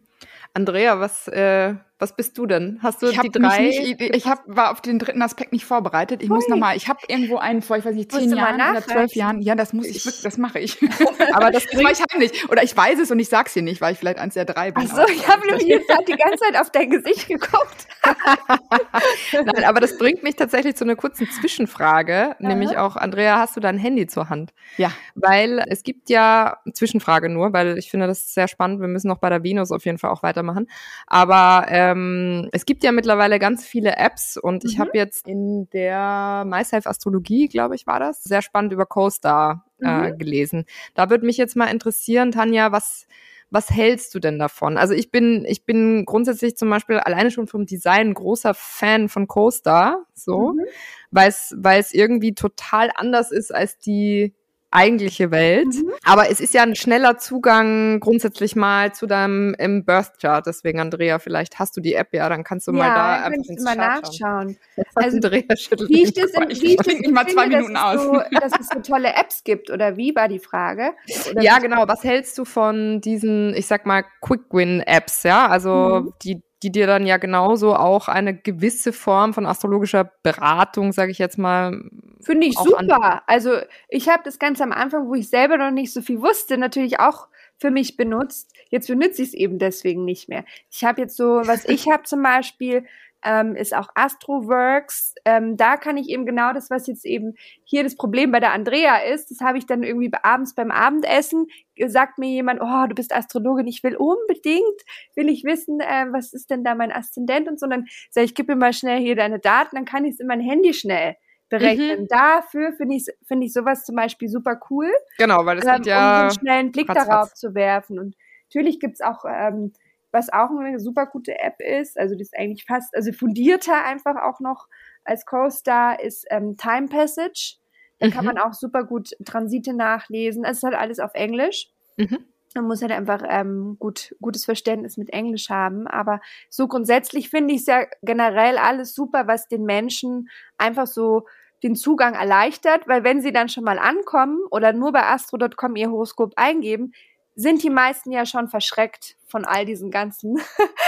Andrea, 0.52 0.98
was, 0.98 1.28
äh, 1.28 1.74
was 1.98 2.14
bist 2.14 2.36
du 2.36 2.44
denn? 2.44 2.78
Hast 2.82 3.00
du 3.00 3.06
ich 3.06 3.18
die 3.20 3.30
drei? 3.30 3.62
Nicht, 3.62 4.00
ich, 4.00 4.26
hab, 4.26 4.42
war 4.46 4.70
auf 4.70 4.82
den 4.82 4.98
dritten 4.98 5.22
Aspekt 5.22 5.52
nicht 5.52 5.64
vorbereitet. 5.64 6.22
Ich 6.22 6.30
Ui. 6.30 6.36
muss 6.36 6.46
nochmal, 6.46 6.76
ich 6.76 6.88
habe 6.88 7.00
irgendwo 7.08 7.38
einen 7.38 7.62
vor, 7.62 7.78
ich 7.78 7.86
weiß 7.86 7.94
nicht, 7.94 8.12
zehn 8.12 8.36
Jahren 8.36 8.56
oder 8.56 8.82
zwölf 8.82 9.14
Jahren. 9.14 9.40
Ja, 9.40 9.54
das 9.54 9.72
muss 9.72 9.86
ich, 9.86 10.04
das 10.22 10.36
mache 10.36 10.58
ich. 10.58 10.78
aber 11.32 11.50
das, 11.50 11.64
mache 11.72 11.92
ich 11.92 12.00
heimlich. 12.12 12.50
Oder 12.50 12.62
ich 12.62 12.76
weiß 12.76 12.98
es 12.98 13.10
und 13.10 13.18
ich 13.18 13.30
sag's 13.30 13.54
dir 13.54 13.62
nicht, 13.62 13.80
weil 13.80 13.94
ich 13.94 13.98
vielleicht 13.98 14.18
eins 14.18 14.34
der 14.34 14.44
drei 14.44 14.72
bin. 14.72 14.86
Ach 14.90 14.96
so, 14.96 15.08
ich 15.10 15.26
habe 15.26 15.46
nämlich 15.46 15.66
jetzt 15.66 15.90
die 16.06 16.16
ganze 16.16 16.44
Zeit 16.44 16.60
auf 16.60 16.70
dein 16.70 16.90
Gesicht 16.90 17.28
geguckt. 17.28 17.86
Nein, 19.32 19.64
aber 19.64 19.80
das 19.80 19.96
bringt 19.96 20.22
mich 20.22 20.36
tatsächlich 20.36 20.76
zu 20.76 20.84
einer 20.84 20.96
kurzen 20.96 21.26
Zwischenfrage, 21.30 22.30
Aha. 22.30 22.36
nämlich 22.38 22.76
auch, 22.76 22.96
Andrea, 22.96 23.38
hast 23.38 23.56
du 23.56 23.60
dein 23.60 23.78
Handy 23.78 24.06
zur 24.06 24.28
Hand? 24.28 24.52
Ja. 24.76 24.92
Weil 25.14 25.64
es 25.68 25.82
gibt 25.82 26.10
ja, 26.10 26.58
Zwischenfrage 26.74 27.30
nur, 27.30 27.54
weil 27.54 27.78
ich 27.78 27.90
finde 27.90 28.06
das 28.06 28.34
sehr 28.34 28.48
spannend, 28.48 28.80
wir 28.80 28.88
müssen 28.88 29.08
noch 29.08 29.18
bei 29.18 29.30
der 29.30 29.42
Venus 29.42 29.72
auf 29.72 29.84
jeden 29.86 29.96
Fall 29.96 30.10
auch 30.10 30.22
weitermachen, 30.22 30.68
aber 31.06 31.66
ähm, 31.90 32.48
es 32.52 32.66
gibt 32.66 32.84
ja 32.84 32.92
mittlerweile 32.92 33.38
ganz 33.38 33.64
viele 33.64 33.96
Apps 33.96 34.36
und 34.36 34.64
mhm. 34.64 34.70
ich 34.70 34.78
habe 34.78 34.90
jetzt 34.94 35.26
in 35.28 35.68
der 35.70 36.44
MySafe 36.46 36.88
Astrologie, 36.88 37.48
glaube 37.48 37.74
ich, 37.74 37.86
war 37.86 38.00
das, 38.00 38.22
sehr 38.24 38.42
spannend 38.42 38.72
über 38.72 38.86
CoStar 38.86 39.64
äh, 39.80 40.10
mhm. 40.10 40.18
gelesen. 40.18 40.64
Da 40.94 41.10
würde 41.10 41.26
mich 41.26 41.36
jetzt 41.36 41.56
mal 41.56 41.66
interessieren, 41.66 42.32
Tanja, 42.32 42.72
was 42.72 43.06
was 43.50 43.70
hältst 43.70 44.14
du 44.14 44.18
denn 44.18 44.38
davon? 44.38 44.76
Also 44.76 44.92
ich 44.92 45.10
bin, 45.12 45.44
ich 45.46 45.64
bin 45.64 46.04
grundsätzlich 46.04 46.56
zum 46.56 46.68
Beispiel 46.68 46.98
alleine 46.98 47.30
schon 47.30 47.46
vom 47.46 47.64
Design 47.64 48.12
großer 48.12 48.54
Fan 48.54 49.08
von 49.08 49.28
CoStar, 49.28 50.04
so, 50.14 50.54
mhm. 50.54 50.64
weil 51.12 51.28
es, 51.28 51.54
weil 51.56 51.80
es 51.80 51.94
irgendwie 51.94 52.34
total 52.34 52.90
anders 52.94 53.30
ist 53.30 53.54
als 53.54 53.78
die 53.78 54.34
eigentliche 54.70 55.30
Welt. 55.30 55.66
Mhm. 55.66 55.92
Aber 56.04 56.30
es 56.30 56.40
ist 56.40 56.54
ja 56.54 56.62
ein 56.62 56.74
schneller 56.74 57.18
Zugang 57.18 58.00
grundsätzlich 58.00 58.56
mal 58.56 58.92
zu 58.92 59.06
deinem 59.06 59.54
im 59.54 59.84
Birth 59.84 60.18
Chart. 60.20 60.46
Deswegen, 60.46 60.80
Andrea, 60.80 61.18
vielleicht 61.18 61.58
hast 61.58 61.76
du 61.76 61.80
die 61.80 61.94
App 61.94 62.12
ja, 62.12 62.28
dann 62.28 62.44
kannst 62.44 62.66
du 62.66 62.72
ja, 62.72 62.78
mal 62.78 62.94
da 62.94 63.24
einfach 63.24 63.50
ins 63.50 63.64
mal 63.64 63.76
Chart 63.76 64.02
nachschauen. 64.02 64.58
Also, 64.94 65.16
Andrea 65.16 65.56
schüttelt 65.56 65.88
wie 65.90 66.02
ich 66.04 66.12
das, 66.12 66.30
in, 66.32 66.48
wie 66.48 66.70
ich 66.72 66.76
das 66.76 66.86
nicht 66.86 67.10
mal 67.10 67.26
zwei 67.26 67.42
finde, 67.42 67.56
Minuten 67.58 67.76
aus. 67.76 68.02
So, 68.02 68.20
dass 68.40 68.52
es 68.60 68.68
so 68.68 68.80
tolle 68.80 69.14
Apps 69.14 69.44
gibt 69.44 69.70
oder 69.70 69.96
wie 69.96 70.14
war 70.14 70.28
die 70.28 70.38
Frage? 70.38 70.92
Oder 71.30 71.42
ja, 71.42 71.58
genau. 71.58 71.86
Was 71.86 72.04
hältst 72.04 72.36
du 72.38 72.44
von 72.44 73.00
diesen, 73.00 73.54
ich 73.54 73.66
sag 73.66 73.86
mal, 73.86 74.04
Quick 74.20 74.44
Win 74.50 74.80
Apps? 74.80 75.22
Ja, 75.22 75.46
also 75.46 76.02
mhm. 76.04 76.12
die 76.22 76.42
die 76.66 76.72
dir 76.72 76.88
dann 76.88 77.06
ja 77.06 77.16
genauso 77.16 77.76
auch 77.76 78.08
eine 78.08 78.34
gewisse 78.34 78.92
Form 78.92 79.32
von 79.34 79.46
astrologischer 79.46 80.10
Beratung, 80.24 80.92
sage 80.92 81.12
ich 81.12 81.18
jetzt 81.18 81.38
mal. 81.38 81.80
Finde 82.20 82.48
ich 82.48 82.58
super. 82.58 83.22
Also 83.28 83.52
ich 83.88 84.08
habe 84.08 84.22
das 84.24 84.40
Ganze 84.40 84.64
am 84.64 84.72
Anfang, 84.72 85.06
wo 85.06 85.14
ich 85.14 85.28
selber 85.28 85.58
noch 85.58 85.70
nicht 85.70 85.92
so 85.92 86.02
viel 86.02 86.20
wusste, 86.20 86.58
natürlich 86.58 86.98
auch 86.98 87.28
für 87.56 87.70
mich 87.70 87.96
benutzt. 87.96 88.52
Jetzt 88.68 88.88
benutze 88.88 89.22
ich 89.22 89.28
es 89.28 89.34
eben 89.34 89.60
deswegen 89.60 90.04
nicht 90.04 90.28
mehr. 90.28 90.44
Ich 90.68 90.82
habe 90.82 91.02
jetzt 91.02 91.16
so, 91.16 91.42
was 91.44 91.64
ich 91.66 91.88
habe 91.88 92.02
zum 92.02 92.20
Beispiel, 92.20 92.84
ähm, 93.26 93.56
ist 93.56 93.74
auch 93.74 93.88
Astroworks. 93.94 95.14
Ähm, 95.24 95.56
da 95.56 95.76
kann 95.76 95.96
ich 95.96 96.08
eben 96.08 96.24
genau 96.24 96.52
das, 96.52 96.70
was 96.70 96.86
jetzt 96.86 97.04
eben 97.04 97.34
hier 97.64 97.82
das 97.82 97.96
Problem 97.96 98.30
bei 98.30 98.38
der 98.38 98.52
Andrea 98.52 98.98
ist, 98.98 99.30
das 99.30 99.40
habe 99.40 99.58
ich 99.58 99.66
dann 99.66 99.82
irgendwie 99.82 100.10
abends 100.22 100.54
beim 100.54 100.70
Abendessen, 100.70 101.48
sagt 101.88 102.18
mir 102.18 102.30
jemand, 102.30 102.60
oh, 102.62 102.86
du 102.88 102.94
bist 102.94 103.12
Astrologin, 103.12 103.66
ich 103.66 103.82
will 103.82 103.96
unbedingt, 103.96 104.80
will 105.16 105.28
ich 105.28 105.42
wissen, 105.44 105.80
äh, 105.80 106.06
was 106.12 106.32
ist 106.32 106.50
denn 106.50 106.62
da 106.62 106.76
mein 106.76 106.92
Aszendent 106.92 107.48
und 107.48 107.58
so. 107.58 107.66
Und 107.66 107.70
dann 107.70 107.86
sage 108.10 108.26
ich, 108.26 108.34
gib 108.34 108.46
mir 108.46 108.56
mal 108.56 108.72
schnell 108.72 109.00
hier 109.00 109.16
deine 109.16 109.40
Daten, 109.40 109.74
dann 109.74 109.84
kann 109.84 110.04
ich 110.04 110.12
es 110.12 110.20
in 110.20 110.28
mein 110.28 110.40
Handy 110.40 110.72
schnell 110.72 111.16
berechnen. 111.48 112.02
Mhm. 112.02 112.08
Dafür 112.08 112.72
finde 112.72 112.94
ich, 112.94 113.06
finde 113.26 113.46
ich 113.46 113.52
sowas 113.52 113.84
zum 113.84 113.96
Beispiel 113.96 114.28
super 114.28 114.60
cool. 114.70 114.90
Genau, 115.18 115.44
weil 115.44 115.58
es 115.58 115.64
ähm, 115.66 115.82
ja. 115.84 115.98
Um 115.98 116.22
einen 116.22 116.30
schnellen 116.30 116.72
Blick 116.72 116.88
ratz, 116.88 117.06
darauf 117.06 117.28
ratz. 117.30 117.40
zu 117.40 117.54
werfen. 117.54 117.98
Und 117.98 118.16
natürlich 118.48 118.78
gibt's 118.78 119.00
auch, 119.00 119.24
ähm, 119.28 119.72
was 120.12 120.32
auch 120.32 120.50
eine 120.50 120.78
super 120.80 121.06
gute 121.06 121.38
App 121.38 121.60
ist, 121.60 121.98
also 121.98 122.14
das 122.14 122.28
ist 122.28 122.38
eigentlich 122.38 122.64
fast, 122.64 122.94
also 122.94 123.12
fundierter 123.12 123.84
einfach 123.84 124.16
auch 124.22 124.40
noch 124.40 124.66
als 125.04 125.26
Co-Star 125.26 126.00
ist 126.00 126.26
ähm, 126.30 126.56
Time 126.56 126.88
Passage. 126.88 127.56
Da 127.98 128.08
mhm. 128.08 128.10
kann 128.10 128.24
man 128.24 128.38
auch 128.38 128.52
super 128.52 128.84
gut 128.84 129.10
Transite 129.24 129.72
nachlesen. 129.72 130.44
Es 130.44 130.58
ist 130.58 130.62
halt 130.64 130.74
alles 130.74 130.98
auf 130.98 131.14
Englisch. 131.14 131.68
Mhm. 131.96 132.18
Man 132.54 132.66
muss 132.66 132.82
halt 132.82 132.92
einfach 132.92 133.22
ähm, 133.28 133.76
gut, 133.78 134.14
gutes 134.20 134.44
Verständnis 134.44 134.96
mit 134.96 135.12
Englisch 135.12 135.50
haben. 135.50 135.86
Aber 135.86 136.20
so 136.48 136.68
grundsätzlich 136.68 137.30
finde 137.30 137.54
ich 137.54 137.60
es 137.60 137.66
ja 137.66 137.84
generell 138.02 138.58
alles 138.58 138.94
super, 138.94 139.26
was 139.26 139.48
den 139.48 139.64
Menschen 139.64 140.28
einfach 140.56 140.86
so 140.86 141.26
den 141.62 141.74
Zugang 141.74 142.14
erleichtert, 142.14 142.86
weil 142.86 143.02
wenn 143.02 143.20
sie 143.20 143.32
dann 143.32 143.48
schon 143.48 143.64
mal 143.64 143.78
ankommen 143.78 144.40
oder 144.50 144.72
nur 144.72 144.92
bei 144.92 145.06
astro.com 145.06 145.76
ihr 145.76 145.90
Horoskop 145.90 146.34
eingeben, 146.36 146.92
sind 147.36 147.62
die 147.62 147.70
meisten 147.70 148.10
ja 148.10 148.24
schon 148.24 148.48
verschreckt 148.48 149.16
von 149.28 149.44
all 149.44 149.66
diesen 149.66 149.90
ganzen 149.90 150.38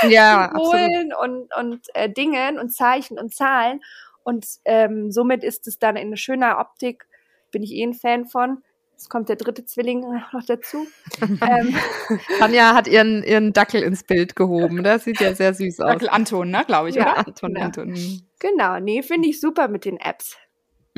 ja, 0.09 0.51
Symbolen 0.55 1.13
und, 1.13 1.55
und 1.55 1.87
äh, 1.95 2.11
Dingen 2.11 2.59
und 2.59 2.71
Zeichen 2.71 3.19
und 3.19 3.35
Zahlen. 3.35 3.81
Und 4.25 4.47
ähm, 4.65 5.13
somit 5.13 5.45
ist 5.45 5.67
es 5.69 5.79
dann 5.79 5.97
in 5.97 6.17
schöner 6.17 6.59
Optik, 6.59 7.07
bin 7.51 7.63
ich 7.63 7.73
eh 7.73 7.85
ein 7.85 7.95
Fan 7.95 8.27
von. 8.27 8.63
Jetzt 8.93 9.11
kommt 9.11 9.29
der 9.29 9.37
dritte 9.37 9.65
Zwilling 9.65 10.01
noch 10.33 10.45
dazu. 10.47 10.87
ähm. 11.21 11.77
Tanja 12.39 12.75
hat 12.75 12.89
ihren, 12.89 13.23
ihren 13.23 13.53
Dackel 13.53 13.83
ins 13.83 14.03
Bild 14.03 14.35
gehoben. 14.35 14.83
Das 14.83 15.05
sieht 15.05 15.21
ja 15.21 15.35
sehr 15.35 15.53
süß 15.55 15.81
aus. 15.81 15.93
Dackel 15.93 16.09
Anton, 16.09 16.51
ne, 16.51 16.65
glaube 16.67 16.89
ich, 16.89 16.97
ja, 16.97 17.13
oder? 17.13 17.27
Anton, 17.27 17.57
ja. 17.57 17.63
Anton. 17.63 18.23
Genau, 18.39 18.81
nee, 18.81 19.03
finde 19.03 19.29
ich 19.29 19.39
super 19.39 19.69
mit 19.69 19.85
den 19.85 19.99
Apps. 19.99 20.37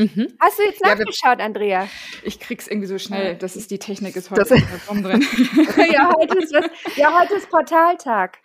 Mhm. 0.00 0.28
Hast 0.40 0.58
du 0.58 0.62
jetzt 0.62 0.82
nachgeschaut, 0.82 1.38
ja, 1.38 1.44
Andrea? 1.44 1.88
Ich 2.22 2.40
krieg's 2.40 2.66
irgendwie 2.66 2.86
so 2.86 2.98
schnell. 2.98 3.36
Das 3.36 3.54
ist 3.54 3.70
die 3.70 3.78
Technik, 3.78 4.16
ist 4.16 4.30
heute 4.30 4.44
drin. 4.44 4.64
ja, 5.92 6.10
heute 6.16 6.38
ist 6.38 6.54
was, 6.54 6.96
ja, 6.96 7.20
heute 7.20 7.34
ist 7.34 7.50
Portaltag. 7.50 8.38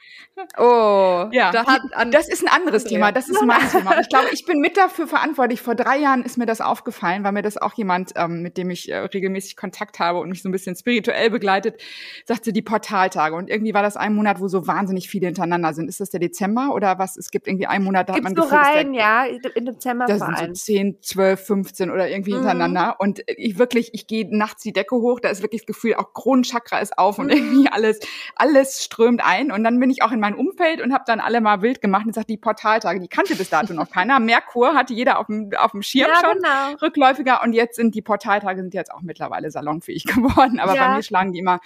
Oh, 0.58 1.30
ja. 1.32 1.52
Da 1.52 1.64
die, 1.64 2.10
das 2.12 2.28
ist 2.28 2.46
ein 2.46 2.50
anderes 2.50 2.84
Andrea. 2.84 2.98
Thema. 2.98 3.12
Das 3.14 3.30
ist 3.30 3.42
mein 3.42 3.70
Thema. 3.72 4.00
Ich 4.02 4.10
glaube, 4.10 4.28
ich 4.34 4.46
bin 4.46 4.60
mit 4.60 4.76
dafür 4.76 5.08
verantwortlich. 5.08 5.62
Vor 5.62 5.76
drei 5.76 5.98
Jahren 5.98 6.24
ist 6.24 6.38
mir 6.38 6.46
das 6.46 6.60
aufgefallen, 6.60 7.24
weil 7.24 7.32
mir 7.32 7.42
das 7.42 7.56
auch 7.56 7.74
jemand, 7.76 8.12
ähm, 8.18 8.42
mit 8.42 8.58
dem 8.58 8.70
ich 8.70 8.92
äh, 8.92 8.98
regelmäßig 8.98 9.56
Kontakt 9.56 10.00
habe 10.00 10.20
und 10.20 10.30
mich 10.30 10.42
so 10.42 10.50
ein 10.50 10.52
bisschen 10.52 10.76
spirituell 10.76 11.30
begleitet, 11.30 11.82
sagte 12.26 12.52
die 12.52 12.62
Portaltage. 12.62 13.34
Und 13.34 13.50
irgendwie 13.50 13.74
war 13.74 13.82
das 13.82 13.96
ein 13.96 14.14
Monat, 14.14 14.42
wo 14.42 14.50
so 14.50 14.68
wahnsinnig 14.68 15.08
viele 15.08 15.28
hintereinander 15.28 15.74
sind. 15.74 15.88
Ist 15.88 16.02
das 16.02 16.10
der 16.10 16.20
Dezember 16.20 16.74
oder 16.74 17.00
was? 17.00 17.16
Es 17.16 17.32
gibt 17.32 17.48
irgendwie 17.48 17.68
einen 17.68 17.86
Monat, 17.86 18.10
da 18.10 18.14
Gibt's 18.14 18.30
hat 18.30 18.36
man 18.36 18.50
so 18.50 18.54
rein, 18.54 18.94
ja, 18.94 19.24
im 19.24 19.66
Dezember 19.66 20.06
Da 20.06 20.18
sind 20.18 20.38
so 20.38 20.52
zehn, 20.52 21.02
zwölf, 21.02 21.45
15 21.46 21.92
oder 21.92 22.10
irgendwie 22.10 22.32
mhm. 22.32 22.38
hintereinander. 22.38 22.96
Und 23.00 23.22
ich 23.28 23.58
wirklich, 23.58 23.94
ich 23.94 24.08
gehe 24.08 24.28
nachts 24.30 24.64
die 24.64 24.74
Decke 24.74 24.96
hoch, 24.96 25.20
da 25.20 25.30
ist 25.30 25.42
wirklich 25.42 25.62
das 25.62 25.68
Gefühl, 25.68 25.96
auch 25.96 26.14
Kronenchakra 26.14 26.80
ist 26.80 26.98
auf 26.98 27.20
und 27.20 27.28
mhm. 27.28 27.32
irgendwie 27.32 27.70
alles, 27.72 28.00
alles 28.36 28.84
strömt 28.84 29.24
ein. 29.24 29.52
Und 29.52 29.64
dann 29.64 29.80
bin 29.80 29.90
ich 29.90 30.02
auch 30.04 30.12
in 30.12 30.20
mein 30.20 30.36
Umfeld 30.36 30.82
und 30.82 30.94
habe 30.94 31.04
dann 31.08 31.20
alle 31.20 31.42
mal 31.42 31.62
wild 31.62 31.82
gemacht 31.82 32.06
und 32.06 32.12
gesagt, 32.12 32.30
die 32.30 32.38
Portaltage, 32.38 33.00
die 33.00 33.08
kannte 33.08 33.36
bis 33.36 33.50
dato 33.50 33.74
noch 33.74 33.90
keiner. 33.90 34.20
Merkur 34.20 34.74
hatte 34.74 34.94
jeder 34.94 35.20
auf 35.20 35.28
dem, 35.28 35.52
auf 35.58 35.72
dem 35.72 35.82
Schirm 35.82 36.10
ja, 36.10 36.20
schon, 36.20 36.42
genau. 36.42 36.78
rückläufiger. 36.82 37.42
Und 37.44 37.54
jetzt 37.54 37.76
sind 37.76 37.96
die 37.96 38.02
Portaltage 38.02 38.62
sind 38.62 38.74
jetzt 38.74 38.92
auch 38.92 39.02
mittlerweile 39.02 39.52
salonfähig 39.52 40.04
geworden. 40.06 40.60
Aber 40.60 40.76
ja. 40.76 40.88
bei 40.88 40.96
mir 40.96 41.04
schlagen 41.04 41.34
die 41.34 41.40
immer 41.40 41.60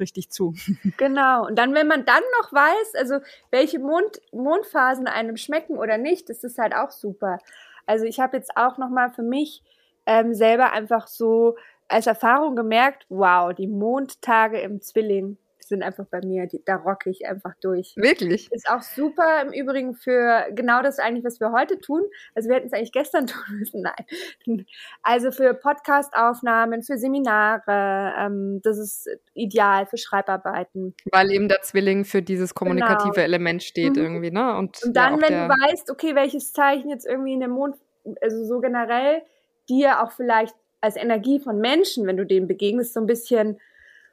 richtig 0.00 0.30
zu. 0.30 0.54
Genau. 0.98 1.46
Und 1.46 1.58
dann, 1.58 1.74
wenn 1.74 1.86
man 1.86 2.04
dann 2.04 2.22
noch 2.40 2.52
weiß, 2.52 2.94
also 2.96 3.18
welche 3.50 3.78
Mond, 3.78 4.20
Mondphasen 4.32 5.06
einem 5.06 5.36
schmecken 5.36 5.78
oder 5.78 5.98
nicht, 5.98 6.28
das 6.28 6.44
ist 6.44 6.58
halt 6.58 6.74
auch 6.74 6.90
super. 6.90 7.38
Also 7.86 8.04
ich 8.04 8.20
habe 8.20 8.36
jetzt 8.36 8.56
auch 8.56 8.78
noch 8.78 8.90
mal 8.90 9.10
für 9.10 9.22
mich 9.22 9.62
ähm, 10.06 10.34
selber 10.34 10.72
einfach 10.72 11.06
so 11.08 11.56
als 11.88 12.06
Erfahrung 12.06 12.56
gemerkt, 12.56 13.06
wow, 13.08 13.52
die 13.54 13.68
Mondtage 13.68 14.60
im 14.60 14.80
Zwilling 14.80 15.38
sind 15.68 15.82
einfach 15.82 16.06
bei 16.06 16.20
mir, 16.20 16.46
die, 16.46 16.62
da 16.64 16.76
rocke 16.76 17.10
ich 17.10 17.26
einfach 17.26 17.54
durch. 17.60 17.94
Wirklich? 17.96 18.50
Ist 18.52 18.68
auch 18.68 18.82
super 18.82 19.42
im 19.42 19.52
Übrigen 19.52 19.94
für 19.94 20.46
genau 20.52 20.82
das 20.82 20.98
eigentlich, 20.98 21.24
was 21.24 21.40
wir 21.40 21.52
heute 21.52 21.78
tun. 21.80 22.02
Also 22.34 22.48
wir 22.48 22.56
hätten 22.56 22.66
es 22.66 22.72
eigentlich 22.72 22.92
gestern 22.92 23.26
tun 23.26 23.58
müssen, 23.58 23.82
nein. 23.82 24.66
Also 25.02 25.30
für 25.30 25.54
Podcastaufnahmen, 25.54 26.82
für 26.82 26.98
Seminare, 26.98 28.14
ähm, 28.18 28.60
das 28.62 28.78
ist 28.78 29.08
ideal 29.34 29.86
für 29.86 29.96
Schreibarbeiten. 29.96 30.94
Weil 31.10 31.30
eben 31.30 31.48
der 31.48 31.62
Zwilling 31.62 32.04
für 32.04 32.22
dieses 32.22 32.54
kommunikative 32.54 33.12
genau. 33.14 33.24
Element 33.24 33.62
steht 33.62 33.96
mhm. 33.96 34.02
irgendwie, 34.02 34.30
ne? 34.30 34.56
Und, 34.56 34.82
Und 34.84 34.96
dann, 34.96 35.20
ja, 35.20 35.28
wenn 35.28 35.34
du 35.34 35.48
weißt, 35.48 35.90
okay, 35.90 36.14
welches 36.14 36.52
Zeichen 36.52 36.90
jetzt 36.90 37.06
irgendwie 37.06 37.34
in 37.34 37.40
dem 37.40 37.50
Mond, 37.50 37.76
also 38.20 38.44
so 38.44 38.60
generell 38.60 39.22
dir 39.68 40.02
auch 40.02 40.12
vielleicht 40.12 40.54
als 40.80 40.96
Energie 40.96 41.40
von 41.40 41.58
Menschen, 41.58 42.06
wenn 42.06 42.16
du 42.16 42.24
denen 42.24 42.46
begegnest, 42.46 42.94
so 42.94 43.00
ein 43.00 43.06
bisschen 43.06 43.58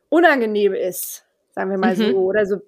unangenehm 0.10 0.74
ist, 0.74 1.26
sagen 1.54 1.70
wir 1.70 1.78
mal 1.78 1.96
mhm. 1.96 2.12
so, 2.12 2.18
oder 2.18 2.46
so 2.46 2.62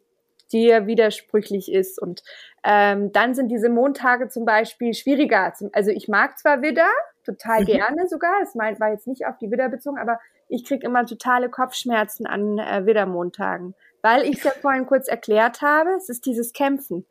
dir 0.51 0.87
widersprüchlich 0.87 1.71
ist. 1.71 2.01
Und 2.01 2.23
ähm, 2.63 3.11
dann 3.11 3.33
sind 3.33 3.49
diese 3.49 3.69
Montage 3.69 4.27
zum 4.27 4.45
Beispiel 4.45 4.93
schwieriger. 4.93 5.53
Also 5.73 5.91
ich 5.91 6.07
mag 6.07 6.37
zwar 6.37 6.61
Widder, 6.61 6.89
total 7.25 7.61
mhm. 7.61 7.65
gerne 7.65 8.07
sogar, 8.07 8.33
es 8.41 8.55
war 8.55 8.91
jetzt 8.91 9.07
nicht 9.07 9.25
auf 9.25 9.37
die 9.37 9.51
Widder 9.51 9.69
bezogen, 9.69 9.97
aber 9.97 10.19
ich 10.47 10.63
kriege 10.63 10.85
immer 10.85 11.05
totale 11.05 11.49
Kopfschmerzen 11.49 12.27
an 12.27 12.59
äh, 12.59 12.85
Widdermontagen, 12.85 13.73
weil 14.01 14.23
ich 14.23 14.37
es 14.37 14.43
ja 14.43 14.51
vorhin 14.51 14.85
kurz 14.85 15.07
erklärt 15.07 15.61
habe, 15.61 15.91
es 15.97 16.09
ist 16.09 16.25
dieses 16.25 16.53
Kämpfen. 16.53 17.05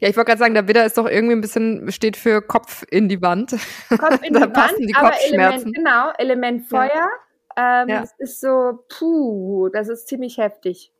Ja, 0.00 0.08
ich 0.08 0.16
wollte 0.16 0.28
gerade 0.28 0.38
sagen, 0.38 0.54
der 0.54 0.68
Widder 0.68 0.84
ist 0.84 0.98
doch 0.98 1.08
irgendwie 1.08 1.34
ein 1.34 1.40
bisschen, 1.40 1.90
steht 1.90 2.16
für 2.16 2.42
Kopf 2.42 2.84
in 2.90 3.08
die 3.08 3.22
Wand. 3.22 3.52
Kopf 3.88 4.22
in 4.22 4.34
die 4.34 4.40
Wand, 4.40 4.96
aber 4.96 5.12
Element, 5.26 5.74
genau, 5.74 6.10
Element 6.18 6.66
Feuer. 6.68 6.90
Ja. 6.94 7.08
Ähm, 7.56 7.88
ja. 7.88 8.00
Das 8.00 8.12
ist 8.18 8.40
so, 8.40 8.84
puh, 8.88 9.68
das 9.70 9.88
ist 9.88 10.08
ziemlich 10.08 10.38
heftig. 10.38 10.92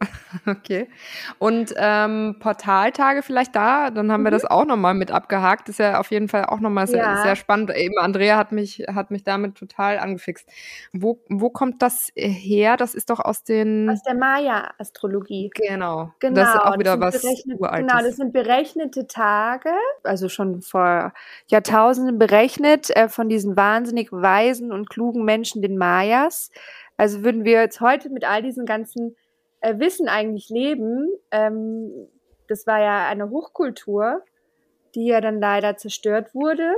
Okay. 0.46 0.88
Und 1.38 1.74
ähm, 1.76 2.36
Portaltage 2.38 3.22
vielleicht 3.22 3.54
da, 3.54 3.90
dann 3.90 4.10
haben 4.12 4.22
mhm. 4.22 4.26
wir 4.26 4.30
das 4.30 4.44
auch 4.44 4.64
nochmal 4.64 4.94
mit 4.94 5.10
abgehakt. 5.10 5.68
Das 5.68 5.74
ist 5.74 5.78
ja 5.78 5.98
auf 5.98 6.10
jeden 6.10 6.28
Fall 6.28 6.46
auch 6.46 6.60
nochmal 6.60 6.86
sehr, 6.86 7.02
ja. 7.02 7.22
sehr 7.22 7.36
spannend. 7.36 7.74
Eben 7.74 7.98
Andrea 7.98 8.36
hat 8.36 8.52
mich, 8.52 8.84
hat 8.88 9.10
mich 9.10 9.24
damit 9.24 9.56
total 9.56 9.98
angefixt. 9.98 10.48
Wo, 10.92 11.20
wo 11.28 11.50
kommt 11.50 11.82
das 11.82 12.10
her? 12.14 12.76
Das 12.76 12.94
ist 12.94 13.10
doch 13.10 13.20
aus 13.20 13.44
den. 13.44 13.90
Aus 13.90 14.02
der 14.02 14.14
Maya-Astrologie. 14.14 15.50
Genau. 15.54 16.12
Genau. 16.20 16.34
Das 16.34 16.54
ist 16.54 16.60
auch 16.60 16.78
wieder 16.78 17.00
was 17.00 17.22
Uraltes. 17.24 17.88
Genau, 17.88 18.02
das 18.02 18.16
sind 18.16 18.32
berechnete 18.32 19.06
Tage, 19.06 19.70
also 20.04 20.28
schon 20.28 20.62
vor 20.62 21.12
Jahrtausenden 21.48 22.18
berechnet 22.18 22.94
äh, 22.96 23.08
von 23.08 23.28
diesen 23.28 23.56
wahnsinnig 23.56 24.12
weisen 24.12 24.72
und 24.72 24.88
klugen 24.88 25.24
Menschen, 25.24 25.62
den 25.62 25.76
Mayas. 25.76 26.50
Also 26.96 27.24
würden 27.24 27.44
wir 27.44 27.60
jetzt 27.60 27.80
heute 27.80 28.10
mit 28.10 28.24
all 28.24 28.42
diesen 28.42 28.66
ganzen 28.66 29.16
äh, 29.60 29.78
Wissen 29.78 30.08
eigentlich 30.08 30.48
leben. 30.48 31.08
Ähm, 31.30 32.08
das 32.48 32.66
war 32.66 32.80
ja 32.80 33.06
eine 33.08 33.30
Hochkultur, 33.30 34.22
die 34.94 35.06
ja 35.06 35.20
dann 35.20 35.40
leider 35.40 35.76
zerstört 35.76 36.34
wurde. 36.34 36.74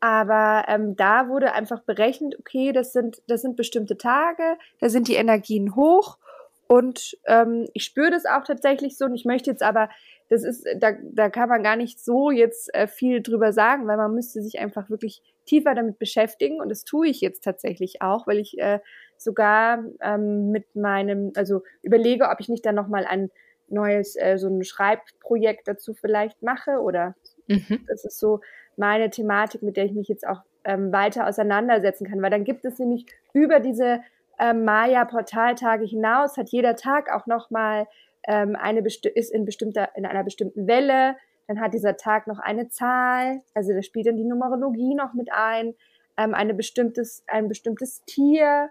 Aber 0.00 0.64
ähm, 0.66 0.96
da 0.96 1.28
wurde 1.28 1.52
einfach 1.52 1.80
berechnet, 1.82 2.36
okay, 2.38 2.72
das 2.72 2.92
sind, 2.92 3.22
das 3.28 3.42
sind 3.42 3.56
bestimmte 3.56 3.96
Tage, 3.96 4.58
da 4.80 4.88
sind 4.88 5.06
die 5.06 5.14
Energien 5.14 5.76
hoch 5.76 6.18
und 6.66 7.18
ähm, 7.26 7.68
ich 7.74 7.84
spüre 7.84 8.10
das 8.10 8.24
auch 8.24 8.44
tatsächlich 8.44 8.96
so 8.96 9.04
und 9.04 9.14
ich 9.14 9.24
möchte 9.24 9.50
jetzt 9.50 9.62
aber, 9.62 9.90
das 10.28 10.42
ist, 10.42 10.66
da, 10.78 10.92
da 11.02 11.28
kann 11.28 11.50
man 11.50 11.62
gar 11.62 11.76
nicht 11.76 12.02
so 12.02 12.30
jetzt 12.30 12.74
äh, 12.74 12.88
viel 12.88 13.22
drüber 13.22 13.52
sagen, 13.52 13.86
weil 13.86 13.98
man 13.98 14.14
müsste 14.14 14.42
sich 14.42 14.58
einfach 14.58 14.88
wirklich 14.88 15.22
tiefer 15.44 15.74
damit 15.74 15.98
beschäftigen 15.98 16.60
und 16.60 16.70
das 16.70 16.84
tue 16.84 17.06
ich 17.08 17.20
jetzt 17.20 17.44
tatsächlich 17.44 18.02
auch, 18.02 18.26
weil 18.26 18.38
ich 18.38 18.58
äh, 18.58 18.80
sogar 19.22 19.84
ähm, 20.00 20.50
mit 20.50 20.74
meinem, 20.74 21.32
also 21.36 21.62
überlege, 21.82 22.28
ob 22.28 22.40
ich 22.40 22.48
nicht 22.48 22.64
dann 22.64 22.74
nochmal 22.74 23.04
ein 23.04 23.30
neues, 23.68 24.16
äh, 24.16 24.36
so 24.38 24.48
ein 24.48 24.62
Schreibprojekt 24.62 25.66
dazu 25.66 25.94
vielleicht 25.94 26.42
mache 26.42 26.80
oder 26.80 27.14
mhm. 27.46 27.84
das 27.88 28.04
ist 28.04 28.18
so 28.18 28.40
meine 28.76 29.10
Thematik, 29.10 29.62
mit 29.62 29.76
der 29.76 29.84
ich 29.84 29.92
mich 29.92 30.08
jetzt 30.08 30.26
auch 30.26 30.42
ähm, 30.64 30.92
weiter 30.92 31.26
auseinandersetzen 31.26 32.06
kann, 32.06 32.22
weil 32.22 32.30
dann 32.30 32.44
gibt 32.44 32.64
es 32.64 32.78
nämlich 32.78 33.06
über 33.32 33.60
diese 33.60 34.00
ähm, 34.38 34.64
Maya-Portaltage 34.64 35.84
hinaus, 35.84 36.36
hat 36.36 36.50
jeder 36.50 36.76
Tag 36.76 37.12
auch 37.12 37.26
nochmal 37.26 37.86
ähm, 38.26 38.56
eine 38.56 38.80
ist 38.80 39.32
in 39.32 39.44
bestimmter 39.44 39.88
in 39.96 40.06
einer 40.06 40.24
bestimmten 40.24 40.66
Welle, 40.66 41.16
dann 41.48 41.60
hat 41.60 41.74
dieser 41.74 41.96
Tag 41.96 42.26
noch 42.26 42.38
eine 42.38 42.68
Zahl, 42.68 43.42
also 43.54 43.72
da 43.72 43.82
spielt 43.82 44.06
dann 44.06 44.16
die 44.16 44.24
Numerologie 44.24 44.94
noch 44.94 45.12
mit 45.12 45.32
ein, 45.32 45.74
ähm, 46.16 46.34
eine 46.34 46.54
bestimmtes 46.54 47.24
ein 47.26 47.48
bestimmtes 47.48 48.02
Tier 48.04 48.70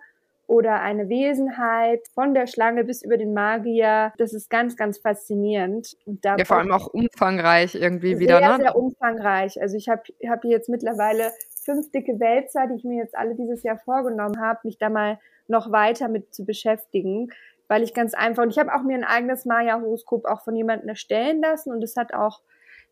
oder 0.52 0.82
eine 0.82 1.08
Wesenheit 1.08 2.06
von 2.14 2.34
der 2.34 2.46
Schlange 2.46 2.84
bis 2.84 3.02
über 3.04 3.16
den 3.16 3.34
Magier. 3.34 4.12
Das 4.18 4.34
ist 4.34 4.50
ganz, 4.50 4.76
ganz 4.76 4.98
faszinierend. 4.98 5.96
Und 6.06 6.26
ja, 6.26 6.36
vor 6.44 6.58
allem 6.58 6.74
auch 6.74 6.88
umfangreich 6.88 7.74
irgendwie 7.74 8.20
wieder. 8.20 8.40
Sehr, 8.40 8.58
ne? 8.58 8.64
sehr 8.64 8.76
umfangreich. 8.76 9.62
Also 9.62 9.78
ich 9.78 9.88
habe 9.88 10.04
hab 10.28 10.44
jetzt 10.44 10.68
mittlerweile 10.68 11.32
fünf 11.64 11.90
dicke 11.92 12.20
Wälzer, 12.20 12.68
die 12.68 12.76
ich 12.76 12.84
mir 12.84 12.98
jetzt 12.98 13.18
alle 13.18 13.36
dieses 13.36 13.64
Jahr 13.64 13.78
vorgenommen 13.78 14.42
habe, 14.42 14.60
mich 14.66 14.78
da 14.78 14.90
mal 14.90 15.20
noch 15.48 15.72
weiter 15.72 16.10
mit 16.10 16.36
zu 16.36 16.46
beschäftigen, 16.46 17.30
weil 17.70 17.82
ich 17.82 17.94
ganz 17.94 18.14
einfach, 18.14 18.44
und 18.44 18.50
ich 18.50 18.60
habe 18.60 18.76
auch 18.76 18.84
mir 18.84 18.96
ein 18.96 19.06
eigenes 19.06 19.46
Maya-Horoskop 19.46 20.26
auch 20.26 20.44
von 20.44 20.58
jemandem 20.58 20.90
erstellen 20.90 21.40
lassen 21.42 21.72
und 21.72 21.82
es 21.82 21.96
hat 21.96 22.14
auch 22.14 22.42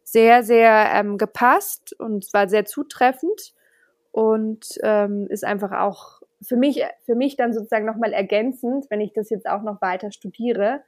sehr, 0.05 0.43
sehr 0.43 0.91
ähm, 0.93 1.18
gepasst 1.18 1.93
und 1.99 2.24
es 2.24 2.34
war 2.34 2.47
sehr 2.47 2.64
zutreffend 2.64 3.53
und 4.12 4.66
ähm, 4.82 5.28
ist 5.30 5.43
einfach 5.43 5.74
auch 5.74 6.18
für 6.41 6.55
mich, 6.57 6.83
für 7.05 7.15
mich 7.15 7.35
dann 7.35 7.53
sozusagen 7.53 7.85
nochmal 7.85 8.13
ergänzend, 8.13 8.85
wenn 8.89 9.01
ich 9.01 9.13
das 9.13 9.29
jetzt 9.29 9.47
auch 9.47 9.61
noch 9.61 9.81
weiter 9.81 10.11
studiere, 10.11 10.83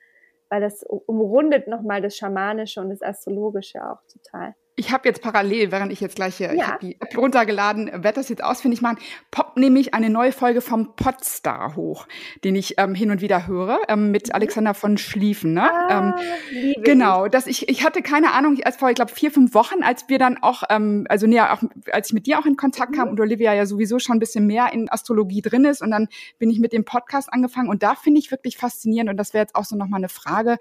weil 0.50 0.62
das 0.62 0.84
umrundet 0.84 1.68
nochmal 1.68 2.02
das 2.02 2.16
Schamanische 2.18 2.82
und 2.82 2.90
das 2.90 3.02
Astrologische 3.02 3.86
auch 3.90 4.00
total. 4.12 4.56
Ich 4.78 4.92
habe 4.92 5.08
jetzt 5.08 5.22
parallel, 5.22 5.72
während 5.72 5.92
ich 5.92 6.00
jetzt 6.00 6.16
gleich 6.16 6.38
hier, 6.38 6.56
ja. 6.56 6.78
die 6.82 6.96
App 7.00 7.16
runtergeladen, 7.18 7.88
werde 7.88 8.14
das 8.14 8.30
jetzt 8.30 8.42
ausfindig 8.42 8.82
machen, 8.82 8.98
poppt 9.30 9.58
nämlich 9.58 9.94
eine 9.94 10.10
neue 10.10 10.32
Folge 10.32 10.62
vom 10.62 10.96
Podstar 10.96 11.76
hoch, 11.76 12.08
den 12.46 12.56
ich 12.56 12.76
ähm, 12.78 12.96
hin 12.96 13.12
und 13.12 13.20
wieder 13.20 13.48
höre, 13.48 13.80
ähm, 13.90 14.12
mit 14.12 14.28
mhm. 14.28 14.36
Alexander 14.36 14.74
von 14.74 14.98
Schlieffen. 14.98 15.54
Ne? 15.54 15.70
Ah, 15.70 16.16
ähm, 16.52 16.84
genau, 16.84 17.28
dass 17.28 17.48
ich, 17.48 17.68
ich 17.68 17.84
hatte 17.86 18.02
keine 18.02 18.32
Ahnung, 18.32 18.58
erst 18.58 18.80
vor, 18.80 18.90
ich 18.90 18.96
glaube, 18.96 19.12
vier, 19.12 19.30
fünf 19.30 19.54
Wochen, 19.54 19.84
als 19.84 20.08
wir 20.08 20.18
dann 20.20 20.42
auch, 20.42 20.64
ähm, 20.70 21.06
also 21.10 21.28
näher 21.28 21.54
auch, 21.54 21.62
als 21.92 22.08
ich 22.08 22.14
mit 22.14 22.26
dir 22.26 22.40
auch 22.40 22.46
in 22.46 22.56
Kontakt 22.56 22.92
mhm. 22.92 22.96
kam 22.96 23.10
und 23.10 23.20
Olivia 23.20 23.54
ja 23.54 23.66
sowieso 23.66 24.00
schon 24.00 24.16
ein 24.16 24.20
bisschen 24.20 24.48
mehr 24.48 24.72
in 24.72 24.90
Astrologie 24.90 25.42
drin 25.42 25.66
ist 25.66 25.82
und 25.82 25.92
dann 25.92 26.08
bin 26.40 26.50
ich 26.50 26.60
mit 26.60 26.72
dem 26.72 26.86
Podcast 26.86 27.32
angefangen 27.32 27.70
und 27.70 27.84
da 27.84 27.96
finde 27.96 28.20
ich 28.20 28.32
wirklich 28.32 28.58
faszinierend 28.58 29.10
und 29.10 29.18
das 29.18 29.34
wäre 29.34 29.44
jetzt 29.44 29.56
auch 29.56 29.66
so 29.66 29.76
nochmal 29.76 30.00
eine 30.00 30.10
Frage. 30.10 30.58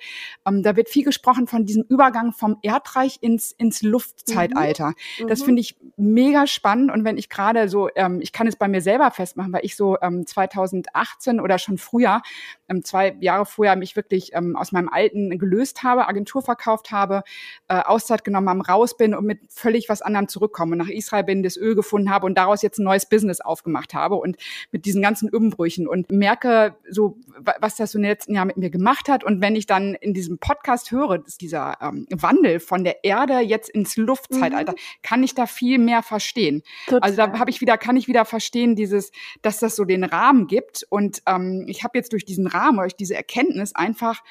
Ähm, 0.47 0.65
da 0.65 0.75
wird 0.75 0.89
viel 0.89 1.05
gesprochen 1.05 1.47
von 1.47 1.65
diesem 1.65 1.85
Übergang 1.89 2.33
vom 2.33 2.59
Erdreich 2.63 3.19
ins, 3.21 3.53
ins 3.53 3.83
Luft 3.83 4.00
Luftzeitalter. 4.01 4.95
Mhm. 5.21 5.29
Das 5.29 5.41
mhm. 5.41 5.45
finde 5.45 5.61
ich 5.61 5.77
mega 5.97 6.47
spannend. 6.47 6.91
Und 6.91 7.05
wenn 7.05 7.19
ich 7.19 7.29
gerade 7.29 7.69
so, 7.69 7.89
ähm, 7.95 8.21
ich 8.21 8.33
kann 8.33 8.47
es 8.47 8.57
bei 8.57 8.69
mir 8.69 8.81
selber 8.81 9.11
festmachen, 9.11 9.53
weil 9.53 9.65
ich 9.65 9.77
so 9.77 9.97
ähm, 10.01 10.27
2018 10.27 11.41
oder 11.41 11.59
schon 11.59 11.79
früher, 11.79 12.23
ähm, 12.69 12.85
zwei 12.85 13.17
Jahre 13.21 13.47
vorher, 13.47 13.77
mich 13.77 13.97
wirklich 13.97 14.31
ähm, 14.35 14.57
aus 14.57 14.73
meinem 14.73 14.89
Alten 14.89 15.39
gelöst 15.39 15.83
habe, 15.83 16.09
Agentur 16.09 16.43
verkauft 16.43 16.91
habe, 16.91 17.23
äh, 17.69 17.75
Auszeit 17.75 18.25
genommen 18.25 18.49
habe, 18.49 18.67
raus 18.67 18.97
bin 18.97 19.15
und 19.15 19.27
mit 19.27 19.41
völlig 19.49 19.89
was 19.89 20.03
anderem 20.03 20.29
zurückkomme 20.29 20.73
und 20.73 20.79
nach 20.79 20.89
Israel 20.89 21.25
bin, 21.25 21.43
das 21.43 21.57
Öl 21.57 21.75
gefunden 21.75 22.11
habe 22.11 22.27
und 22.27 22.37
daraus 22.37 22.63
jetzt 22.63 22.79
ein 22.79 22.85
neues 22.85 23.07
Business 23.07 23.41
aufgemacht 23.41 23.95
habe 23.95 24.17
und 24.17 24.37
mit 24.73 24.87
diesen 24.87 25.03
ganzen 25.03 25.31
Umbrüchen 25.31 25.87
und 25.87 26.11
merke 26.11 26.77
so, 26.89 27.19
was 27.61 27.77
das 27.77 27.93
so 27.93 27.99
in 27.99 28.03
den 28.03 28.11
letzten 28.11 28.35
Jahren 28.35 28.49
mit 28.49 28.57
mir 28.57 28.71
gemacht 28.71 29.09
hat. 29.09 29.25
Und 29.25 29.41
wenn 29.41 29.57
ich 29.57 29.67
dann 29.67 29.95
in 29.95 30.15
diesem 30.15 30.39
Podcast 30.39 30.91
höre, 30.91 31.19
dass 31.19 31.37
dieser 31.39 31.79
ähm, 31.81 32.07
Wandel 32.11 32.61
von 32.61 32.85
der 32.85 33.05
Erde 33.05 33.41
jetzt 33.41 33.69
ins 33.69 33.90
Luftzeitalter, 33.97 34.73
mhm. 34.73 35.03
kann 35.03 35.23
ich 35.23 35.35
da 35.35 35.47
viel 35.47 35.79
mehr 35.79 36.03
verstehen. 36.03 36.63
Total. 36.87 37.01
Also 37.01 37.17
da 37.17 37.39
habe 37.39 37.51
ich 37.51 37.61
wieder, 37.61 37.79
kann 37.79 37.97
ich 37.97 38.09
wieder 38.09 38.25
verstehen, 38.25 38.77
dieses, 38.77 39.13
dass 39.43 39.59
das 39.59 39.77
so 39.77 39.85
den 39.85 40.05
Rahmen 40.05 40.47
gibt. 40.47 40.87
Und 40.89 41.23
ähm, 41.27 41.65
ich 41.69 41.85
habe 41.85 41.99
jetzt 41.99 42.13
durch 42.13 42.25
diesen 42.25 42.47
Rahmen, 42.47 42.79
durch 42.79 42.97
diese 42.97 43.15
Erkenntnis 43.15 43.75
einfach 43.75 44.23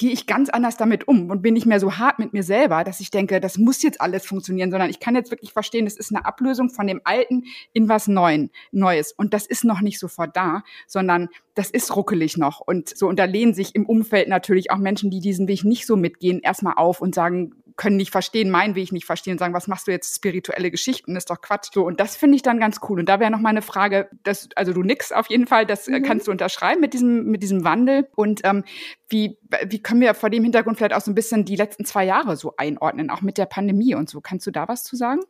gehe 0.00 0.12
ich 0.12 0.26
ganz 0.26 0.48
anders 0.48 0.78
damit 0.78 1.08
um 1.08 1.30
und 1.30 1.42
bin 1.42 1.52
nicht 1.52 1.66
mehr 1.66 1.78
so 1.78 1.98
hart 1.98 2.18
mit 2.18 2.32
mir 2.32 2.42
selber, 2.42 2.84
dass 2.84 3.00
ich 3.00 3.10
denke, 3.10 3.38
das 3.38 3.58
muss 3.58 3.82
jetzt 3.82 4.00
alles 4.00 4.24
funktionieren, 4.24 4.70
sondern 4.70 4.88
ich 4.88 4.98
kann 4.98 5.14
jetzt 5.14 5.30
wirklich 5.30 5.52
verstehen, 5.52 5.84
das 5.84 5.96
ist 5.96 6.14
eine 6.14 6.24
Ablösung 6.24 6.70
von 6.70 6.86
dem 6.86 7.02
Alten 7.04 7.44
in 7.74 7.88
was 7.88 8.08
Neuen, 8.08 8.50
Neues. 8.72 9.12
Und 9.12 9.34
das 9.34 9.46
ist 9.46 9.62
noch 9.62 9.82
nicht 9.82 9.98
sofort 9.98 10.34
da, 10.36 10.62
sondern 10.86 11.28
das 11.54 11.70
ist 11.70 11.94
ruckelig 11.94 12.38
noch. 12.38 12.60
Und 12.60 12.96
so, 12.96 13.08
und 13.08 13.18
da 13.18 13.24
lehnen 13.24 13.52
sich 13.52 13.74
im 13.74 13.84
Umfeld 13.84 14.28
natürlich 14.28 14.70
auch 14.70 14.78
Menschen, 14.78 15.10
die 15.10 15.20
diesen 15.20 15.48
Weg 15.48 15.64
nicht 15.64 15.86
so 15.86 15.96
mitgehen, 15.96 16.40
erstmal 16.40 16.74
auf 16.76 17.02
und 17.02 17.14
sagen, 17.14 17.54
können 17.76 17.96
nicht 17.96 18.10
verstehen, 18.10 18.50
meinen 18.50 18.74
Weg 18.74 18.92
nicht 18.92 19.06
verstehen 19.06 19.32
und 19.32 19.38
sagen, 19.38 19.54
was 19.54 19.68
machst 19.68 19.86
du 19.86 19.90
jetzt 19.90 20.14
spirituelle 20.14 20.70
Geschichten? 20.70 21.16
Ist 21.16 21.30
doch 21.30 21.40
Quatsch. 21.40 21.70
So, 21.72 21.86
und 21.86 22.00
das 22.00 22.16
finde 22.16 22.36
ich 22.36 22.42
dann 22.42 22.60
ganz 22.60 22.78
cool. 22.88 23.00
Und 23.00 23.08
da 23.08 23.20
wäre 23.20 23.30
noch 23.30 23.40
mal 23.40 23.50
eine 23.50 23.62
Frage, 23.62 24.08
dass, 24.22 24.48
also 24.56 24.72
du 24.72 24.82
nix 24.82 25.12
auf 25.12 25.28
jeden 25.28 25.46
Fall, 25.46 25.66
das 25.66 25.88
äh, 25.88 25.98
mhm. 25.98 26.02
kannst 26.02 26.26
du 26.26 26.30
unterschreiben 26.30 26.80
mit 26.80 26.94
diesem, 26.94 27.24
mit 27.24 27.42
diesem 27.42 27.64
Wandel. 27.64 28.08
Und 28.14 28.40
ähm, 28.44 28.64
wie, 29.08 29.38
wie 29.66 29.82
können 29.82 30.00
wir 30.00 30.14
vor 30.14 30.30
dem 30.30 30.42
Hintergrund 30.42 30.78
vielleicht 30.78 30.94
auch 30.94 31.00
so 31.00 31.10
ein 31.10 31.14
bisschen 31.14 31.44
die 31.44 31.56
letzten 31.56 31.84
zwei 31.84 32.04
Jahre 32.04 32.36
so 32.36 32.54
einordnen, 32.56 33.10
auch 33.10 33.22
mit 33.22 33.38
der 33.38 33.46
Pandemie 33.46 33.94
und 33.94 34.08
so? 34.08 34.20
Kannst 34.20 34.46
du 34.46 34.50
da 34.50 34.68
was 34.68 34.84
zu 34.84 34.96
sagen? 34.96 35.20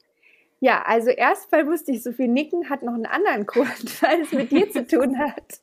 Ja, 0.63 0.83
also 0.83 1.09
erstmal 1.09 1.65
musste 1.65 1.91
ich 1.93 2.03
so 2.03 2.13
viel 2.13 2.29
nicken, 2.29 2.69
hat 2.69 2.83
noch 2.83 2.93
einen 2.93 3.07
anderen 3.07 3.47
Grund, 3.47 3.71
weil 4.03 4.21
es 4.21 4.33
mit 4.33 4.51
dir 4.51 4.71
zu 4.71 4.87
tun 4.87 5.19
hat 5.19 5.61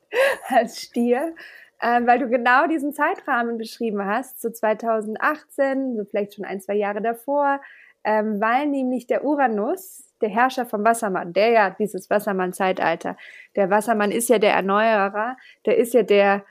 als 0.47 0.81
Stier 0.81 1.35
äh, 1.79 2.01
weil 2.05 2.19
du 2.19 2.27
genau 2.27 2.67
diesen 2.67 2.93
Zeitrahmen 2.93 3.57
beschrieben 3.57 4.05
hast, 4.05 4.41
so 4.41 4.49
2018, 4.49 5.95
so 5.95 6.05
vielleicht 6.05 6.35
schon 6.35 6.45
ein, 6.45 6.61
zwei 6.61 6.75
Jahre 6.75 7.01
davor, 7.01 7.61
ähm, 8.03 8.39
weil 8.41 8.67
nämlich 8.67 9.07
der 9.07 9.23
Uranus, 9.23 10.03
der 10.21 10.29
Herrscher 10.29 10.65
vom 10.65 10.83
Wassermann, 10.83 11.33
der 11.33 11.51
ja 11.51 11.69
dieses 11.69 12.09
Wassermann-Zeitalter, 12.09 13.17
der 13.55 13.69
Wassermann 13.69 14.11
ist 14.11 14.29
ja 14.29 14.39
der 14.39 14.53
Erneuerer, 14.53 15.37
der 15.65 15.77
ist 15.77 15.93
ja 15.93 16.03
der, 16.03 16.43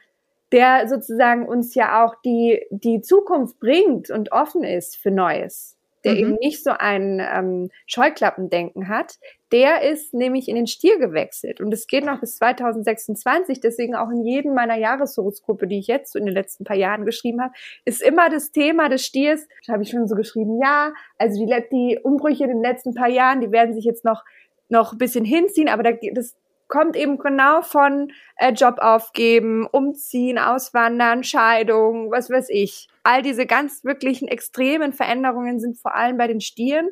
der 0.52 0.88
sozusagen 0.88 1.46
uns 1.46 1.74
ja 1.74 2.04
auch 2.04 2.14
die, 2.24 2.64
die 2.70 3.00
Zukunft 3.00 3.58
bringt 3.58 4.10
und 4.10 4.32
offen 4.32 4.62
ist 4.62 4.96
für 4.96 5.10
Neues 5.10 5.75
der 6.06 6.14
mhm. 6.14 6.18
eben 6.18 6.34
nicht 6.40 6.62
so 6.62 6.70
ein 6.70 7.20
ähm, 7.20 7.70
Scheuklappendenken 7.86 8.88
hat, 8.88 9.16
der 9.52 9.82
ist 9.82 10.14
nämlich 10.14 10.48
in 10.48 10.56
den 10.56 10.66
Stier 10.66 10.98
gewechselt. 10.98 11.60
Und 11.60 11.72
es 11.74 11.86
geht 11.86 12.04
noch 12.04 12.20
bis 12.20 12.36
2026. 12.36 13.60
Deswegen 13.60 13.94
auch 13.94 14.10
in 14.10 14.24
jedem 14.24 14.54
meiner 14.54 14.76
Jahreshoroskope, 14.76 15.66
die 15.66 15.78
ich 15.78 15.88
jetzt 15.88 16.12
so 16.12 16.18
in 16.18 16.26
den 16.26 16.34
letzten 16.34 16.64
paar 16.64 16.76
Jahren 16.76 17.04
geschrieben 17.04 17.42
habe, 17.42 17.52
ist 17.84 18.02
immer 18.02 18.30
das 18.30 18.52
Thema 18.52 18.88
des 18.88 19.04
Stiers. 19.04 19.46
Da 19.66 19.74
habe 19.74 19.82
ich 19.82 19.90
schon 19.90 20.08
so 20.08 20.14
geschrieben, 20.14 20.60
ja, 20.62 20.92
also 21.18 21.44
die, 21.44 21.54
die 21.70 21.98
Umbrüche 22.02 22.44
in 22.44 22.50
den 22.50 22.62
letzten 22.62 22.94
paar 22.94 23.08
Jahren, 23.08 23.40
die 23.40 23.52
werden 23.52 23.74
sich 23.74 23.84
jetzt 23.84 24.04
noch 24.04 24.24
noch 24.68 24.92
ein 24.92 24.98
bisschen 24.98 25.24
hinziehen, 25.24 25.68
aber 25.68 25.84
da, 25.84 25.92
das, 26.12 26.34
kommt 26.68 26.96
eben 26.96 27.18
genau 27.18 27.62
von 27.62 28.12
äh, 28.36 28.52
Job 28.52 28.78
aufgeben, 28.78 29.66
umziehen, 29.66 30.38
auswandern, 30.38 31.24
Scheidung, 31.24 32.10
was 32.10 32.30
weiß 32.30 32.48
ich. 32.50 32.88
All 33.02 33.22
diese 33.22 33.46
ganz 33.46 33.84
wirklichen 33.84 34.28
extremen 34.28 34.92
Veränderungen 34.92 35.60
sind 35.60 35.78
vor 35.78 35.94
allem 35.94 36.16
bei 36.16 36.26
den 36.26 36.40
Stieren 36.40 36.90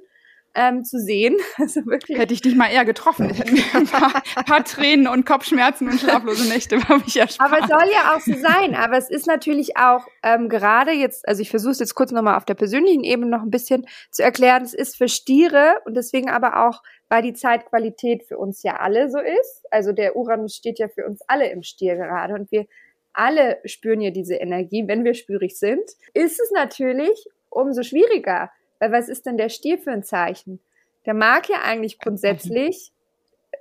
ähm, 0.54 0.84
zu 0.84 0.98
sehen. 0.98 1.36
Also 1.56 1.86
wirklich. 1.86 2.18
Hätte 2.18 2.34
ich 2.34 2.42
dich 2.42 2.56
mal 2.56 2.68
eher 2.68 2.84
getroffen. 2.84 3.30
Ein 3.74 3.86
paar, 3.86 4.22
paar 4.44 4.64
Tränen 4.64 5.06
und 5.06 5.24
Kopfschmerzen 5.24 5.88
und 5.88 6.00
schlaflose 6.00 6.48
Nächte 6.48 6.76
habe 6.88 7.02
ich 7.06 7.16
erspart. 7.16 7.52
Aber 7.52 7.62
es 7.62 7.68
soll 7.68 7.92
ja 7.92 8.14
auch 8.14 8.20
so 8.20 8.32
sein. 8.34 8.74
Aber 8.74 8.98
es 8.98 9.08
ist 9.08 9.26
natürlich 9.26 9.76
auch 9.76 10.06
ähm, 10.22 10.48
gerade 10.48 10.90
jetzt, 10.90 11.26
also 11.28 11.40
ich 11.40 11.50
versuche 11.50 11.72
es 11.72 11.78
jetzt 11.78 11.94
kurz 11.94 12.12
nochmal 12.12 12.36
auf 12.36 12.44
der 12.44 12.54
persönlichen 12.54 13.04
Ebene 13.04 13.30
noch 13.30 13.42
ein 13.42 13.50
bisschen 13.50 13.86
zu 14.10 14.22
erklären. 14.22 14.62
Es 14.62 14.74
ist 14.74 14.96
für 14.96 15.08
Stiere 15.08 15.80
und 15.86 15.96
deswegen 15.96 16.28
aber 16.28 16.66
auch 16.66 16.82
weil 17.08 17.22
die 17.22 17.34
Zeitqualität 17.34 18.24
für 18.24 18.38
uns 18.38 18.62
ja 18.62 18.76
alle 18.76 19.08
so 19.08 19.18
ist. 19.18 19.66
Also 19.70 19.92
der 19.92 20.16
Uranus 20.16 20.56
steht 20.56 20.80
ja 20.80 20.88
für 20.88 21.06
uns 21.06 21.20
alle 21.28 21.48
im 21.50 21.62
Stier 21.62 21.94
gerade 21.94 22.34
und 22.34 22.50
wir 22.50 22.66
alle 23.12 23.60
spüren 23.64 24.00
ja 24.00 24.10
diese 24.10 24.34
Energie, 24.34 24.84
wenn 24.88 25.04
wir 25.04 25.14
spürig 25.14 25.56
sind, 25.56 25.84
ist 26.12 26.40
es 26.40 26.50
natürlich 26.52 27.26
umso 27.48 27.84
schwieriger. 27.84 28.50
Weil 28.84 28.92
was 28.92 29.08
ist 29.08 29.24
denn 29.24 29.38
der 29.38 29.48
Stier 29.48 29.78
für 29.78 29.92
ein 29.92 30.02
Zeichen? 30.02 30.60
Der 31.06 31.14
mag 31.14 31.48
ja 31.48 31.62
eigentlich 31.62 31.98
grundsätzlich 31.98 32.92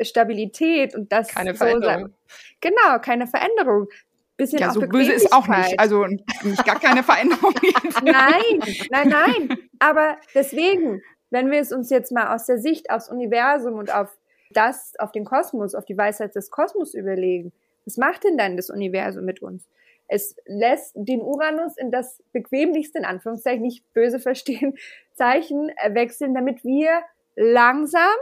Stabilität 0.01 0.95
und 0.95 1.13
das 1.13 1.29
keine 1.29 1.55
Veränderung. 1.55 2.07
So, 2.07 2.35
genau, 2.59 2.99
keine 2.99 3.25
Veränderung. 3.25 3.87
Bisschen 4.35 4.59
ja, 4.59 4.71
so 4.71 4.81
böse 4.81 5.13
ist 5.13 5.31
auch 5.31 5.47
nicht. 5.47 5.79
Also 5.79 6.05
nicht 6.05 6.65
gar 6.65 6.77
keine 6.77 7.03
Veränderung. 7.03 7.53
nein, 8.03 8.59
nein, 8.89 9.07
nein. 9.07 9.57
Aber 9.79 10.17
deswegen, 10.35 11.01
wenn 11.29 11.51
wir 11.51 11.61
es 11.61 11.71
uns 11.71 11.89
jetzt 11.89 12.11
mal 12.11 12.35
aus 12.35 12.45
der 12.45 12.57
Sicht 12.57 12.89
aufs 12.89 13.07
Universum 13.07 13.75
und 13.75 13.93
auf 13.95 14.09
das, 14.51 14.93
auf 14.99 15.13
den 15.13 15.23
Kosmos, 15.23 15.73
auf 15.73 15.85
die 15.85 15.97
Weisheit 15.97 16.35
des 16.35 16.51
Kosmos 16.51 16.95
überlegen, 16.95 17.53
was 17.85 17.95
macht 17.95 18.25
denn 18.25 18.37
dann 18.37 18.57
das 18.57 18.69
Universum 18.69 19.23
mit 19.23 19.41
uns? 19.41 19.69
Es 20.07 20.35
lässt 20.45 20.91
den 20.95 21.21
Uranus 21.21 21.77
in 21.77 21.91
das 21.91 22.21
bequemlichste, 22.33 22.99
in 22.99 23.05
Anführungszeichen, 23.05 23.61
nicht 23.61 23.93
böse 23.93 24.19
verstehen, 24.19 24.75
Zeichen 25.15 25.71
wechseln, 25.89 26.33
damit 26.33 26.63
wir 26.63 27.01
langsam, 27.35 28.15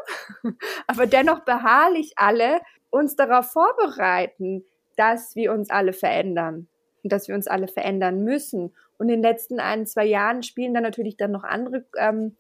aber 0.87 1.05
dennoch 1.05 1.41
beharrlich 1.41 2.13
alle 2.15 2.61
uns 2.89 3.15
darauf 3.15 3.51
vorbereiten, 3.51 4.65
dass 4.95 5.35
wir 5.35 5.51
uns 5.51 5.69
alle 5.69 5.93
verändern 5.93 6.67
und 7.03 7.11
dass 7.11 7.27
wir 7.27 7.35
uns 7.35 7.47
alle 7.47 7.67
verändern 7.67 8.23
müssen. 8.23 8.73
Und 8.97 9.09
in 9.09 9.21
den 9.21 9.21
letzten 9.21 9.59
ein, 9.59 9.87
zwei 9.87 10.05
Jahren 10.05 10.43
spielen 10.43 10.73
dann 10.73 10.83
natürlich 10.83 11.17
dann 11.17 11.31
noch 11.31 11.43
andere 11.43 11.85
ähm, 11.97 12.35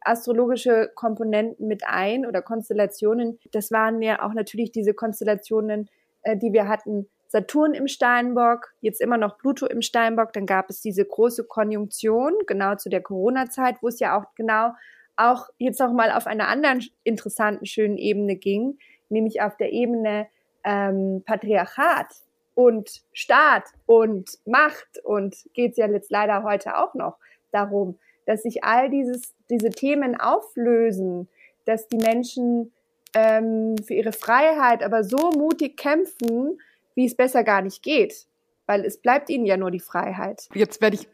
astrologische 0.00 0.90
Komponenten 0.94 1.66
mit 1.66 1.82
ein 1.86 2.26
oder 2.26 2.40
Konstellationen. 2.40 3.38
Das 3.52 3.70
waren 3.70 4.00
ja 4.00 4.24
auch 4.24 4.32
natürlich 4.32 4.70
diese 4.70 4.94
Konstellationen, 4.94 5.90
äh, 6.22 6.36
die 6.36 6.52
wir 6.52 6.68
hatten 6.68 7.08
Saturn 7.28 7.74
im 7.74 7.88
Steinbock, 7.88 8.72
jetzt 8.80 9.00
immer 9.00 9.18
noch 9.18 9.38
Pluto 9.38 9.66
im 9.66 9.82
Steinbock, 9.82 10.32
dann 10.32 10.46
gab 10.46 10.70
es 10.70 10.80
diese 10.80 11.04
große 11.04 11.44
Konjunktion, 11.44 12.34
genau 12.46 12.76
zu 12.76 12.88
der 12.88 13.02
Corona-Zeit, 13.02 13.76
wo 13.82 13.88
es 13.88 13.98
ja 13.98 14.18
auch 14.18 14.34
genau 14.34 14.72
auch 15.16 15.48
jetzt 15.58 15.80
noch 15.80 15.92
mal 15.92 16.12
auf 16.12 16.26
einer 16.26 16.48
anderen 16.48 16.84
interessanten, 17.02 17.66
schönen 17.66 17.96
Ebene 17.96 18.36
ging, 18.36 18.78
nämlich 19.08 19.40
auf 19.40 19.56
der 19.56 19.72
Ebene 19.72 20.28
ähm, 20.64 21.22
Patriarchat 21.24 22.06
und 22.54 23.02
Staat 23.12 23.64
und 23.86 24.38
Macht 24.44 25.02
und 25.04 25.36
geht 25.54 25.72
es 25.72 25.76
ja 25.78 25.88
jetzt 25.88 26.10
leider 26.10 26.42
heute 26.42 26.76
auch 26.76 26.94
noch 26.94 27.16
darum, 27.50 27.98
dass 28.26 28.42
sich 28.42 28.64
all 28.64 28.90
dieses, 28.90 29.34
diese 29.50 29.70
Themen 29.70 30.18
auflösen, 30.20 31.28
dass 31.64 31.88
die 31.88 31.98
Menschen 31.98 32.72
ähm, 33.14 33.76
für 33.78 33.94
ihre 33.94 34.12
Freiheit 34.12 34.82
aber 34.82 35.04
so 35.04 35.30
mutig 35.30 35.76
kämpfen, 35.76 36.58
wie 36.96 37.06
es 37.06 37.14
besser 37.14 37.44
gar 37.44 37.62
nicht 37.62 37.84
geht, 37.84 38.26
weil 38.66 38.84
es 38.84 39.00
bleibt 39.00 39.30
ihnen 39.30 39.46
ja 39.46 39.56
nur 39.56 39.70
die 39.70 39.78
Freiheit. 39.78 40.48
Jetzt 40.54 40.80
werde 40.80 40.96
ich 40.96 41.08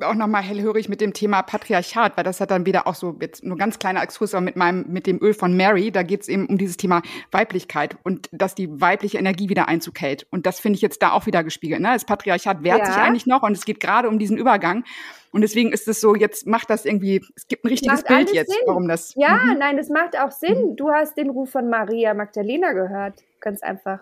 auch 0.00 0.14
nochmal 0.14 0.42
hellhörig 0.42 0.88
mit 0.88 1.00
dem 1.02 1.12
Thema 1.12 1.42
Patriarchat, 1.42 2.16
weil 2.16 2.24
das 2.24 2.40
hat 2.40 2.50
dann 2.50 2.64
wieder 2.64 2.86
auch 2.86 2.94
so, 2.94 3.16
jetzt 3.20 3.44
nur 3.44 3.58
ganz 3.58 3.78
kleiner 3.78 4.02
Exkurs, 4.02 4.34
aber 4.34 4.40
mit 4.40 4.56
meinem, 4.56 4.86
mit 4.88 5.06
dem 5.06 5.20
Öl 5.22 5.34
von 5.34 5.54
Mary, 5.54 5.90
da 5.90 6.02
geht 6.02 6.22
es 6.22 6.28
eben 6.28 6.46
um 6.46 6.56
dieses 6.56 6.78
Thema 6.78 7.02
Weiblichkeit 7.30 7.96
und 8.02 8.28
dass 8.32 8.54
die 8.54 8.80
weibliche 8.80 9.18
Energie 9.18 9.50
wieder 9.50 9.68
Einzug 9.68 10.00
hält. 10.00 10.26
Und 10.30 10.46
das 10.46 10.60
finde 10.60 10.76
ich 10.76 10.82
jetzt 10.82 11.02
da 11.02 11.12
auch 11.12 11.26
wieder 11.26 11.44
gespiegelt. 11.44 11.80
Ne? 11.80 11.90
Das 11.92 12.06
Patriarchat 12.06 12.62
wehrt 12.62 12.80
ja. 12.80 12.86
sich 12.86 12.96
eigentlich 12.96 13.26
noch 13.26 13.42
und 13.42 13.52
es 13.52 13.66
geht 13.66 13.80
gerade 13.80 14.08
um 14.08 14.18
diesen 14.18 14.38
Übergang. 14.38 14.84
Und 15.30 15.42
deswegen 15.42 15.72
ist 15.72 15.88
es 15.88 16.00
so, 16.00 16.14
jetzt 16.14 16.46
macht 16.46 16.70
das 16.70 16.86
irgendwie, 16.86 17.22
es 17.36 17.46
gibt 17.46 17.64
ein 17.64 17.68
richtiges 17.68 18.04
Bild 18.04 18.32
jetzt, 18.32 18.50
Sinn. 18.50 18.60
warum 18.66 18.88
das. 18.88 19.14
Ja, 19.16 19.36
mhm. 19.36 19.58
nein, 19.58 19.76
das 19.76 19.90
macht 19.90 20.18
auch 20.18 20.30
Sinn. 20.30 20.70
Mhm. 20.70 20.76
Du 20.76 20.90
hast 20.90 21.16
den 21.16 21.28
Ruf 21.28 21.50
von 21.50 21.68
Maria 21.68 22.14
Magdalena 22.14 22.72
gehört. 22.72 23.22
Ganz 23.40 23.62
einfach. 23.62 24.00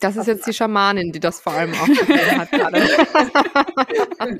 Das 0.00 0.16
ist 0.16 0.26
jetzt 0.26 0.46
die 0.46 0.52
Schamanin, 0.52 1.10
die 1.12 1.20
das 1.20 1.40
vor 1.40 1.54
allem 1.54 1.72
auch 1.72 1.88
hat 2.38 2.50
gerade. 2.50 2.78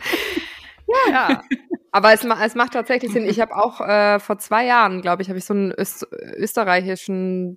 ja. 0.87 1.11
ja. 1.11 1.43
Aber 1.97 2.13
es, 2.13 2.25
es, 2.25 2.55
macht 2.55 2.75
tatsächlich 2.75 3.11
Sinn. 3.11 3.25
Ich 3.25 3.41
habe 3.41 3.57
auch 3.57 3.81
äh, 3.81 4.19
vor 4.19 4.37
zwei 4.37 4.67
Jahren, 4.67 5.01
glaube 5.01 5.23
ich, 5.23 5.31
habe 5.31 5.39
ich 5.39 5.47
so 5.47 5.55
einen 5.55 5.73
öst 5.73 6.07
österreichischen, 6.13 7.57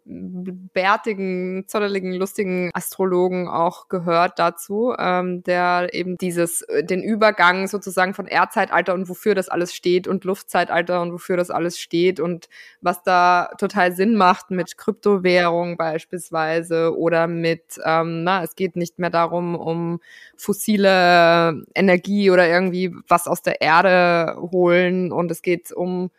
bärtigen, 0.71 1.65
zotteligen, 1.67 2.13
lustigen 2.13 2.71
Astrologen 2.73 3.49
auch 3.49 3.89
gehört 3.89 4.39
dazu, 4.39 4.95
ähm, 4.97 5.43
der 5.43 5.89
eben 5.91 6.15
dieses, 6.15 6.61
äh, 6.61 6.85
den 6.85 7.03
Übergang 7.03 7.67
sozusagen 7.67 8.13
von 8.13 8.27
Erdzeitalter 8.27 8.93
und 8.93 9.09
wofür 9.09 9.35
das 9.35 9.49
alles 9.49 9.75
steht 9.75 10.07
und 10.07 10.23
Luftzeitalter 10.23 11.01
und 11.01 11.11
wofür 11.11 11.35
das 11.35 11.49
alles 11.49 11.77
steht 11.77 12.21
und 12.21 12.47
was 12.79 13.03
da 13.03 13.49
total 13.57 13.91
Sinn 13.91 14.15
macht 14.15 14.51
mit 14.51 14.77
Kryptowährung 14.77 15.75
beispielsweise 15.75 16.97
oder 16.97 17.27
mit, 17.27 17.77
ähm, 17.83 18.23
na, 18.23 18.41
es 18.41 18.55
geht 18.55 18.77
nicht 18.77 18.99
mehr 18.99 19.09
darum, 19.09 19.55
um 19.55 19.99
fossile 20.37 21.65
Energie 21.75 22.31
oder 22.31 22.47
irgendwie 22.47 22.95
was 23.09 23.27
aus 23.27 23.41
der 23.41 23.59
Erde 23.59 24.28
holen 24.37 25.11
und 25.11 25.31
es 25.31 25.41
geht 25.41 25.71
um 25.71 26.11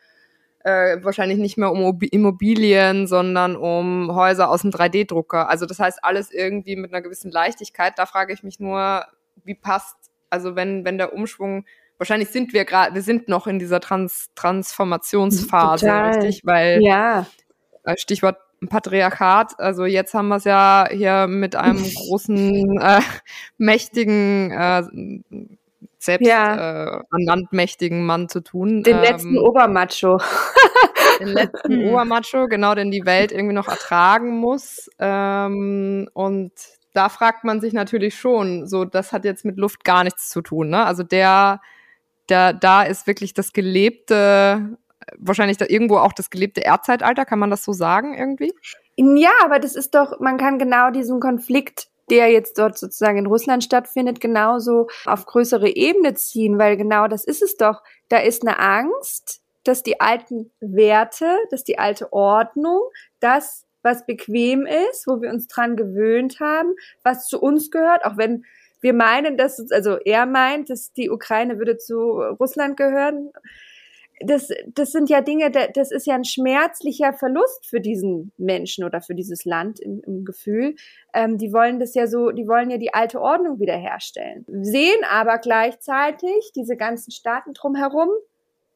äh, 0.62 0.98
wahrscheinlich 1.02 1.38
nicht 1.38 1.56
mehr 1.56 1.72
um 1.72 1.98
Immobilien, 2.00 3.06
sondern 3.06 3.56
um 3.56 4.14
Häuser 4.14 4.50
aus 4.50 4.62
dem 4.62 4.70
3D-Drucker. 4.70 5.48
Also 5.48 5.66
das 5.66 5.78
heißt 5.78 6.04
alles 6.04 6.30
irgendwie 6.30 6.76
mit 6.76 6.92
einer 6.92 7.02
gewissen 7.02 7.30
Leichtigkeit. 7.30 7.94
Da 7.96 8.06
frage 8.06 8.32
ich 8.32 8.42
mich 8.42 8.60
nur, 8.60 9.04
wie 9.44 9.54
passt, 9.54 9.96
also 10.28 10.56
wenn, 10.56 10.84
wenn 10.84 10.98
der 10.98 11.14
Umschwung, 11.14 11.64
wahrscheinlich 11.98 12.28
sind 12.28 12.52
wir 12.52 12.64
gerade, 12.64 12.94
wir 12.94 13.02
sind 13.02 13.28
noch 13.28 13.46
in 13.46 13.58
dieser 13.58 13.80
Trans 13.80 14.30
Transformationsphase, 14.34 15.86
Total. 15.86 16.08
richtig? 16.08 16.42
Weil 16.44 16.82
ja. 16.82 17.26
Äh, 17.84 17.96
Stichwort 17.96 18.36
Patriarchat, 18.68 19.58
also 19.58 19.86
jetzt 19.86 20.12
haben 20.12 20.28
wir 20.28 20.36
es 20.36 20.44
ja 20.44 20.86
hier 20.90 21.26
mit 21.26 21.56
einem 21.56 21.82
großen, 21.94 22.78
äh, 22.78 23.00
mächtigen 23.56 24.50
äh, 24.50 24.82
selbst 26.02 26.26
ja. 26.26 26.96
äh, 26.96 27.02
an 27.10 27.22
Land 27.22 27.52
mächtigen 27.52 28.06
Mann 28.06 28.28
zu 28.28 28.40
tun. 28.40 28.82
Den 28.82 28.96
ähm, 28.96 29.02
letzten 29.02 29.38
Obermacho. 29.38 30.18
den 31.20 31.28
letzten 31.28 31.84
Obermacho, 31.88 32.48
genau, 32.48 32.74
den 32.74 32.90
die 32.90 33.04
Welt 33.04 33.32
irgendwie 33.32 33.54
noch 33.54 33.68
ertragen 33.68 34.38
muss. 34.38 34.90
Ähm, 34.98 36.08
und 36.14 36.52
da 36.94 37.08
fragt 37.08 37.44
man 37.44 37.60
sich 37.60 37.72
natürlich 37.74 38.14
schon, 38.18 38.66
so, 38.66 38.84
das 38.84 39.12
hat 39.12 39.24
jetzt 39.24 39.44
mit 39.44 39.58
Luft 39.58 39.84
gar 39.84 40.02
nichts 40.04 40.30
zu 40.30 40.40
tun, 40.40 40.70
ne? 40.70 40.86
Also 40.86 41.02
der, 41.02 41.60
der, 42.28 42.54
da 42.54 42.82
ist 42.82 43.06
wirklich 43.06 43.34
das 43.34 43.52
gelebte, 43.52 44.78
wahrscheinlich 45.18 45.58
da 45.58 45.66
irgendwo 45.68 45.98
auch 45.98 46.12
das 46.12 46.30
gelebte 46.30 46.62
Erdzeitalter, 46.62 47.26
kann 47.26 47.38
man 47.38 47.50
das 47.50 47.62
so 47.62 47.72
sagen 47.72 48.16
irgendwie? 48.16 48.52
Ja, 48.96 49.30
aber 49.44 49.58
das 49.58 49.76
ist 49.76 49.94
doch, 49.94 50.18
man 50.18 50.38
kann 50.38 50.58
genau 50.58 50.90
diesen 50.90 51.20
Konflikt 51.20 51.89
der 52.10 52.30
jetzt 52.30 52.58
dort 52.58 52.76
sozusagen 52.76 53.18
in 53.18 53.26
Russland 53.26 53.64
stattfindet, 53.64 54.20
genauso 54.20 54.88
auf 55.06 55.26
größere 55.26 55.68
Ebene 55.68 56.14
ziehen, 56.14 56.58
weil 56.58 56.76
genau 56.76 57.08
das 57.08 57.24
ist 57.24 57.42
es 57.42 57.56
doch. 57.56 57.82
Da 58.08 58.18
ist 58.18 58.46
eine 58.46 58.58
Angst, 58.58 59.40
dass 59.64 59.82
die 59.82 60.00
alten 60.00 60.50
Werte, 60.60 61.36
dass 61.50 61.64
die 61.64 61.78
alte 61.78 62.12
Ordnung, 62.12 62.82
das, 63.20 63.66
was 63.82 64.04
bequem 64.04 64.66
ist, 64.66 65.06
wo 65.06 65.22
wir 65.22 65.30
uns 65.30 65.46
dran 65.46 65.76
gewöhnt 65.76 66.40
haben, 66.40 66.74
was 67.02 67.26
zu 67.28 67.40
uns 67.40 67.70
gehört, 67.70 68.04
auch 68.04 68.16
wenn 68.16 68.44
wir 68.80 68.94
meinen, 68.94 69.36
dass, 69.36 69.70
also 69.70 69.98
er 69.98 70.26
meint, 70.26 70.70
dass 70.70 70.92
die 70.92 71.10
Ukraine 71.10 71.58
würde 71.58 71.76
zu 71.76 71.96
Russland 72.40 72.76
gehören, 72.76 73.30
das, 74.20 74.48
das 74.74 74.92
sind 74.92 75.08
ja 75.08 75.22
Dinge, 75.22 75.50
das 75.50 75.90
ist 75.90 76.06
ja 76.06 76.14
ein 76.14 76.24
schmerzlicher 76.24 77.12
Verlust 77.14 77.66
für 77.66 77.80
diesen 77.80 78.32
Menschen 78.36 78.84
oder 78.84 79.00
für 79.00 79.14
dieses 79.14 79.44
Land 79.44 79.80
im, 79.80 80.02
im 80.06 80.24
Gefühl. 80.24 80.76
Ähm, 81.14 81.38
die 81.38 81.52
wollen 81.52 81.80
das 81.80 81.94
ja 81.94 82.06
so, 82.06 82.30
die 82.30 82.46
wollen 82.46 82.70
ja 82.70 82.76
die 82.76 82.92
alte 82.92 83.20
Ordnung 83.20 83.58
wiederherstellen. 83.58 84.44
Sehen 84.48 85.04
aber 85.10 85.38
gleichzeitig 85.38 86.52
diese 86.54 86.76
ganzen 86.76 87.10
Staaten 87.12 87.54
drumherum, 87.54 88.10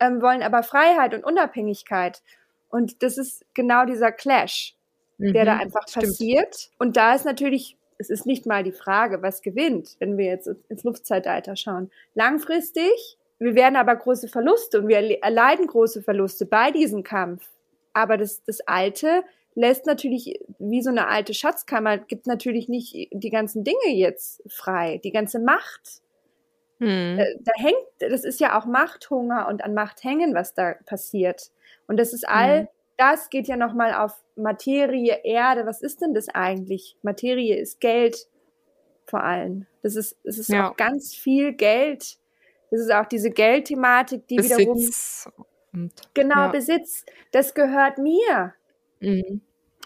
ähm, 0.00 0.22
wollen 0.22 0.42
aber 0.42 0.62
Freiheit 0.62 1.14
und 1.14 1.24
Unabhängigkeit. 1.24 2.22
Und 2.70 3.02
das 3.02 3.18
ist 3.18 3.44
genau 3.54 3.84
dieser 3.84 4.12
Clash, 4.12 4.74
der 5.18 5.42
mhm, 5.42 5.46
da 5.46 5.56
einfach 5.58 5.84
passiert. 5.86 6.70
Und 6.78 6.96
da 6.96 7.14
ist 7.14 7.26
natürlich 7.26 7.76
es 7.96 8.10
ist 8.10 8.26
nicht 8.26 8.44
mal 8.44 8.64
die 8.64 8.72
Frage, 8.72 9.22
was 9.22 9.40
gewinnt, 9.40 9.94
wenn 10.00 10.18
wir 10.18 10.26
jetzt 10.26 10.50
ins 10.68 10.82
Luftzeitalter 10.82 11.54
schauen. 11.54 11.92
Langfristig 12.14 13.16
wir 13.38 13.54
werden 13.54 13.76
aber 13.76 13.96
große 13.96 14.28
Verluste 14.28 14.80
und 14.80 14.88
wir 14.88 15.22
erleiden 15.22 15.66
große 15.66 16.02
Verluste 16.02 16.46
bei 16.46 16.70
diesem 16.70 17.02
Kampf. 17.02 17.50
Aber 17.92 18.16
das, 18.16 18.42
das 18.44 18.60
Alte 18.60 19.24
lässt 19.54 19.86
natürlich, 19.86 20.40
wie 20.58 20.82
so 20.82 20.90
eine 20.90 21.08
alte 21.08 21.34
Schatzkammer, 21.34 21.98
gibt 21.98 22.26
natürlich 22.26 22.68
nicht 22.68 23.08
die 23.12 23.30
ganzen 23.30 23.64
Dinge 23.64 23.94
jetzt 23.94 24.42
frei, 24.50 25.00
die 25.04 25.12
ganze 25.12 25.38
Macht. 25.38 26.02
Hm. 26.80 27.18
Da, 27.18 27.24
da, 27.40 27.52
hängt, 27.56 27.86
das 28.00 28.24
ist 28.24 28.40
ja 28.40 28.58
auch 28.58 28.66
Machthunger 28.66 29.48
und 29.48 29.62
an 29.64 29.74
Macht 29.74 30.02
hängen, 30.02 30.34
was 30.34 30.54
da 30.54 30.74
passiert. 30.86 31.50
Und 31.86 31.98
das 31.98 32.12
ist 32.12 32.28
all, 32.28 32.60
hm. 32.60 32.68
das 32.96 33.30
geht 33.30 33.46
ja 33.46 33.56
nochmal 33.56 33.94
auf 33.94 34.12
Materie, 34.36 35.20
Erde. 35.22 35.66
Was 35.66 35.82
ist 35.82 36.00
denn 36.00 36.14
das 36.14 36.28
eigentlich? 36.28 36.96
Materie 37.02 37.56
ist 37.56 37.80
Geld 37.80 38.26
vor 39.06 39.22
allem. 39.22 39.66
Das 39.82 39.96
ist, 39.96 40.16
es 40.24 40.38
ist 40.38 40.48
ja. 40.48 40.70
auch 40.70 40.76
ganz 40.76 41.14
viel 41.14 41.52
Geld 41.52 42.18
das 42.74 42.86
ist 42.86 42.92
auch 42.92 43.06
diese 43.06 43.30
Geldthematik, 43.30 44.26
die 44.26 44.36
Besitz 44.36 44.58
wiederum. 44.58 45.46
Und, 45.72 45.92
genau, 46.14 46.36
ja. 46.36 46.48
Besitz. 46.48 47.04
Das 47.32 47.54
gehört 47.54 47.98
mir. 47.98 48.54
Mhm. 49.00 49.40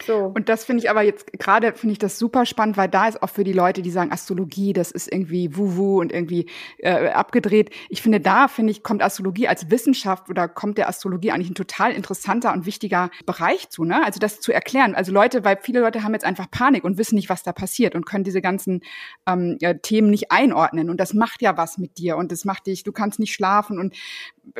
So. 0.05 0.31
Und 0.33 0.49
das 0.49 0.63
finde 0.65 0.83
ich 0.83 0.89
aber 0.89 1.01
jetzt 1.01 1.31
gerade 1.33 1.73
finde 1.73 1.93
ich 1.93 1.99
das 1.99 2.17
super 2.17 2.45
spannend, 2.45 2.77
weil 2.77 2.87
da 2.87 3.07
ist 3.07 3.21
auch 3.21 3.29
für 3.29 3.43
die 3.43 3.53
Leute, 3.53 3.81
die 3.81 3.91
sagen 3.91 4.11
Astrologie, 4.11 4.73
das 4.73 4.91
ist 4.91 5.11
irgendwie 5.11 5.55
wuhu 5.57 5.99
und 5.99 6.11
irgendwie 6.11 6.49
äh, 6.77 7.09
abgedreht. 7.09 7.71
Ich 7.89 8.01
finde 8.01 8.19
da 8.19 8.47
finde 8.47 8.71
ich 8.71 8.83
kommt 8.83 9.03
Astrologie 9.03 9.47
als 9.47 9.69
Wissenschaft 9.69 10.29
oder 10.29 10.47
kommt 10.47 10.77
der 10.77 10.87
Astrologie 10.87 11.31
eigentlich 11.31 11.49
ein 11.49 11.55
total 11.55 11.91
interessanter 11.91 12.53
und 12.53 12.65
wichtiger 12.65 13.09
Bereich 13.25 13.69
zu, 13.69 13.83
ne? 13.83 14.03
Also 14.03 14.19
das 14.19 14.39
zu 14.39 14.51
erklären. 14.51 14.95
Also 14.95 15.11
Leute, 15.11 15.43
weil 15.43 15.57
viele 15.61 15.81
Leute 15.81 16.03
haben 16.03 16.13
jetzt 16.13 16.25
einfach 16.25 16.49
Panik 16.49 16.83
und 16.83 16.97
wissen 16.97 17.15
nicht, 17.15 17.29
was 17.29 17.43
da 17.43 17.51
passiert 17.51 17.95
und 17.95 18.05
können 18.05 18.23
diese 18.23 18.41
ganzen 18.41 18.81
ähm, 19.27 19.57
ja, 19.59 19.73
Themen 19.73 20.09
nicht 20.09 20.31
einordnen 20.31 20.89
und 20.89 20.99
das 20.99 21.13
macht 21.13 21.41
ja 21.41 21.57
was 21.57 21.77
mit 21.77 21.97
dir 21.97 22.17
und 22.17 22.31
das 22.31 22.45
macht 22.45 22.67
dich, 22.67 22.83
du 22.83 22.91
kannst 22.91 23.19
nicht 23.19 23.33
schlafen 23.33 23.79
und 23.79 23.95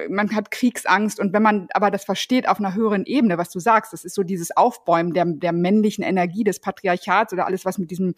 man 0.09 0.35
hat 0.35 0.51
Kriegsangst 0.51 1.19
und 1.19 1.33
wenn 1.33 1.41
man 1.41 1.67
aber 1.73 1.91
das 1.91 2.03
versteht 2.03 2.47
auf 2.47 2.59
einer 2.59 2.73
höheren 2.73 3.05
Ebene, 3.05 3.37
was 3.37 3.49
du 3.49 3.59
sagst, 3.59 3.93
das 3.93 4.05
ist 4.05 4.15
so 4.15 4.23
dieses 4.23 4.55
Aufbäumen 4.55 5.13
der, 5.13 5.25
der 5.37 5.51
männlichen 5.53 6.03
Energie 6.03 6.43
des 6.43 6.59
Patriarchats 6.59 7.33
oder 7.33 7.45
alles, 7.45 7.65
was 7.65 7.77
mit 7.77 7.91
diesem 7.91 8.15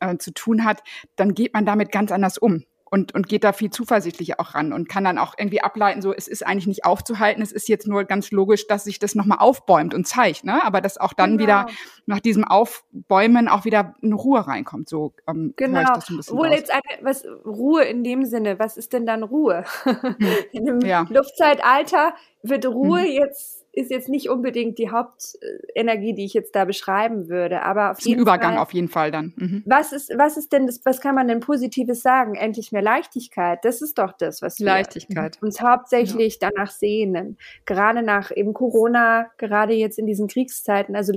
äh, 0.00 0.16
zu 0.18 0.32
tun 0.32 0.64
hat, 0.64 0.82
dann 1.16 1.34
geht 1.34 1.54
man 1.54 1.66
damit 1.66 1.90
ganz 1.90 2.12
anders 2.12 2.38
um 2.38 2.64
und, 2.92 3.14
und 3.14 3.26
geht 3.26 3.42
da 3.42 3.54
viel 3.54 3.70
zuversichtlicher 3.70 4.38
auch 4.38 4.54
ran 4.54 4.74
und 4.74 4.86
kann 4.86 5.02
dann 5.02 5.16
auch 5.16 5.34
irgendwie 5.38 5.62
ableiten, 5.62 6.02
so 6.02 6.12
es 6.12 6.28
ist 6.28 6.46
eigentlich 6.46 6.66
nicht 6.66 6.84
aufzuhalten, 6.84 7.42
es 7.42 7.50
ist 7.50 7.66
jetzt 7.66 7.86
nur 7.86 8.04
ganz 8.04 8.30
logisch, 8.30 8.66
dass 8.66 8.84
sich 8.84 8.98
das 8.98 9.14
nochmal 9.14 9.38
aufbäumt 9.38 9.94
und 9.94 10.06
zeigt, 10.06 10.44
ne? 10.44 10.62
Aber 10.62 10.82
dass 10.82 10.98
auch 10.98 11.14
dann 11.14 11.38
genau. 11.38 11.42
wieder 11.42 11.66
nach 12.04 12.20
diesem 12.20 12.44
Aufbäumen 12.44 13.48
auch 13.48 13.64
wieder 13.64 13.94
eine 14.02 14.14
Ruhe 14.14 14.46
reinkommt. 14.46 14.90
So 14.90 15.14
ähm, 15.26 15.54
genau. 15.56 15.80
Ich 15.80 15.88
das 15.88 16.10
ein 16.10 16.18
bisschen 16.18 16.36
Wohl 16.36 16.48
jetzt 16.48 16.70
eine, 16.70 16.82
was 17.00 17.24
Ruhe 17.46 17.82
in 17.82 18.04
dem 18.04 18.26
Sinne, 18.26 18.58
was 18.58 18.76
ist 18.76 18.92
denn 18.92 19.06
dann 19.06 19.22
Ruhe? 19.22 19.64
Hm. 19.84 20.16
in 20.52 20.66
dem 20.66 20.80
ja. 20.82 21.06
Luftzeitalter 21.08 22.12
wird 22.42 22.66
Ruhe 22.66 23.00
hm. 23.00 23.10
jetzt 23.10 23.61
ist 23.72 23.90
jetzt 23.90 24.08
nicht 24.08 24.28
unbedingt 24.28 24.78
die 24.78 24.90
Hauptenergie, 24.90 26.14
die 26.14 26.24
ich 26.24 26.34
jetzt 26.34 26.54
da 26.54 26.64
beschreiben 26.64 27.28
würde, 27.28 27.62
aber 27.62 27.92
auf 27.92 28.00
jeden 28.00 28.20
Übergang 28.20 28.54
Fall, 28.54 28.62
auf 28.62 28.72
jeden 28.74 28.88
Fall 28.88 29.10
dann. 29.10 29.32
Mhm. 29.36 29.62
Was 29.66 29.92
ist, 29.92 30.12
was 30.16 30.36
ist 30.36 30.52
denn 30.52 30.66
das, 30.66 30.80
was 30.84 31.00
kann 31.00 31.14
man 31.14 31.28
denn 31.28 31.40
Positives 31.40 32.02
sagen? 32.02 32.34
Endlich 32.34 32.72
mehr 32.72 32.82
Leichtigkeit. 32.82 33.64
Das 33.64 33.80
ist 33.80 33.98
doch 33.98 34.12
das, 34.12 34.42
was 34.42 34.58
Leichtigkeit. 34.58 35.40
wir 35.40 35.46
uns 35.46 35.60
hauptsächlich 35.60 36.38
ja. 36.40 36.50
danach 36.50 36.70
sehnen. 36.70 37.38
Gerade 37.64 38.02
nach 38.02 38.30
eben 38.34 38.52
Corona, 38.52 39.30
gerade 39.38 39.72
jetzt 39.72 39.98
in 39.98 40.06
diesen 40.06 40.28
Kriegszeiten. 40.28 40.94
Also 40.94 41.12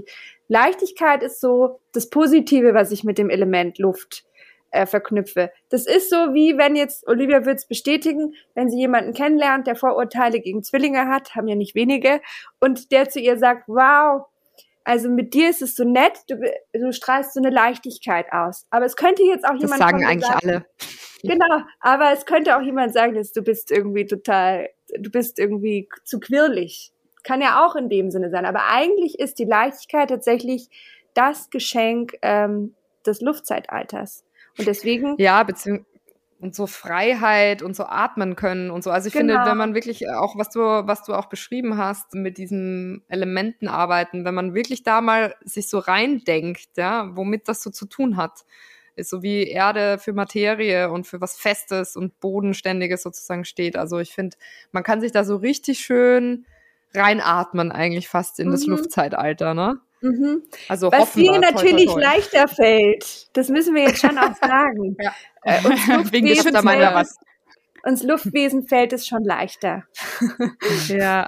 Leichtigkeit 0.47 1.23
ist 1.23 1.41
so 1.41 1.79
das 1.91 2.09
Positive, 2.09 2.73
was 2.73 2.91
ich 2.91 3.03
mit 3.03 3.17
dem 3.17 3.29
Element 3.29 3.79
Luft 3.79 4.24
äh, 4.76 4.86
verknüpfe. 4.86 5.51
Das 5.69 5.88
ist 5.88 6.09
so 6.09 6.34
wie 6.34 6.57
wenn 6.57 6.76
jetzt, 6.76 7.07
Olivia 7.07 7.45
wird 7.45 7.59
es 7.59 7.67
bestätigen, 7.67 8.34
wenn 8.53 8.69
sie 8.69 8.78
jemanden 8.78 9.13
kennenlernt, 9.13 9.67
der 9.67 9.76
Vorurteile 9.76 10.39
gegen 10.39 10.63
Zwillinge 10.63 11.07
hat, 11.07 11.36
haben 11.36 11.47
ja 11.47 11.55
nicht 11.55 11.76
wenige, 11.76 12.21
und 12.59 12.91
der 12.91 13.09
zu 13.09 13.19
ihr 13.19 13.38
sagt, 13.38 13.67
wow, 13.67 14.26
also 14.84 15.09
mit 15.09 15.34
dir 15.34 15.49
ist 15.49 15.61
es 15.61 15.76
so 15.76 15.84
nett, 15.84 16.19
du, 16.28 16.39
du 16.73 16.93
strahlst 16.93 17.34
so 17.34 17.39
eine 17.39 17.49
Leichtigkeit 17.49 18.32
aus. 18.32 18.67
Aber 18.69 18.86
es 18.86 18.95
könnte 18.95 19.23
jetzt 19.23 19.43
auch 19.43 19.53
das 19.53 19.61
jemand 19.61 19.82
sagen 19.82 20.05
eigentlich 20.05 20.30
sagen, 20.30 20.39
alle. 20.43 20.65
Genau, 21.23 21.61
aber 21.80 22.11
es 22.11 22.26
könnte 22.26 22.55
auch 22.55 22.61
jemand 22.61 22.93
sagen, 22.93 23.15
dass 23.15 23.32
du 23.32 23.41
bist 23.41 23.71
irgendwie 23.71 24.05
total, 24.05 24.69
du 24.99 25.09
bist 25.09 25.39
irgendwie 25.39 25.89
zu 26.03 26.19
quirlig. 26.19 26.91
Kann 27.23 27.41
ja 27.41 27.65
auch 27.65 27.76
in 27.76 27.89
dem 27.89 28.11
Sinne 28.11 28.30
sein. 28.30 28.45
Aber 28.45 28.67
eigentlich 28.69 29.17
ist 29.17 29.39
die 29.39 29.45
Leichtigkeit 29.45 30.09
tatsächlich 30.09 30.69
das 31.15 31.49
Geschenk 31.49 32.17
ähm, 32.21 32.76
des 33.05 33.21
Luftzeitalters. 33.21 34.24
Und 34.57 34.67
deswegen. 34.67 35.15
Ja, 35.17 35.43
beziehungsweise 35.43 35.85
und 36.45 36.53
so 36.53 36.67
Freiheit 36.67 37.61
und 37.61 37.75
so 37.75 37.85
atmen 37.85 38.35
können 38.35 38.69
und 38.69 38.83
so. 38.83 38.91
Also 38.91 39.07
ich 39.07 39.13
genau. 39.13 39.33
finde, 39.33 39.49
wenn 39.49 39.57
man 39.57 39.73
wirklich 39.73 40.09
auch, 40.09 40.37
was 40.37 40.49
du, 40.49 40.59
was 40.59 41.03
du 41.03 41.13
auch 41.13 41.27
beschrieben 41.27 41.77
hast, 41.77 42.13
mit 42.13 42.37
diesen 42.37 43.03
Elementen 43.07 43.67
arbeiten, 43.67 44.25
wenn 44.25 44.35
man 44.35 44.53
wirklich 44.53 44.83
da 44.83 45.01
mal 45.01 45.35
sich 45.43 45.69
so 45.69 45.79
reindenkt, 45.79 46.77
ja, 46.77 47.09
womit 47.15 47.47
das 47.47 47.63
so 47.63 47.69
zu 47.69 47.87
tun 47.87 48.17
hat, 48.17 48.45
ist 48.95 49.09
so 49.09 49.23
wie 49.23 49.47
Erde 49.47 49.97
für 49.97 50.13
Materie 50.13 50.91
und 50.91 51.07
für 51.07 51.19
was 51.19 51.37
Festes 51.37 51.95
und 51.95 52.19
Bodenständiges 52.19 53.01
sozusagen 53.01 53.45
steht. 53.45 53.77
Also 53.77 53.99
ich 53.99 54.13
finde, 54.13 54.37
man 54.71 54.83
kann 54.83 55.01
sich 55.01 55.11
da 55.11 55.23
so 55.23 55.37
richtig 55.37 55.79
schön 55.79 56.45
reinatmen 56.93 57.71
eigentlich 57.71 58.07
fast 58.07 58.39
in 58.39 58.47
mhm. 58.47 58.51
das 58.51 58.65
Luftzeitalter, 58.65 59.53
ne? 59.53 59.79
Mhm. 60.05 60.43
Also 60.69 60.91
Was 60.91 61.13
dir 61.13 61.39
natürlich 61.39 61.85
toi, 61.87 61.93
toi, 61.93 61.93
toi. 61.93 62.01
leichter 62.01 62.47
fällt, 62.47 63.35
das 63.35 63.49
müssen 63.49 63.73
wir 63.73 63.83
jetzt 63.83 63.99
schon 64.01 64.17
auch 64.17 64.35
sagen. 64.41 64.95
ja. 64.99 65.13
äh, 65.43 65.65
uns 65.65 66.11
Wegen 66.13 66.27
des 66.27 66.45
was. 66.45 67.17
Uns 67.83 68.03
Luftwesen 68.03 68.67
fällt 68.67 68.93
es 68.93 69.07
schon 69.07 69.23
leichter. 69.23 69.83
ja, 70.87 71.27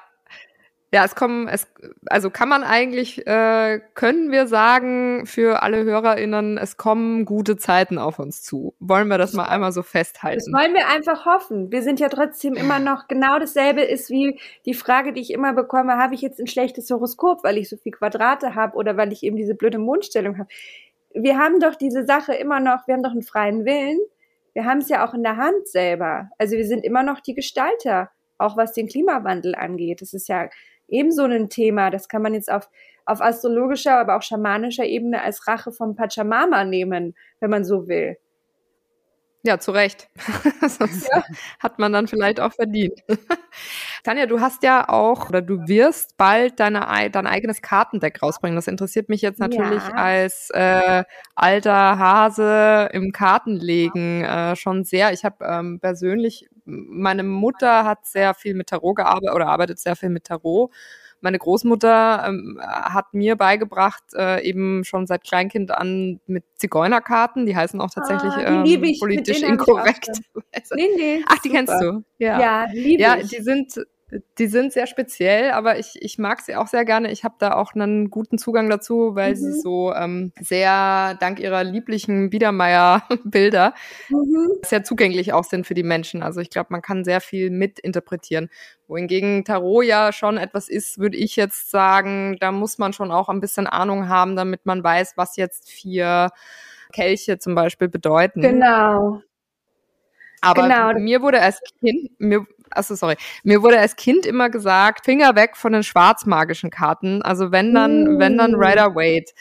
ja, 0.94 1.04
es 1.04 1.16
kommen, 1.16 1.50
es, 1.50 1.68
also 2.06 2.30
kann 2.30 2.48
man 2.48 2.64
eigentlich, 2.64 3.28
äh, 3.28 3.82
können 3.94 4.32
wir 4.32 4.48
sagen 4.48 5.26
für 5.26 5.62
alle 5.62 5.84
HörerInnen, 5.84 6.58
es 6.58 6.78
kommen 6.78 7.26
gute 7.26 7.58
Zeiten 7.58 7.98
auf 7.98 8.20
uns 8.20 8.42
zu. 8.42 8.74
Wollen 8.80 9.10
wir 9.10 9.18
das 9.18 9.34
mal 9.34 9.46
einmal 9.46 9.74
so 9.74 9.84
festhalten? 9.84 10.40
Das 10.40 10.54
wollen 10.54 10.74
wir 10.74 10.88
einfach 10.88 11.26
hoffen. 11.26 11.74
Wir 11.74 11.84
sind 11.84 12.00
ja 12.00 12.08
trotzdem 12.08 12.54
immer 12.54 12.80
noch, 12.80 13.10
genau 13.10 13.38
dasselbe 13.38 13.82
ist 13.82 14.10
wie 14.10 14.40
die 14.66 14.74
Frage, 14.74 15.12
die 15.12 15.20
ich 15.20 15.34
immer 15.34 15.54
bekomme, 15.54 15.98
habe 15.98 16.16
ich 16.16 16.22
jetzt 16.22 16.40
ein 16.40 16.48
schlechtes 16.48 16.90
Horoskop, 16.90 17.44
weil 17.44 17.58
ich 17.58 17.68
so 17.68 17.76
viel 17.76 17.92
Quadrate 17.92 18.56
habe 18.56 18.78
oder 18.78 18.96
weil 18.96 19.12
ich 19.12 19.24
eben 19.24 19.36
diese 19.36 19.56
blöde 19.56 19.80
Mondstellung 19.80 20.38
habe. 20.38 20.48
Wir 21.14 21.38
haben 21.38 21.60
doch 21.60 21.76
diese 21.76 22.06
Sache 22.06 22.34
immer 22.34 22.62
noch, 22.62 22.88
wir 22.88 22.94
haben 22.94 23.04
doch 23.04 23.12
einen 23.12 23.24
freien 23.24 23.66
Willen. 23.66 24.00
Wir 24.54 24.64
haben 24.64 24.80
es 24.80 24.88
ja 24.90 25.06
auch 25.06 25.14
in 25.14 25.24
der 25.24 25.36
Hand 25.36 25.68
selber. 25.68 26.30
Also 26.38 26.56
wir 26.56 26.66
sind 26.66 26.86
immer 26.86 27.04
noch 27.04 27.20
die 27.20 27.36
Gestalter, 27.36 28.10
auch 28.38 28.56
was 28.56 28.72
den 28.72 28.88
Klimawandel 28.88 29.54
angeht. 29.54 30.02
Das 30.02 30.14
ist 30.14 30.30
ja 30.30 30.50
ebenso 30.88 31.24
ein 31.24 31.50
Thema. 31.50 31.90
Das 31.90 32.08
kann 32.08 32.22
man 32.22 32.34
jetzt 32.34 32.52
auf, 32.52 32.70
auf 33.06 33.22
astrologischer, 33.22 33.98
aber 33.98 34.18
auch 34.18 34.22
schamanischer 34.22 34.86
Ebene 34.86 35.22
als 35.22 35.48
Rache 35.48 35.72
vom 35.72 35.96
Pachamama 35.96 36.64
nehmen, 36.64 37.16
wenn 37.40 37.50
man 37.50 37.66
so 37.66 37.88
will. 37.88 38.18
Ja, 39.44 39.60
zu 39.60 39.72
Recht. 39.72 40.10
Sonst 40.68 41.08
ja. 41.14 41.24
hat 41.60 41.80
man 41.80 41.94
dann 41.94 42.08
vielleicht 42.08 42.40
auch 42.40 42.52
verdient. 42.54 43.00
Tanja, 44.04 44.26
du 44.26 44.42
hast 44.42 44.64
ja 44.64 44.90
auch 44.90 45.30
oder 45.30 45.42
du 45.42 45.68
wirst 45.68 46.18
bald 46.18 46.60
deine, 46.60 46.86
dein 47.12 47.28
eigenes 47.28 47.62
Kartendeck 47.62 48.22
rausbringen. 48.22 48.56
Das 48.56 48.68
interessiert 48.68 49.10
mich 49.10 49.22
jetzt 49.22 49.40
natürlich 49.40 49.84
ja. 49.88 49.94
als 49.94 50.50
äh, 50.50 51.04
alter 51.36 52.00
Hase 52.00 52.90
im 52.92 53.12
Kartenlegen 53.12 54.24
äh, 54.24 54.56
schon 54.56 54.84
sehr. 54.84 55.14
Ich 55.14 55.24
habe 55.24 55.46
ähm, 55.46 55.80
persönlich, 55.80 56.50
meine 56.66 57.24
Mutter 57.24 57.86
hat 57.86 58.06
sehr 58.06 58.34
viel 58.34 58.54
mit 58.54 58.68
Tarot 58.68 58.98
gearbeitet 58.98 59.36
oder 59.36 59.48
arbeitet 59.48 59.80
sehr 59.80 59.96
viel 59.96 60.10
mit 60.10 60.26
Tarot 60.26 60.72
meine 61.22 61.40
Großmutter 61.40 62.26
ähm, 62.28 62.60
hat 62.62 63.14
mir 63.14 63.36
beigebracht, 63.36 64.04
äh, 64.16 64.44
eben 64.48 64.84
schon 64.84 65.08
seit 65.08 65.24
Kleinkind 65.24 65.72
an 65.72 66.20
mit 66.26 66.44
Zigeunerkarten, 66.56 67.46
die 67.46 67.56
heißen 67.56 67.82
auch 67.82 67.90
tatsächlich 67.90 68.34
ah, 68.34 68.64
ähm, 68.64 68.96
politisch 69.00 69.42
inkorrekt. 69.42 70.10
Nee, 70.76 70.88
nee, 70.96 71.24
Ach, 71.28 71.38
die 71.40 71.50
super. 71.50 71.66
kennst 71.66 71.82
du. 71.82 72.04
Ja, 72.18 72.40
ja, 72.40 72.66
lieb 72.72 73.00
ja 73.00 73.18
die 73.18 73.42
sind 73.42 73.74
die 74.38 74.48
sind 74.48 74.72
sehr 74.72 74.88
speziell, 74.88 75.52
aber 75.52 75.80
ich, 75.80 76.02
ich 76.02 76.18
mag 76.18 76.40
sie 76.40 76.56
auch 76.56 76.68
sehr 76.68 76.86
gerne. 76.86 77.12
Ich 77.12 77.26
habe 77.26 77.36
da 77.40 77.56
auch 77.56 77.74
einen 77.74 78.10
guten 78.10 78.38
Zugang 78.38 78.70
dazu, 78.70 79.16
weil 79.16 79.32
mhm. 79.32 79.36
sie 79.36 79.60
so 79.60 79.94
ähm, 79.94 80.32
sehr, 80.40 81.18
dank 81.20 81.40
ihrer 81.40 81.64
lieblichen 81.66 82.30
Biedermeier-Bilder, 82.30 83.74
mhm. 84.08 84.52
sehr 84.64 84.86
zugänglich 84.86 85.34
auch 85.34 85.44
sind 85.44 85.68
für 85.68 85.74
die 85.74 85.84
Menschen. 85.84 86.24
Also 86.24 86.40
ich 86.40 86.50
glaube, 86.50 86.68
man 86.70 86.82
kann 86.82 87.04
sehr 87.04 87.20
viel 87.20 87.50
mitinterpretieren. 87.50 88.50
Wohingegen 88.88 89.44
Tarot 89.44 89.84
ja 89.84 90.14
schon 90.14 90.38
etwas 90.38 90.70
ist, 90.70 91.00
würde 91.00 91.18
ich 91.18 91.36
jetzt 91.36 91.70
sagen, 91.70 92.38
da 92.40 92.54
muss 92.54 92.78
man 92.78 92.94
schon 92.94 93.12
auch 93.12 93.28
ein 93.28 93.42
bisschen 93.42 93.68
Ahnung 93.68 94.08
haben, 94.08 94.38
damit 94.38 94.66
man 94.66 94.82
weiß, 94.84 95.18
was 95.18 95.36
jetzt 95.36 95.70
vier 95.70 96.30
Kelche 96.94 97.40
zum 97.40 97.56
Beispiel 97.56 97.90
bedeuten. 97.90 98.40
Genau. 98.42 99.22
Aber 100.42 100.64
genau. 100.64 100.94
mir 101.00 101.22
wurde 101.22 101.42
als 101.42 101.60
Kind, 101.80 102.12
mir, 102.20 102.46
also 102.72 102.96
sorry, 102.96 103.16
mir 103.44 103.62
wurde 103.62 103.80
als 103.80 103.96
Kind 103.96 104.26
immer 104.26 104.50
gesagt, 104.50 105.06
Finger 105.06 105.36
weg 105.36 105.56
von 105.56 105.74
den 105.74 105.84
schwarzmagischen 105.84 106.70
Karten. 106.70 107.22
Also 107.22 107.52
wenn 107.52 107.74
dann, 107.74 108.16
mm. 108.16 108.20
wenn 108.20 108.38
dann 108.38 108.56
Rider 108.56 108.96
Waite. 108.96 109.34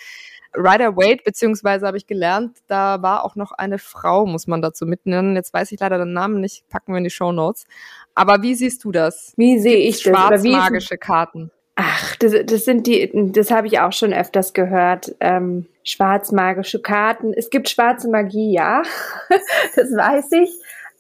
Rider 0.54 0.96
Waite, 0.96 1.22
beziehungsweise 1.24 1.86
habe 1.86 1.98
ich 1.98 2.06
gelernt, 2.06 2.58
da 2.66 3.02
war 3.02 3.24
auch 3.24 3.36
noch 3.36 3.52
eine 3.52 3.78
Frau, 3.78 4.26
muss 4.26 4.46
man 4.46 4.62
dazu 4.62 4.86
mitnehmen. 4.86 5.36
Jetzt 5.36 5.52
weiß 5.52 5.70
ich 5.72 5.80
leider 5.80 5.98
den 5.98 6.14
Namen 6.14 6.40
nicht, 6.40 6.66
packen 6.68 6.92
wir 6.92 6.98
in 6.98 7.04
die 7.04 7.10
Show 7.10 7.30
Notes. 7.30 7.66
Aber 8.14 8.42
wie 8.42 8.54
siehst 8.54 8.82
du 8.84 8.92
das? 8.92 9.34
Wie 9.36 9.58
sehe 9.58 9.76
ich 9.76 10.02
das? 10.02 10.14
Schwarzmagische 10.14 10.96
Karten. 10.96 11.50
Ach, 11.74 12.16
das, 12.16 12.32
das 12.46 12.64
sind 12.64 12.86
die, 12.86 13.10
das 13.32 13.50
habe 13.50 13.66
ich 13.66 13.80
auch 13.80 13.92
schon 13.92 14.14
öfters 14.14 14.54
gehört. 14.54 15.14
Ähm, 15.20 15.66
schwarzmagische 15.84 16.80
Karten. 16.80 17.34
Es 17.34 17.50
gibt 17.50 17.68
schwarze 17.68 18.08
Magie, 18.08 18.54
ja, 18.54 18.82
das 19.76 19.90
weiß 19.90 20.32
ich. 20.32 20.50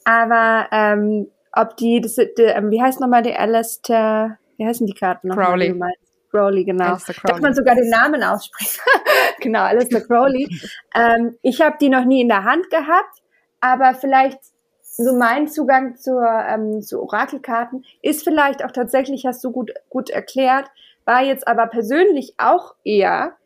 Aber 0.04 0.68
ähm, 0.70 1.28
ob 1.56 1.76
die, 1.76 2.00
das, 2.00 2.14
die, 2.14 2.42
ähm, 2.42 2.70
wie 2.70 2.80
heißt 2.80 3.00
nochmal 3.00 3.22
die 3.22 3.34
Alistair, 3.34 4.38
wie 4.56 4.66
heißen 4.66 4.86
die 4.86 4.94
Karten 4.94 5.28
nochmal? 5.28 5.46
Crowley. 5.46 5.80
Crowley, 6.30 6.64
genau. 6.64 6.96
Crowley. 6.96 7.20
Darf 7.24 7.40
man 7.40 7.54
sogar 7.54 7.74
den 7.74 7.88
Namen 7.88 8.22
aussprechen? 8.22 8.82
genau, 9.40 9.62
Alistair 9.62 10.02
Crowley. 10.02 10.48
ähm, 10.94 11.36
ich 11.42 11.60
habe 11.60 11.76
die 11.80 11.88
noch 11.88 12.04
nie 12.04 12.20
in 12.20 12.28
der 12.28 12.44
Hand 12.44 12.68
gehabt, 12.70 13.22
aber 13.60 13.94
vielleicht 13.94 14.38
so 14.82 15.14
mein 15.14 15.48
Zugang 15.48 15.96
zur, 15.96 16.22
ähm, 16.22 16.80
zu 16.82 17.00
Orakelkarten 17.02 17.84
ist 18.02 18.24
vielleicht 18.24 18.64
auch 18.64 18.70
tatsächlich, 18.70 19.26
hast 19.26 19.42
du 19.44 19.50
gut, 19.50 19.72
gut 19.88 20.10
erklärt, 20.10 20.68
war 21.04 21.22
jetzt 21.22 21.46
aber 21.46 21.66
persönlich 21.66 22.34
auch 22.38 22.74
eher 22.84 23.36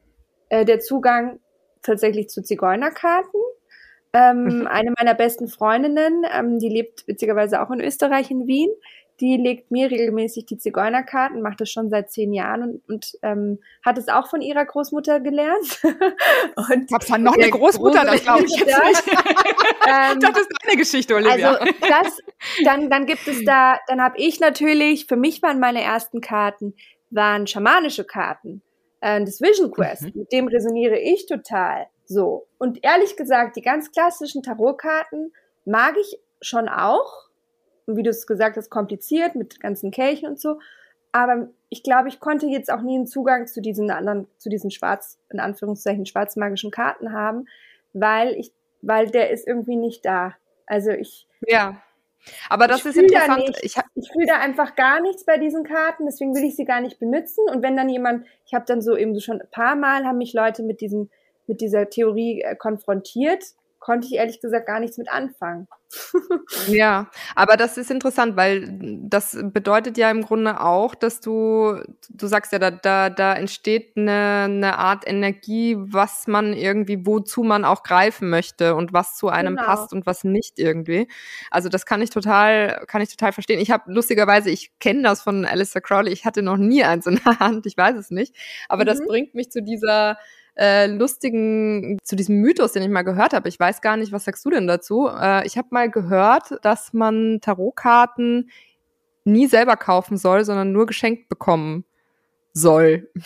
äh, 0.48 0.64
der 0.64 0.80
Zugang 0.80 1.40
tatsächlich 1.82 2.28
zu 2.28 2.42
Zigeunerkarten 2.42 3.39
ähm. 4.12 4.66
Eine 4.66 4.92
meiner 4.98 5.14
besten 5.14 5.48
Freundinnen, 5.48 6.24
ähm, 6.32 6.58
die 6.58 6.68
lebt 6.68 7.06
witzigerweise 7.06 7.62
auch 7.62 7.70
in 7.70 7.80
Österreich, 7.80 8.30
in 8.30 8.46
Wien, 8.46 8.70
die 9.20 9.36
legt 9.36 9.70
mir 9.70 9.90
regelmäßig 9.90 10.46
die 10.46 10.56
Zigeunerkarten, 10.56 11.42
macht 11.42 11.60
das 11.60 11.70
schon 11.70 11.90
seit 11.90 12.10
zehn 12.10 12.32
Jahren 12.32 12.62
und, 12.62 12.88
und 12.88 13.18
ähm, 13.22 13.58
hat 13.84 13.98
es 13.98 14.08
auch 14.08 14.28
von 14.28 14.40
ihrer 14.40 14.64
Großmutter 14.64 15.20
gelernt. 15.20 15.80
und 16.56 16.90
Hab's 16.90 17.06
dann 17.06 17.22
noch 17.22 17.34
eine 17.34 17.50
Großmutter, 17.50 18.04
das 18.04 18.22
glaube 18.22 18.44
ich 18.44 18.56
jetzt 18.56 18.66
nicht. 18.66 19.02
ähm, 19.86 20.20
das 20.20 20.38
ist 20.38 20.48
eine 20.66 20.76
Geschichte, 20.76 21.14
Olivia. 21.14 21.52
Also 21.52 21.72
das, 21.80 22.18
dann, 22.64 22.88
dann 22.88 23.06
gibt 23.06 23.26
es 23.28 23.44
da, 23.44 23.78
dann 23.88 24.00
habe 24.00 24.16
ich 24.16 24.40
natürlich, 24.40 25.06
für 25.06 25.16
mich 25.16 25.42
waren 25.42 25.60
meine 25.60 25.82
ersten 25.82 26.22
Karten, 26.22 26.74
waren 27.10 27.46
schamanische 27.46 28.04
Karten. 28.04 28.62
Äh, 29.00 29.20
das 29.20 29.40
Vision 29.40 29.70
Quest, 29.70 30.02
mhm. 30.02 30.12
mit 30.14 30.32
dem 30.32 30.48
resoniere 30.48 30.98
ich 30.98 31.26
total. 31.26 31.86
So. 32.10 32.48
Und 32.58 32.82
ehrlich 32.82 33.16
gesagt, 33.16 33.54
die 33.54 33.62
ganz 33.62 33.92
klassischen 33.92 34.42
Tarotkarten 34.42 35.32
mag 35.64 35.94
ich 35.96 36.18
schon 36.42 36.68
auch. 36.68 37.28
Und 37.86 37.96
wie 37.96 38.02
du 38.02 38.10
es 38.10 38.26
gesagt 38.26 38.56
hast, 38.56 38.68
kompliziert 38.68 39.36
mit 39.36 39.60
ganzen 39.60 39.92
Kelchen 39.92 40.28
und 40.28 40.40
so. 40.40 40.58
Aber 41.12 41.50
ich 41.68 41.84
glaube, 41.84 42.08
ich 42.08 42.18
konnte 42.18 42.46
jetzt 42.46 42.68
auch 42.68 42.80
nie 42.80 42.96
einen 42.96 43.06
Zugang 43.06 43.46
zu 43.46 43.62
diesen 43.62 43.92
anderen, 43.92 44.26
zu 44.38 44.48
diesen 44.48 44.72
schwarz, 44.72 45.20
in 45.30 45.38
Anführungszeichen, 45.38 46.04
schwarzmagischen 46.04 46.72
Karten 46.72 47.12
haben, 47.12 47.46
weil 47.92 48.32
ich, 48.32 48.52
weil 48.82 49.08
der 49.08 49.30
ist 49.30 49.46
irgendwie 49.46 49.76
nicht 49.76 50.04
da. 50.04 50.34
Also 50.66 50.90
ich. 50.90 51.28
Ja. 51.46 51.80
Aber 52.48 52.66
das 52.66 52.84
ist 52.84 52.96
interessant. 52.96 53.50
Da 53.54 53.60
ich, 53.62 53.76
ich 53.94 54.10
fühle 54.12 54.26
da 54.26 54.40
einfach 54.40 54.74
gar 54.74 55.00
nichts 55.00 55.24
bei 55.24 55.38
diesen 55.38 55.62
Karten, 55.62 56.06
deswegen 56.06 56.34
will 56.34 56.42
ich 56.42 56.56
sie 56.56 56.64
gar 56.64 56.80
nicht 56.80 56.98
benutzen. 56.98 57.44
Und 57.48 57.62
wenn 57.62 57.76
dann 57.76 57.88
jemand, 57.88 58.26
ich 58.46 58.52
habe 58.52 58.64
dann 58.66 58.82
so 58.82 58.96
eben 58.96 59.14
so 59.14 59.20
schon 59.20 59.40
ein 59.40 59.50
paar 59.52 59.76
Mal 59.76 60.04
haben 60.04 60.18
mich 60.18 60.32
Leute 60.32 60.64
mit 60.64 60.80
diesem 60.80 61.08
mit 61.50 61.60
dieser 61.60 61.90
Theorie 61.90 62.42
äh, 62.42 62.56
konfrontiert 62.56 63.42
konnte 63.80 64.06
ich 64.06 64.14
ehrlich 64.14 64.40
gesagt 64.40 64.66
gar 64.66 64.78
nichts 64.78 64.98
mit 64.98 65.10
anfangen. 65.10 65.66
ja, 66.68 67.10
aber 67.34 67.56
das 67.56 67.76
ist 67.78 67.90
interessant, 67.90 68.36
weil 68.36 68.78
das 69.02 69.36
bedeutet 69.42 69.98
ja 69.98 70.10
im 70.10 70.22
Grunde 70.22 70.60
auch, 70.60 70.94
dass 70.94 71.20
du, 71.20 71.80
du 72.10 72.26
sagst 72.26 72.52
ja, 72.52 72.58
da, 72.58 72.70
da, 72.70 73.10
da 73.10 73.34
entsteht 73.34 73.96
eine, 73.96 74.44
eine 74.44 74.78
Art 74.78 75.08
Energie, 75.08 75.76
was 75.78 76.28
man 76.28 76.52
irgendwie, 76.52 77.04
wozu 77.06 77.42
man 77.42 77.64
auch 77.64 77.82
greifen 77.82 78.30
möchte 78.30 78.76
und 78.76 78.92
was 78.92 79.16
zu 79.16 79.30
einem 79.30 79.56
genau. 79.56 79.66
passt 79.66 79.92
und 79.92 80.06
was 80.06 80.22
nicht 80.22 80.58
irgendwie. 80.58 81.08
Also 81.50 81.68
das 81.68 81.86
kann 81.86 82.02
ich 82.02 82.10
total, 82.10 82.84
kann 82.86 83.00
ich 83.00 83.08
total 83.08 83.32
verstehen. 83.32 83.58
Ich 83.58 83.70
habe 83.70 83.90
lustigerweise, 83.90 84.50
ich 84.50 84.78
kenne 84.78 85.02
das 85.02 85.22
von 85.22 85.44
Alistair 85.46 85.80
Crowley, 85.80 86.12
ich 86.12 86.26
hatte 86.26 86.42
noch 86.42 86.58
nie 86.58 86.84
eins 86.84 87.06
in 87.06 87.18
der 87.24 87.40
Hand, 87.40 87.66
ich 87.66 87.76
weiß 87.76 87.96
es 87.96 88.10
nicht, 88.10 88.36
aber 88.68 88.84
mhm. 88.84 88.88
das 88.88 89.04
bringt 89.04 89.34
mich 89.34 89.50
zu 89.50 89.62
dieser 89.62 90.18
äh, 90.56 90.86
lustigen, 90.86 91.98
zu 92.04 92.16
diesem 92.16 92.40
Mythos, 92.40 92.72
den 92.72 92.82
ich 92.82 92.88
mal 92.88 93.02
gehört 93.02 93.32
habe. 93.32 93.48
Ich 93.48 93.58
weiß 93.58 93.80
gar 93.80 93.96
nicht, 93.96 94.12
was 94.12 94.24
sagst 94.24 94.44
du 94.44 94.50
denn 94.50 94.66
dazu? 94.66 95.08
Äh, 95.08 95.46
ich 95.46 95.56
habe 95.56 95.68
mal 95.70 95.90
gehört, 95.90 96.58
dass 96.62 96.92
man 96.92 97.40
Tarotkarten 97.40 98.50
nie 99.24 99.46
selber 99.46 99.76
kaufen 99.76 100.16
soll, 100.16 100.44
sondern 100.44 100.72
nur 100.72 100.86
geschenkt 100.86 101.28
bekommen 101.28 101.84
soll. 102.52 103.10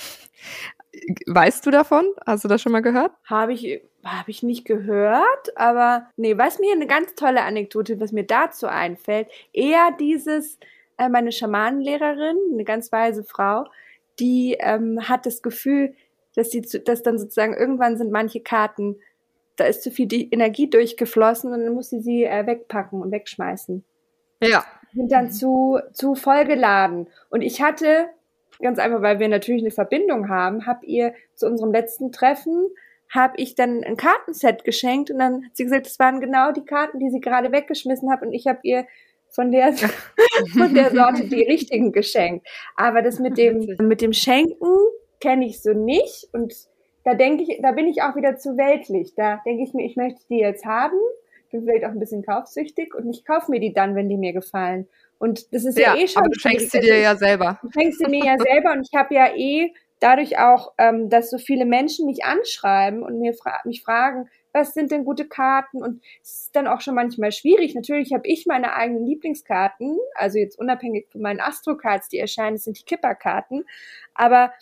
Weißt 1.27 1.66
du 1.66 1.70
davon? 1.70 2.07
Hast 2.25 2.45
du 2.45 2.49
das 2.49 2.62
schon 2.62 2.72
mal 2.72 2.81
gehört? 2.81 3.12
Habe 3.25 3.53
ich, 3.53 3.83
habe 4.05 4.31
ich 4.31 4.43
nicht 4.43 4.64
gehört, 4.64 5.57
aber 5.57 6.07
nee, 6.16 6.39
was 6.39 6.59
mir 6.59 6.72
eine 6.72 6.87
ganz 6.87 7.14
tolle 7.14 7.43
Anekdote, 7.43 8.01
was 8.01 8.12
mir 8.12 8.25
dazu 8.25 8.66
einfällt, 8.66 9.29
eher 9.53 9.91
dieses, 9.99 10.59
äh, 10.97 11.09
meine 11.09 11.33
Schamanenlehrerin, 11.33 12.37
eine 12.53 12.64
ganz 12.64 12.93
weise 12.93 13.25
Frau, 13.25 13.66
die 14.20 14.57
ähm, 14.61 15.09
hat 15.09 15.27
das 15.27 15.43
Gefühl, 15.43 15.95
dass 16.37 16.51
sie, 16.51 16.62
zu, 16.62 16.80
dass 16.80 17.03
dann 17.03 17.18
sozusagen 17.18 17.55
irgendwann 17.55 17.97
sind 17.97 18.11
manche 18.11 18.41
Karten, 18.41 18.97
da 19.57 19.64
ist 19.64 19.82
zu 19.82 19.91
viel 19.91 20.07
die 20.07 20.30
Energie 20.30 20.68
durchgeflossen 20.68 21.53
und 21.53 21.64
dann 21.64 21.74
muss 21.74 21.91
sie 21.91 22.01
sie 22.01 22.24
äh, 22.24 22.47
wegpacken 22.47 23.01
und 23.01 23.12
wegschmeißen. 23.12 23.85
Ja. 24.43 24.64
Sind 24.93 25.12
dann 25.12 25.30
zu, 25.30 25.78
zu 25.93 26.14
vollgeladen. 26.14 27.09
Und 27.30 27.43
ich 27.43 27.62
hatte, 27.62 28.07
ganz 28.61 28.78
einfach, 28.78 29.03
weil 29.03 29.18
wir 29.18 29.28
natürlich 29.28 29.62
eine 29.62 29.70
Verbindung 29.70 30.28
haben, 30.28 30.66
hab 30.66 30.85
ihr 30.85 31.14
zu 31.35 31.47
unserem 31.47 31.72
letzten 31.72 32.12
Treffen, 32.12 32.68
habe 33.09 33.35
ich 33.37 33.55
dann 33.55 33.85
ein 33.85 33.97
Kartenset 33.97 34.64
geschenkt 34.64 35.11
und 35.11 35.18
dann 35.18 35.45
hat 35.45 35.57
sie 35.57 35.64
gesagt, 35.64 35.87
das 35.87 35.99
waren 35.99 36.20
genau 36.20 36.53
die 36.53 36.64
Karten, 36.64 36.99
die 36.99 37.11
sie 37.11 37.20
gerade 37.20 37.53
weggeschmissen 37.53 38.11
hat 38.11 38.22
und 38.22 38.32
ich 38.32 38.47
habe 38.47 38.61
ihr 38.62 38.87
von 39.30 39.51
der, 39.53 39.72
von 40.57 40.74
der 40.74 40.91
Sorte 40.93 41.28
die 41.28 41.43
richtigen 41.43 41.93
geschenkt. 41.93 42.47
Aber 42.76 43.03
das 43.03 43.18
mit 43.18 43.37
dem, 43.37 43.76
mit 43.80 44.01
dem 44.01 44.12
Schenken, 44.12 44.74
kenne 45.25 45.47
ich 45.47 45.62
so 45.62 45.72
nicht 45.72 46.29
und 46.33 46.55
da 47.03 47.14
denke 47.14 47.45
ich, 47.45 47.61
da 47.62 47.72
bin 47.72 47.89
ich 47.89 48.03
auch 48.03 48.14
wieder 48.14 48.37
zu 48.37 48.59
weltlich. 48.59 49.14
Da 49.14 49.41
denke 49.47 49.62
ich 49.62 49.72
mir, 49.72 49.85
ich 49.85 49.97
möchte 49.97 50.20
die 50.29 50.39
jetzt 50.39 50.66
haben, 50.66 50.99
bin 51.51 51.64
vielleicht 51.64 51.85
auch 51.87 51.91
ein 51.91 51.99
bisschen 51.99 52.22
kaufsüchtig 52.22 52.95
und 52.95 53.09
ich 53.09 53.25
kaufe 53.25 53.51
mir 53.51 53.61
die 53.61 53.72
dann, 53.72 53.95
wenn 53.95 54.09
die 54.09 54.18
mir 54.18 54.35
gefallen. 54.35 54.87
Und 55.18 55.55
das 55.55 55.64
ist 55.64 55.79
ja, 55.79 55.95
ja 55.95 56.03
eh 56.03 56.09
schon. 56.09 56.22
Aber 56.22 56.31
du 56.31 56.39
schenkst 56.39 56.72
sie 56.72 56.81
dir 56.81 56.99
ja 56.99 57.16
selber. 57.16 57.59
Du 57.62 57.70
schenkst 57.70 58.01
sie 58.01 58.11
mir 58.11 58.25
ja 58.25 58.37
selber 58.39 58.72
und 58.72 58.87
ich 58.87 58.99
habe 58.99 59.14
ja 59.14 59.35
eh 59.35 59.72
dadurch 60.01 60.39
auch, 60.39 60.72
ähm, 60.77 61.09
dass 61.09 61.31
so 61.31 61.39
viele 61.39 61.64
Menschen 61.64 62.05
mich 62.05 62.25
anschreiben 62.25 63.03
und 63.03 63.18
mir 63.18 63.33
fra 63.33 63.61
mich 63.64 63.83
fragen, 63.83 64.29
was 64.53 64.75
sind 64.75 64.91
denn 64.91 65.05
gute 65.05 65.27
Karten? 65.27 65.83
Und 65.83 66.03
es 66.22 66.45
ist 66.45 66.57
dann 66.57 66.66
auch 66.66 66.81
schon 66.81 66.95
manchmal 66.95 67.33
schwierig. 67.33 67.75
Natürlich 67.75 68.12
habe 68.12 68.27
ich 68.27 68.47
meine 68.47 68.75
eigenen 68.75 69.07
Lieblingskarten, 69.07 69.99
also 70.14 70.39
jetzt 70.39 70.59
unabhängig 70.59 71.09
von 71.11 71.22
meinen 71.22 71.41
Astro-Cards, 71.41 72.09
die 72.09 72.18
erscheinen, 72.18 72.57
das 72.57 72.64
sind 72.64 72.79
die 72.79 72.85
Kipper-Karten. 72.85 73.64
Aber 74.14 74.53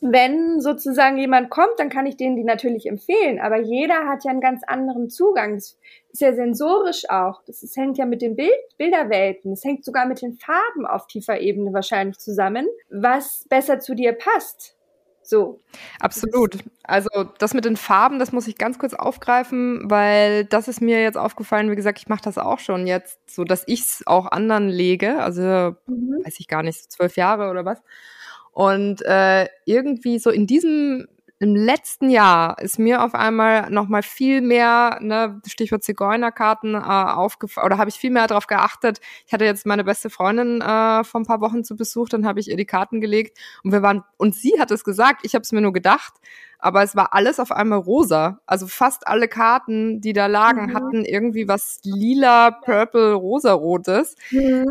wenn 0.00 0.60
sozusagen 0.60 1.18
jemand 1.18 1.50
kommt, 1.50 1.78
dann 1.78 1.90
kann 1.90 2.06
ich 2.06 2.16
denen 2.16 2.36
die 2.36 2.44
natürlich 2.44 2.86
empfehlen. 2.86 3.38
Aber 3.38 3.58
jeder 3.60 4.08
hat 4.08 4.24
ja 4.24 4.30
einen 4.30 4.40
ganz 4.40 4.62
anderen 4.66 5.10
Zugang. 5.10 5.56
Das 5.56 5.76
ist 6.12 6.20
ja 6.20 6.34
sensorisch 6.34 7.08
auch. 7.08 7.42
Das, 7.46 7.60
das 7.60 7.76
hängt 7.76 7.98
ja 7.98 8.06
mit 8.06 8.22
den 8.22 8.34
Bild 8.34 8.50
Bilderwelten. 8.78 9.50
Das 9.50 9.64
hängt 9.64 9.84
sogar 9.84 10.06
mit 10.06 10.22
den 10.22 10.34
Farben 10.34 10.86
auf 10.86 11.06
tiefer 11.06 11.40
Ebene 11.40 11.72
wahrscheinlich 11.72 12.18
zusammen, 12.18 12.66
was 12.88 13.44
besser 13.48 13.78
zu 13.80 13.94
dir 13.94 14.12
passt. 14.12 14.76
So. 15.22 15.60
Absolut. 16.00 16.58
Also 16.82 17.08
das 17.38 17.54
mit 17.54 17.64
den 17.64 17.76
Farben, 17.76 18.18
das 18.18 18.32
muss 18.32 18.48
ich 18.48 18.58
ganz 18.58 18.78
kurz 18.78 18.94
aufgreifen, 18.94 19.88
weil 19.88 20.44
das 20.44 20.66
ist 20.66 20.80
mir 20.80 21.00
jetzt 21.02 21.18
aufgefallen. 21.18 21.70
Wie 21.70 21.76
gesagt, 21.76 21.98
ich 21.98 22.08
mache 22.08 22.22
das 22.24 22.36
auch 22.36 22.58
schon 22.58 22.86
jetzt, 22.86 23.18
so 23.30 23.44
dass 23.44 23.62
ich 23.66 23.80
es 23.80 24.02
auch 24.06 24.26
anderen 24.26 24.68
lege. 24.68 25.22
Also 25.22 25.76
mhm. 25.86 26.22
weiß 26.24 26.40
ich 26.40 26.48
gar 26.48 26.62
nicht, 26.62 26.82
so 26.82 26.88
zwölf 26.88 27.16
Jahre 27.16 27.50
oder 27.50 27.64
was. 27.64 27.80
Und 28.52 29.02
äh, 29.02 29.46
irgendwie 29.64 30.18
so 30.18 30.30
in 30.30 30.46
diesem 30.46 31.06
im 31.42 31.56
letzten 31.56 32.10
Jahr 32.10 32.60
ist 32.60 32.78
mir 32.78 33.02
auf 33.02 33.14
einmal 33.14 33.70
noch 33.70 33.88
mal 33.88 34.02
viel 34.02 34.42
mehr, 34.42 34.98
ne, 35.00 35.40
Stichwort 35.46 35.82
Zigeunerkarten, 35.82 36.74
äh, 36.74 36.78
aufgefallen, 36.78 37.64
oder 37.64 37.78
habe 37.78 37.88
ich 37.88 37.96
viel 37.96 38.10
mehr 38.10 38.26
darauf 38.26 38.46
geachtet. 38.46 39.00
Ich 39.26 39.32
hatte 39.32 39.46
jetzt 39.46 39.64
meine 39.64 39.82
beste 39.82 40.10
Freundin 40.10 40.60
äh, 40.60 41.02
vor 41.02 41.18
ein 41.18 41.24
paar 41.24 41.40
Wochen 41.40 41.64
zu 41.64 41.76
Besuch, 41.76 42.10
dann 42.10 42.26
habe 42.26 42.40
ich 42.40 42.50
ihr 42.50 42.58
die 42.58 42.66
Karten 42.66 43.00
gelegt 43.00 43.38
und 43.64 43.72
wir 43.72 43.80
waren, 43.80 44.04
und 44.18 44.34
sie 44.34 44.60
hat 44.60 44.70
es 44.70 44.84
gesagt, 44.84 45.22
ich 45.24 45.34
habe 45.34 45.42
es 45.42 45.50
mir 45.50 45.62
nur 45.62 45.72
gedacht, 45.72 46.12
aber 46.58 46.82
es 46.82 46.94
war 46.94 47.14
alles 47.14 47.40
auf 47.40 47.52
einmal 47.52 47.78
rosa. 47.78 48.40
Also 48.44 48.66
fast 48.66 49.06
alle 49.08 49.26
Karten, 49.26 50.02
die 50.02 50.12
da 50.12 50.26
lagen, 50.26 50.66
mhm. 50.66 50.74
hatten 50.74 51.04
irgendwie 51.06 51.48
was 51.48 51.80
lila, 51.84 52.50
purple, 52.50 53.14
rosarotes. 53.14 54.14
Mhm 54.30 54.66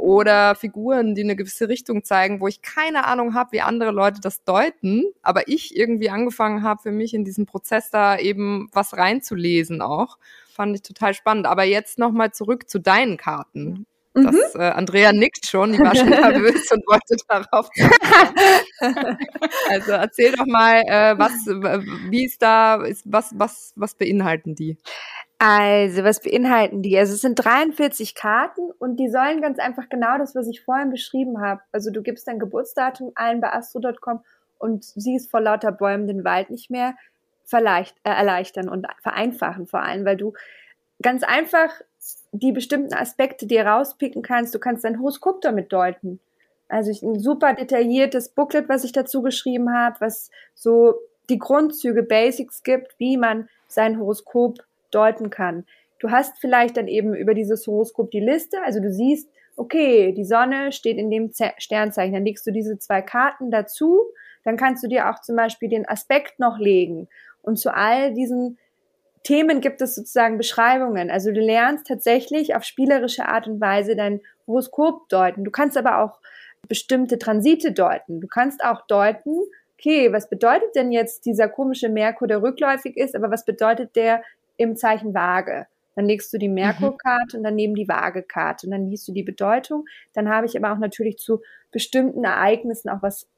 oder 0.00 0.54
Figuren, 0.54 1.14
die 1.14 1.22
eine 1.22 1.36
gewisse 1.36 1.68
Richtung 1.68 2.04
zeigen, 2.04 2.40
wo 2.40 2.48
ich 2.48 2.62
keine 2.62 3.04
Ahnung 3.06 3.34
habe, 3.34 3.52
wie 3.52 3.60
andere 3.60 3.90
Leute 3.90 4.20
das 4.20 4.42
deuten, 4.44 5.04
aber 5.22 5.48
ich 5.48 5.76
irgendwie 5.76 6.10
angefangen 6.10 6.62
habe, 6.62 6.82
für 6.82 6.92
mich 6.92 7.14
in 7.14 7.24
diesen 7.24 7.46
Prozess 7.46 7.90
da 7.90 8.18
eben 8.18 8.68
was 8.72 8.96
reinzulesen 8.96 9.82
auch. 9.82 10.18
Fand 10.52 10.74
ich 10.74 10.82
total 10.82 11.14
spannend. 11.14 11.46
Aber 11.46 11.64
jetzt 11.64 11.98
nochmal 11.98 12.32
zurück 12.32 12.68
zu 12.68 12.78
deinen 12.78 13.16
Karten. 13.16 13.86
Mhm. 14.14 14.24
Das, 14.24 14.54
äh, 14.54 14.70
Andrea 14.70 15.12
nickt 15.12 15.46
schon, 15.46 15.72
die 15.72 15.78
war 15.78 15.94
schon 15.94 16.08
nervös 16.10 16.70
und 16.72 16.84
wollte 16.86 17.16
darauf. 17.28 17.68
also 19.68 19.92
erzähl 19.92 20.32
doch 20.32 20.46
mal, 20.46 20.82
äh, 20.86 21.18
was, 21.18 21.32
wie 22.10 22.24
ist 22.24 22.42
da, 22.42 22.82
ist, 22.82 23.04
was, 23.04 23.30
was, 23.34 23.72
was 23.76 23.94
beinhalten 23.94 24.54
die? 24.54 24.76
Also, 25.42 26.04
was 26.04 26.20
beinhalten 26.20 26.82
die? 26.82 26.98
Also, 26.98 27.14
es 27.14 27.22
sind 27.22 27.36
43 27.36 28.14
Karten 28.14 28.70
und 28.78 28.96
die 28.96 29.08
sollen 29.08 29.40
ganz 29.40 29.58
einfach 29.58 29.88
genau 29.88 30.18
das, 30.18 30.34
was 30.34 30.46
ich 30.46 30.60
vorhin 30.60 30.90
beschrieben 30.90 31.40
habe. 31.40 31.62
Also, 31.72 31.90
du 31.90 32.02
gibst 32.02 32.28
dein 32.28 32.38
Geburtsdatum 32.38 33.12
ein 33.14 33.40
bei 33.40 33.50
astro.com 33.50 34.20
und 34.58 34.84
siehst 34.84 35.30
vor 35.30 35.40
lauter 35.40 35.72
Bäumen 35.72 36.06
den 36.06 36.24
Wald 36.24 36.50
nicht 36.50 36.70
mehr 36.70 36.94
äh, 37.50 37.84
erleichtern 38.02 38.68
und 38.68 38.86
vereinfachen 39.02 39.66
vor 39.66 39.82
allem, 39.82 40.04
weil 40.04 40.18
du 40.18 40.34
ganz 41.00 41.22
einfach 41.22 41.70
die 42.32 42.52
bestimmten 42.52 42.92
Aspekte 42.92 43.46
dir 43.46 43.66
rauspicken 43.66 44.20
kannst. 44.20 44.54
Du 44.54 44.58
kannst 44.58 44.84
dein 44.84 45.00
Horoskop 45.00 45.40
damit 45.40 45.72
deuten. 45.72 46.20
Also 46.68 46.90
ich, 46.90 47.02
ein 47.02 47.18
super 47.18 47.54
detailliertes 47.54 48.28
Booklet, 48.28 48.68
was 48.68 48.84
ich 48.84 48.92
dazu 48.92 49.22
geschrieben 49.22 49.72
habe, 49.72 49.96
was 50.00 50.30
so 50.54 50.96
die 51.30 51.38
Grundzüge, 51.38 52.02
Basics 52.02 52.62
gibt, 52.62 52.94
wie 52.98 53.16
man 53.16 53.48
sein 53.68 53.98
Horoskop 53.98 54.58
deuten 54.90 55.30
kann. 55.30 55.64
Du 55.98 56.10
hast 56.10 56.38
vielleicht 56.40 56.76
dann 56.76 56.88
eben 56.88 57.14
über 57.14 57.34
dieses 57.34 57.66
Horoskop 57.66 58.10
die 58.10 58.20
Liste, 58.20 58.62
also 58.64 58.80
du 58.80 58.90
siehst, 58.90 59.28
okay, 59.56 60.12
die 60.12 60.24
Sonne 60.24 60.72
steht 60.72 60.96
in 60.96 61.10
dem 61.10 61.30
Sternzeichen, 61.58 62.14
dann 62.14 62.24
legst 62.24 62.46
du 62.46 62.50
diese 62.50 62.78
zwei 62.78 63.02
Karten 63.02 63.50
dazu, 63.50 64.00
dann 64.44 64.56
kannst 64.56 64.82
du 64.82 64.88
dir 64.88 65.10
auch 65.10 65.20
zum 65.20 65.36
Beispiel 65.36 65.68
den 65.68 65.86
Aspekt 65.86 66.38
noch 66.38 66.58
legen. 66.58 67.08
Und 67.42 67.58
zu 67.58 67.74
all 67.74 68.14
diesen 68.14 68.58
Themen 69.22 69.60
gibt 69.60 69.82
es 69.82 69.94
sozusagen 69.94 70.38
Beschreibungen. 70.38 71.10
Also 71.10 71.30
du 71.30 71.40
lernst 71.40 71.86
tatsächlich 71.86 72.54
auf 72.54 72.64
spielerische 72.64 73.26
Art 73.26 73.46
und 73.48 73.60
Weise 73.60 73.96
dein 73.96 74.20
Horoskop 74.46 75.08
deuten. 75.10 75.44
Du 75.44 75.50
kannst 75.50 75.76
aber 75.76 76.02
auch 76.02 76.20
bestimmte 76.68 77.18
Transite 77.18 77.72
deuten. 77.72 78.20
Du 78.20 78.28
kannst 78.28 78.64
auch 78.64 78.86
deuten, 78.86 79.36
okay, 79.78 80.12
was 80.12 80.28
bedeutet 80.28 80.74
denn 80.74 80.92
jetzt 80.92 81.26
dieser 81.26 81.48
komische 81.48 81.88
Merkur, 81.88 82.28
der 82.28 82.42
rückläufig 82.42 82.96
ist, 82.96 83.14
aber 83.14 83.30
was 83.30 83.44
bedeutet 83.44 83.96
der 83.96 84.22
im 84.60 84.76
Zeichen 84.76 85.14
Waage. 85.14 85.66
Dann 85.96 86.04
legst 86.04 86.32
du 86.32 86.38
die 86.38 86.48
Merkurkarte 86.48 87.36
mhm. 87.36 87.38
und 87.38 87.44
daneben 87.44 87.74
die 87.74 87.88
Waagekarte 87.88 88.66
und 88.66 88.72
dann 88.72 88.88
liest 88.88 89.08
du 89.08 89.12
die 89.12 89.22
Bedeutung. 89.22 89.86
Dann 90.12 90.28
habe 90.28 90.46
ich 90.46 90.56
aber 90.56 90.72
auch 90.72 90.78
natürlich 90.78 91.18
zu 91.18 91.40
bestimmten 91.72 92.24
Ereignissen 92.24 92.88
auch 92.88 93.02
was 93.02 93.28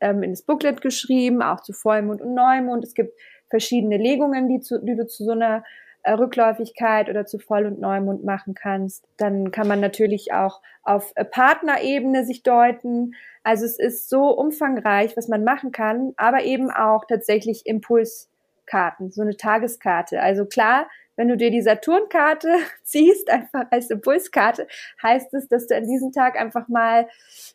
ähm, 0.00 0.22
in 0.22 0.30
das 0.30 0.42
Booklet 0.42 0.80
geschrieben, 0.80 1.42
auch 1.42 1.60
zu 1.60 1.72
Vollmond 1.72 2.20
und 2.20 2.34
Neumond. 2.34 2.84
Es 2.84 2.94
gibt 2.94 3.18
verschiedene 3.48 3.96
Legungen, 3.96 4.48
die, 4.48 4.60
zu, 4.60 4.82
die 4.82 4.96
du 4.96 5.06
zu 5.06 5.24
so 5.24 5.32
einer 5.32 5.64
äh, 6.02 6.12
Rückläufigkeit 6.12 7.08
oder 7.08 7.26
zu 7.26 7.38
Voll- 7.38 7.66
und 7.66 7.80
Neumond 7.80 8.24
machen 8.24 8.54
kannst. 8.54 9.06
Dann 9.18 9.52
kann 9.52 9.68
man 9.68 9.80
natürlich 9.80 10.32
auch 10.32 10.60
auf 10.82 11.12
äh, 11.14 11.24
Partnerebene 11.24 12.24
sich 12.24 12.42
deuten. 12.42 13.14
Also 13.44 13.64
es 13.64 13.78
ist 13.78 14.08
so 14.08 14.36
umfangreich, 14.36 15.16
was 15.16 15.28
man 15.28 15.44
machen 15.44 15.70
kann, 15.70 16.12
aber 16.16 16.42
eben 16.42 16.70
auch 16.70 17.04
tatsächlich 17.04 17.66
Impuls 17.66 18.31
Karten, 18.72 19.10
so 19.10 19.20
eine 19.20 19.36
Tageskarte. 19.36 20.22
Also 20.22 20.46
klar, 20.46 20.88
wenn 21.16 21.28
du 21.28 21.36
dir 21.36 21.50
die 21.50 21.60
Saturnkarte 21.60 22.48
ziehst, 22.82 23.28
einfach 23.28 23.66
als 23.70 23.90
Impulskarte, 23.90 24.66
heißt 25.02 25.34
es, 25.34 25.46
dass 25.46 25.66
du 25.66 25.76
an 25.76 25.84
diesem 25.84 26.10
Tag 26.10 26.40
einfach 26.40 26.68
mal 26.68 27.06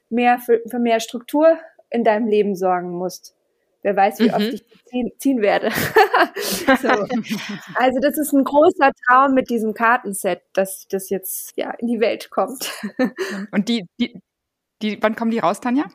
mehr 0.10 0.38
für, 0.38 0.62
für 0.70 0.78
mehr 0.78 1.00
Struktur 1.00 1.58
in 1.90 2.04
deinem 2.04 2.28
Leben 2.28 2.56
sorgen 2.56 2.92
musst. 2.92 3.34
Wer 3.82 3.96
weiß, 3.96 4.20
wie 4.20 4.28
mhm. 4.28 4.34
oft 4.34 4.54
ich 4.54 4.66
ziehen, 4.86 5.12
ziehen 5.18 5.42
werde. 5.42 5.72
so. 6.82 6.88
Also 7.76 8.00
das 8.00 8.18
ist 8.20 8.34
ein 8.34 8.44
großer 8.44 8.92
Traum 9.08 9.34
mit 9.34 9.50
diesem 9.50 9.74
Kartenset, 9.74 10.42
dass 10.54 10.88
das 10.88 11.10
jetzt 11.10 11.54
ja 11.56 11.72
in 11.80 11.88
die 11.88 12.00
Welt 12.00 12.30
kommt. 12.30 12.72
Und 13.52 13.70
die, 13.70 13.88
die, 14.00 14.20
die, 14.84 15.02
wann 15.02 15.16
kommen 15.16 15.32
die 15.32 15.40
raus, 15.40 15.62
Tanja? 15.62 15.86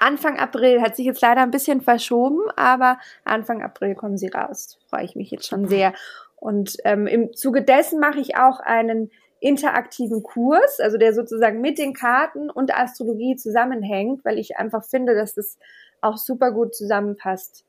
Anfang 0.00 0.38
April 0.38 0.80
hat 0.80 0.96
sich 0.96 1.04
jetzt 1.04 1.20
leider 1.20 1.42
ein 1.42 1.50
bisschen 1.50 1.82
verschoben, 1.82 2.40
aber 2.56 2.98
Anfang 3.24 3.62
April 3.62 3.94
kommen 3.94 4.16
sie 4.16 4.28
raus. 4.28 4.78
Freue 4.88 5.04
ich 5.04 5.14
mich 5.14 5.30
jetzt 5.30 5.46
schon 5.46 5.68
sehr. 5.68 5.92
Und 6.36 6.78
ähm, 6.84 7.06
im 7.06 7.34
Zuge 7.34 7.62
dessen 7.62 8.00
mache 8.00 8.18
ich 8.18 8.36
auch 8.36 8.60
einen 8.60 9.10
interaktiven 9.40 10.22
Kurs, 10.22 10.80
also 10.80 10.96
der 10.96 11.12
sozusagen 11.12 11.60
mit 11.60 11.78
den 11.78 11.92
Karten 11.92 12.48
und 12.50 12.74
Astrologie 12.74 13.36
zusammenhängt, 13.36 14.24
weil 14.24 14.38
ich 14.38 14.56
einfach 14.56 14.84
finde, 14.84 15.14
dass 15.14 15.34
das 15.34 15.58
auch 16.00 16.16
super 16.16 16.50
gut 16.50 16.74
zusammenpasst, 16.74 17.64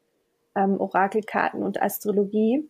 ähm, 0.55 0.79
Orakelkarten 0.79 1.63
und 1.63 1.81
Astrologie 1.81 2.65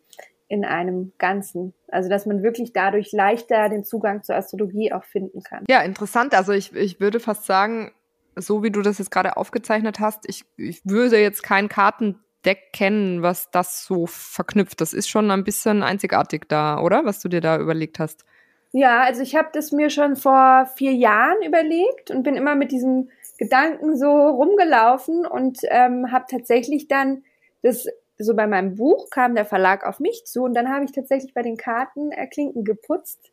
in 0.48 0.66
einem 0.66 1.14
Ganzen. 1.20 1.74
Also 1.88 2.10
dass 2.10 2.26
man 2.26 2.42
wirklich 2.42 2.74
dadurch 2.74 3.12
leichter 3.12 3.70
den 3.70 3.84
Zugang 3.84 4.24
zur 4.24 4.36
Astrologie 4.36 4.92
auch 4.92 5.04
finden 5.04 5.44
kann. 5.44 5.66
Ja, 5.70 5.82
interessant. 5.82 6.34
Also 6.34 6.52
ich, 6.52 6.76
ich 6.76 7.00
würde 7.00 7.20
fast 7.20 7.46
sagen, 7.46 7.92
so 8.36 8.64
wie 8.64 8.72
du 8.72 8.82
das 8.82 8.98
jetzt 8.98 9.12
gerade 9.12 9.38
aufgezeichnet 9.38 10.00
hast, 10.00 10.28
ich, 10.28 10.46
ich 10.58 10.82
würde 10.84 11.20
jetzt 11.20 11.44
kein 11.44 11.70
Kartendeck 11.70 12.74
kennen, 12.74 13.22
was 13.22 13.52
das 13.52 13.86
so 13.86 14.08
verknüpft. 14.08 14.82
Das 14.82 14.94
ist 14.94 15.10
schon 15.10 15.32
ein 15.32 15.44
bisschen 15.44 15.84
einzigartig 15.84 16.46
da, 16.48 16.80
oder? 16.80 17.06
Was 17.06 17.20
du 17.20 17.30
dir 17.30 17.42
da 17.42 17.58
überlegt 17.58 18.00
hast. 18.00 18.26
Ja, 18.74 19.02
also 19.02 19.22
ich 19.22 19.36
habe 19.36 19.50
das 19.54 19.72
mir 19.72 19.90
schon 19.90 20.16
vor 20.16 20.66
vier 20.76 20.94
Jahren 20.94 21.42
überlegt 21.46 22.10
und 22.10 22.24
bin 22.24 22.36
immer 22.36 22.56
mit 22.56 22.72
diesem 22.72 23.10
Gedanken 23.38 23.98
so 23.98 24.10
rumgelaufen 24.10 25.26
und 25.26 25.60
ähm, 25.64 26.12
habe 26.12 26.26
tatsächlich 26.30 26.88
dann 26.88 27.24
das 27.64 27.88
so 28.18 28.36
bei 28.36 28.48
meinem 28.48 28.76
Buch 28.76 29.10
kam 29.10 29.36
der 29.36 29.46
Verlag 29.46 29.86
auf 29.86 30.00
mich 30.00 30.26
zu 30.26 30.44
und 30.44 30.54
dann 30.54 30.70
habe 30.70 30.86
ich 30.86 30.92
tatsächlich 30.92 31.34
bei 31.34 31.42
den 31.42 31.58
Karten 31.58 32.12
äh, 32.12 32.28
Klinken 32.28 32.64
geputzt 32.64 33.32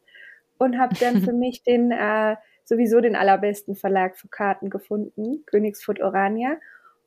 und 0.59 0.79
habe 0.79 0.95
dann 0.99 1.21
für 1.23 1.33
mich 1.33 1.63
den 1.63 1.93
äh, 1.93 2.37
sowieso 2.69 3.01
den 3.01 3.17
allerbesten 3.17 3.75
Verlag 3.75 4.17
für 4.17 4.29
Karten 4.29 4.71
gefunden, 4.71 5.45
Königsfoot 5.47 6.01
Orania 6.01 6.59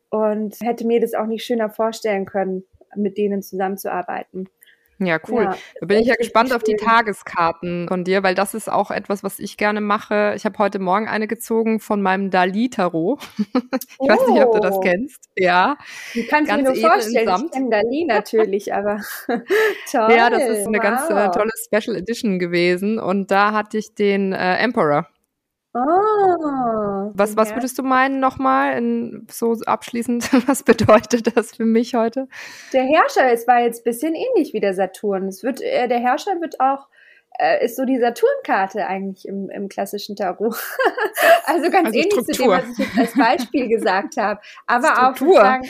und 0.09 0.57
hätte 0.61 0.85
mir 0.85 0.99
das 0.99 1.13
auch 1.13 1.27
nicht 1.27 1.45
schöner 1.45 1.69
vorstellen 1.69 2.25
können, 2.25 2.63
mit 2.95 3.17
denen 3.17 3.41
zusammenzuarbeiten. 3.41 4.49
Ja, 5.03 5.19
cool. 5.29 5.43
Ja, 5.43 5.57
da 5.79 5.85
bin 5.87 5.99
ich 5.99 6.07
ja 6.07 6.13
gespannt 6.13 6.53
auf 6.53 6.61
die 6.61 6.75
Tageskarten 6.75 7.87
von 7.87 8.03
dir, 8.03 8.21
weil 8.21 8.35
das 8.35 8.53
ist 8.53 8.71
auch 8.71 8.91
etwas, 8.91 9.23
was 9.23 9.39
ich 9.39 9.57
gerne 9.57 9.81
mache. 9.81 10.33
Ich 10.35 10.45
habe 10.45 10.59
heute 10.59 10.77
Morgen 10.77 11.07
eine 11.07 11.27
gezogen 11.27 11.79
von 11.79 12.03
meinem 12.03 12.29
Dali-Tarot. 12.29 13.19
ich 13.39 13.97
oh. 13.97 14.07
weiß 14.07 14.27
nicht, 14.27 14.43
ob 14.43 14.51
du 14.53 14.59
das 14.59 14.75
oh. 14.75 14.79
kennst. 14.79 15.29
Ja. 15.35 15.77
Du 16.13 16.23
kannst 16.27 16.51
ganz 16.51 16.61
mir 16.61 16.71
nur 16.71 16.79
vorstellen, 16.79 17.29
ich 17.45 17.51
kenne 17.51 17.69
Dali 17.71 18.05
natürlich, 18.05 18.73
aber 18.75 19.01
toll. 19.91 20.13
Ja, 20.15 20.29
das 20.29 20.43
ist 20.43 20.67
eine 20.67 20.77
wow. 20.77 20.83
ganz 20.83 21.09
äh, 21.09 21.31
tolle 21.31 21.51
Special 21.65 21.97
Edition 21.97 22.37
gewesen. 22.37 22.99
Und 22.99 23.31
da 23.31 23.53
hatte 23.53 23.79
ich 23.79 23.95
den 23.95 24.33
äh, 24.33 24.57
Emperor. 24.57 25.07
Oh, 25.73 27.11
was, 27.13 27.37
was 27.37 27.53
würdest 27.55 27.79
du 27.79 27.83
meinen 27.83 28.19
nochmal, 28.19 28.81
so 29.29 29.53
abschließend, 29.65 30.29
was 30.47 30.63
bedeutet 30.63 31.35
das 31.35 31.55
für 31.55 31.63
mich 31.63 31.95
heute? 31.95 32.27
Der 32.73 32.83
Herrscher, 32.83 33.31
es 33.31 33.47
war 33.47 33.61
jetzt 33.61 33.81
ein 33.81 33.83
bisschen 33.85 34.13
ähnlich 34.13 34.53
wie 34.53 34.59
der 34.59 34.73
Saturn. 34.73 35.27
Es 35.27 35.43
wird, 35.43 35.61
äh, 35.61 35.87
der 35.87 35.99
Herrscher 35.99 36.41
wird 36.41 36.59
auch, 36.59 36.87
äh, 37.39 37.63
ist 37.63 37.77
so 37.77 37.85
die 37.85 37.99
Saturnkarte 37.99 38.85
eigentlich 38.85 39.25
im, 39.25 39.49
im 39.49 39.69
klassischen 39.69 40.17
Tarot. 40.17 40.55
also 41.45 41.69
ganz 41.69 41.87
also 41.87 41.99
ähnlich 41.99 42.11
Struktur. 42.11 42.33
zu 42.33 42.41
dem, 42.41 42.51
was 42.51 42.69
ich 42.69 42.77
jetzt 42.79 42.97
als 42.97 43.13
Beispiel 43.13 43.69
gesagt 43.69 44.17
habe. 44.17 44.41
Aber 44.67 45.13
Struktur. 45.13 45.39
auch 45.39 45.41
sagen, 45.41 45.67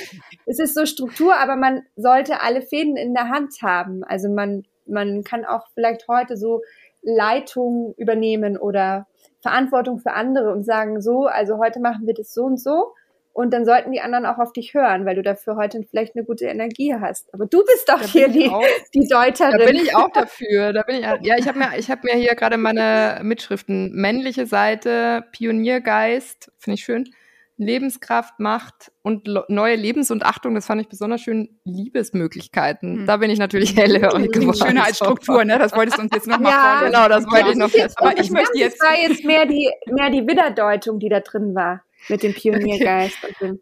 es 0.48 0.58
ist 0.58 0.74
so 0.74 0.88
Struktur, 0.88 1.36
aber 1.36 1.56
man 1.56 1.84
sollte 1.96 2.42
alle 2.42 2.64
Fäden 2.64 2.98
in 2.98 3.14
der 3.14 3.30
Hand 3.30 3.54
haben. 3.62 4.04
Also 4.04 4.30
man, 4.30 4.64
man 4.88 5.24
kann 5.24 5.46
auch 5.46 5.68
vielleicht 5.76 6.08
heute 6.08 6.38
so 6.38 6.62
Leitung 7.04 7.94
übernehmen 7.98 8.58
oder 8.58 9.06
Verantwortung 9.42 10.00
für 10.00 10.14
andere 10.14 10.52
und 10.52 10.64
sagen 10.64 11.02
so, 11.02 11.26
also 11.26 11.58
heute 11.58 11.80
machen 11.80 12.06
wir 12.06 12.14
das 12.14 12.34
so 12.34 12.44
und 12.44 12.60
so. 12.60 12.94
Und 13.34 13.54
dann 13.54 13.64
sollten 13.66 13.94
die 13.94 14.02
anderen 14.02 14.26
auch 14.26 14.40
auf 14.40 14.52
dich 14.52 14.74
hören, 14.74 15.06
weil 15.06 15.16
du 15.16 15.22
dafür 15.22 15.56
heute 15.56 15.82
vielleicht 15.90 16.16
eine 16.16 16.26
gute 16.26 16.46
Energie 16.46 16.94
hast. 17.00 17.34
Aber 17.34 17.46
du 17.46 17.64
bist 17.64 17.88
doch 17.88 18.02
hier 18.02 18.28
die, 18.28 18.50
auch, 18.50 18.64
die 18.94 19.08
Deuterin. 19.08 19.58
Da 19.58 19.66
bin 19.66 19.78
ich 19.78 19.96
auch 19.96 20.12
dafür. 20.12 20.74
Da 20.74 20.84
bin 20.84 20.98
ich, 20.98 21.06
ja, 21.22 21.38
ich 21.38 21.48
habe 21.48 21.58
mir, 21.60 21.70
ich 21.78 21.90
habe 21.90 22.02
mir 22.04 22.16
hier 22.16 22.36
gerade 22.36 22.58
meine 22.58 23.22
Mitschriften 23.24 23.94
männliche 23.94 24.46
Seite, 24.48 25.24
Pioniergeist, 25.32 26.52
finde 26.58 26.76
ich 26.76 26.84
schön. 26.84 27.10
Lebenskraft, 27.58 28.40
Macht 28.40 28.92
und 29.04 29.28
neue 29.48 29.76
Lebens- 29.76 30.10
und 30.10 30.26
Achtung, 30.26 30.56
das 30.56 30.66
fand 30.66 30.82
ich 30.82 30.88
besonders 30.88 31.22
schön, 31.22 31.60
Liebesmöglichkeiten. 31.64 33.02
Mhm. 33.02 33.06
Da 33.06 33.18
bin 33.18 33.30
ich 33.30 33.40
natürlich 33.40 33.76
hellhörig 33.76 34.32
geworden. 34.32 34.58
Schöner 34.58 34.86
als 34.86 34.98
Struktur, 34.98 35.46
ne? 35.46 35.60
Das 35.60 35.74
wolltest 35.74 35.98
du 35.98 36.02
uns 36.02 36.12
jetzt 36.14 36.28
nochmal 36.28 36.52
ja, 36.52 36.60
vorlesen. 36.60 36.94
Genau, 36.94 37.10
das 37.10 37.26
wollte 37.32 37.52
ich 37.52 37.58
noch 37.58 37.70
jetzt, 37.70 38.00
Aber 38.00 38.20
ich 38.20 38.32
möchte 38.32 38.58
jetzt. 38.58 38.82
Das 38.82 38.90
war 38.90 38.98
jetzt 38.98 39.24
mehr 39.24 39.46
die, 39.46 39.70
mehr 39.92 40.10
die 40.10 40.26
Widderdeutung, 40.26 41.00
die 41.00 41.10
da 41.10 41.20
drin 41.20 41.54
war. 41.54 41.84
Mit 42.10 42.24
dem 42.24 42.34
Pioniergeist. 42.34 43.18
Okay. 43.24 43.60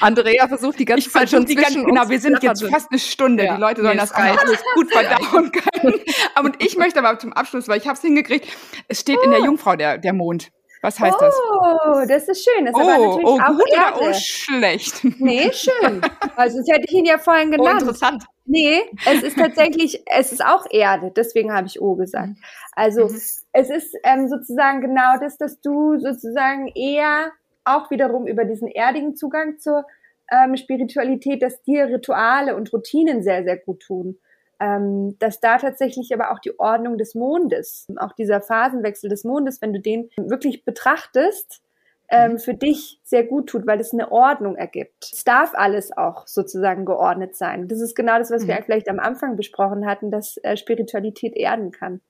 Andrea 0.00 0.48
versucht 0.48 0.78
die 0.78 0.86
ganze 0.86 1.08
ich 1.08 1.12
Zeit 1.12 1.28
schon 1.28 1.44
die 1.44 1.54
ganze, 1.54 1.84
Genau, 1.84 2.08
wir 2.08 2.20
sind 2.20 2.42
jetzt 2.42 2.64
fast 2.64 2.90
eine 2.90 2.98
Stunde. 2.98 3.44
Ja. 3.44 3.56
Die 3.56 3.60
Leute 3.60 3.82
sollen 3.82 3.98
das 3.98 4.12
alles 4.12 4.62
gut 4.74 4.90
verdauen 4.90 5.52
können. 5.52 5.94
und 6.42 6.62
ich 6.64 6.78
möchte 6.78 7.04
aber 7.04 7.18
zum 7.18 7.34
Abschluss, 7.34 7.68
weil 7.68 7.78
ich 7.78 7.86
habe 7.86 7.96
es 7.96 8.00
hingekriegt, 8.00 8.48
es 8.88 9.00
steht 9.00 9.18
in 9.22 9.30
der 9.30 9.40
Jungfrau 9.40 9.76
der, 9.76 9.98
der 9.98 10.14
Mond. 10.14 10.50
Was 10.86 11.00
heißt 11.00 11.20
das? 11.20 11.34
Oh, 11.50 12.04
das 12.06 12.28
ist 12.28 12.48
schön. 12.48 12.64
Das 12.64 12.72
ist 12.72 12.80
oh, 12.80 12.88
aber 12.88 13.06
natürlich 13.06 13.26
oh, 13.26 13.40
auch 13.40 13.48
gut 13.48 13.72
Erde. 13.72 13.98
oder 13.98 14.10
oh, 14.10 14.14
schlecht? 14.14 15.04
Nee, 15.18 15.50
schön. 15.52 16.00
Also 16.36 16.58
sonst 16.58 16.70
hätte 16.70 16.84
ich 16.86 16.92
ihn 16.92 17.04
ja 17.04 17.18
vorhin 17.18 17.48
oh, 17.48 17.56
genannt. 17.56 17.78
Oh, 17.78 17.88
interessant. 17.88 18.24
Nee, 18.44 18.82
es 19.04 19.24
ist 19.24 19.36
tatsächlich, 19.36 20.00
es 20.06 20.30
ist 20.30 20.44
auch 20.44 20.64
Erde, 20.70 21.10
deswegen 21.10 21.52
habe 21.52 21.66
ich 21.66 21.80
O 21.80 21.96
gesagt. 21.96 22.34
Also 22.70 23.08
mhm. 23.08 23.16
es 23.52 23.70
ist 23.70 23.96
ähm, 24.04 24.28
sozusagen 24.28 24.80
genau 24.80 25.18
das, 25.20 25.36
dass 25.38 25.60
du 25.60 25.98
sozusagen 25.98 26.68
eher 26.68 27.32
auch 27.64 27.90
wiederum 27.90 28.28
über 28.28 28.44
diesen 28.44 28.68
erdigen 28.68 29.16
Zugang 29.16 29.58
zur 29.58 29.86
ähm, 30.30 30.56
Spiritualität, 30.56 31.42
dass 31.42 31.62
dir 31.62 31.86
Rituale 31.86 32.54
und 32.54 32.72
Routinen 32.72 33.24
sehr, 33.24 33.42
sehr 33.42 33.56
gut 33.56 33.80
tun 33.80 34.20
ähm, 34.60 35.18
dass 35.18 35.40
da 35.40 35.58
tatsächlich 35.58 36.12
aber 36.14 36.30
auch 36.32 36.38
die 36.38 36.58
Ordnung 36.58 36.98
des 36.98 37.14
Mondes, 37.14 37.86
auch 37.96 38.12
dieser 38.12 38.40
Phasenwechsel 38.40 39.10
des 39.10 39.24
Mondes, 39.24 39.60
wenn 39.60 39.72
du 39.72 39.80
den 39.80 40.10
wirklich 40.16 40.64
betrachtest, 40.64 41.62
ähm, 42.08 42.32
mhm. 42.32 42.38
für 42.38 42.54
dich 42.54 43.00
sehr 43.02 43.24
gut 43.24 43.48
tut, 43.48 43.66
weil 43.66 43.80
es 43.80 43.92
eine 43.92 44.12
Ordnung 44.12 44.56
ergibt. 44.56 45.10
Es 45.12 45.24
darf 45.24 45.54
alles 45.54 45.96
auch 45.96 46.26
sozusagen 46.26 46.84
geordnet 46.84 47.34
sein. 47.36 47.68
Das 47.68 47.80
ist 47.80 47.96
genau 47.96 48.18
das, 48.18 48.30
was 48.30 48.44
mhm. 48.44 48.48
wir 48.48 48.62
vielleicht 48.62 48.88
am 48.88 49.00
Anfang 49.00 49.36
besprochen 49.36 49.86
hatten, 49.86 50.10
dass 50.10 50.36
äh, 50.38 50.56
Spiritualität 50.56 51.34
erden 51.34 51.72
kann 51.72 52.00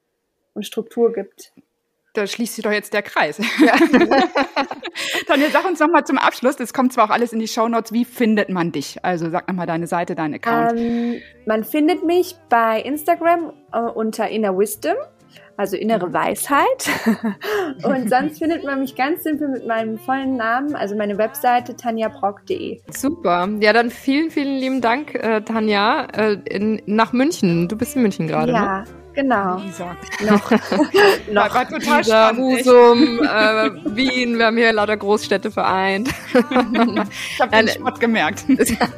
und 0.54 0.66
Struktur 0.66 1.12
gibt 1.12 1.52
da 2.16 2.26
schließt 2.26 2.54
sich 2.54 2.64
doch 2.64 2.72
jetzt 2.72 2.92
der 2.92 3.02
Kreis. 3.02 3.38
Ja. 3.38 3.74
Tanja, 5.26 5.50
sag 5.50 5.64
uns 5.64 5.80
nochmal 5.80 6.04
zum 6.04 6.18
Abschluss, 6.18 6.56
das 6.56 6.72
kommt 6.72 6.92
zwar 6.92 7.06
auch 7.06 7.10
alles 7.10 7.32
in 7.32 7.40
die 7.40 7.48
Shownotes, 7.48 7.92
wie 7.92 8.04
findet 8.04 8.48
man 8.48 8.70
dich? 8.70 8.98
Also 9.02 9.28
sag 9.30 9.48
nochmal 9.48 9.66
deine 9.66 9.86
Seite, 9.86 10.14
deinen 10.14 10.34
Account. 10.34 10.78
Ähm, 10.78 11.20
man 11.46 11.64
findet 11.64 12.04
mich 12.04 12.36
bei 12.48 12.80
Instagram 12.80 13.52
äh, 13.72 13.80
unter 13.80 14.28
Inner 14.28 14.56
Wisdom, 14.56 14.94
also 15.56 15.76
innere 15.76 16.12
Weisheit. 16.12 16.90
Und 17.82 18.08
sonst 18.08 18.38
findet 18.38 18.64
man 18.64 18.80
mich 18.80 18.94
ganz 18.94 19.24
simpel 19.24 19.48
mit 19.48 19.66
meinem 19.66 19.98
vollen 19.98 20.36
Namen, 20.36 20.76
also 20.76 20.94
meine 20.94 21.18
Webseite 21.18 21.74
tanjabrock.de. 21.74 22.80
Super. 22.90 23.48
Ja, 23.60 23.72
dann 23.72 23.90
vielen, 23.90 24.30
vielen 24.30 24.58
lieben 24.58 24.80
Dank, 24.80 25.14
äh, 25.14 25.40
Tanja, 25.40 26.06
äh, 26.14 26.36
in, 26.48 26.82
nach 26.86 27.12
München. 27.12 27.68
Du 27.68 27.76
bist 27.76 27.96
in 27.96 28.02
München 28.02 28.28
gerade, 28.28 28.52
ja. 28.52 28.80
ne? 28.82 28.84
Genau. 29.16 29.56
Lisa. 29.56 29.96
Noch. 30.28 30.50
noch. 31.32 31.54
War 31.54 31.68
total 31.68 31.98
Lisa, 31.98 32.02
spannend. 32.02 32.58
Husum, 32.58 33.20
äh, 33.22 33.96
Wien, 33.96 34.38
wir 34.38 34.46
haben 34.46 34.58
hier 34.58 34.72
lauter 34.74 34.96
Großstädte 34.98 35.50
vereint. 35.50 36.10
ich 36.34 37.40
habe 37.40 37.50
den 37.50 37.68
Sport 37.68 37.98
gemerkt. 37.98 38.44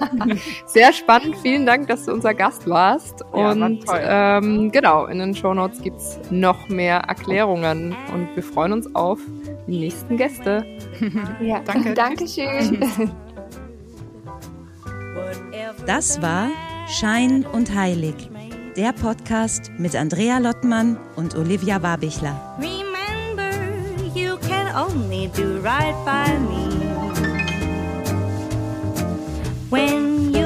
Sehr 0.66 0.93
spannend. 0.93 1.37
Vielen 1.43 1.64
Dank, 1.64 1.87
dass 1.87 2.05
du 2.05 2.12
unser 2.12 2.35
Gast 2.35 2.69
warst. 2.69 3.21
Ja, 3.33 3.53
und 3.53 3.87
war 3.87 4.39
ähm, 4.39 4.73
genau, 4.73 5.07
in 5.07 5.21
den 5.21 5.37
Shownotes 5.37 5.81
gibt's 5.83 6.19
noch 6.31 6.69
mehr 6.69 6.99
Erklärungen. 6.99 7.95
Und 8.12 8.29
wir 8.35 8.43
freuen 8.43 8.73
uns 8.73 8.93
auf 8.97 9.21
die 9.69 9.79
nächsten 9.79 10.16
Gäste. 10.16 10.66
Ja, 11.41 11.61
danke. 11.61 11.95
Dankeschön. 11.95 12.89
Das 15.87 16.21
war 16.21 16.49
Schein 16.89 17.47
und 17.53 17.73
Heilig 17.73 18.29
der 18.79 18.93
Podcast 18.93 19.72
mit 19.76 19.97
Andrea 19.97 20.39
Lottmann 20.39 20.97
und 21.16 21.35
Olivia 21.35 21.83
Warbichler. 21.83 22.57
Remember, 22.61 23.51
you 24.14 24.37
can 24.49 24.72
only 24.72 25.29
do 25.35 25.59
right 25.64 25.97
by 26.05 26.39
me. 26.39 26.68
When 29.68 30.38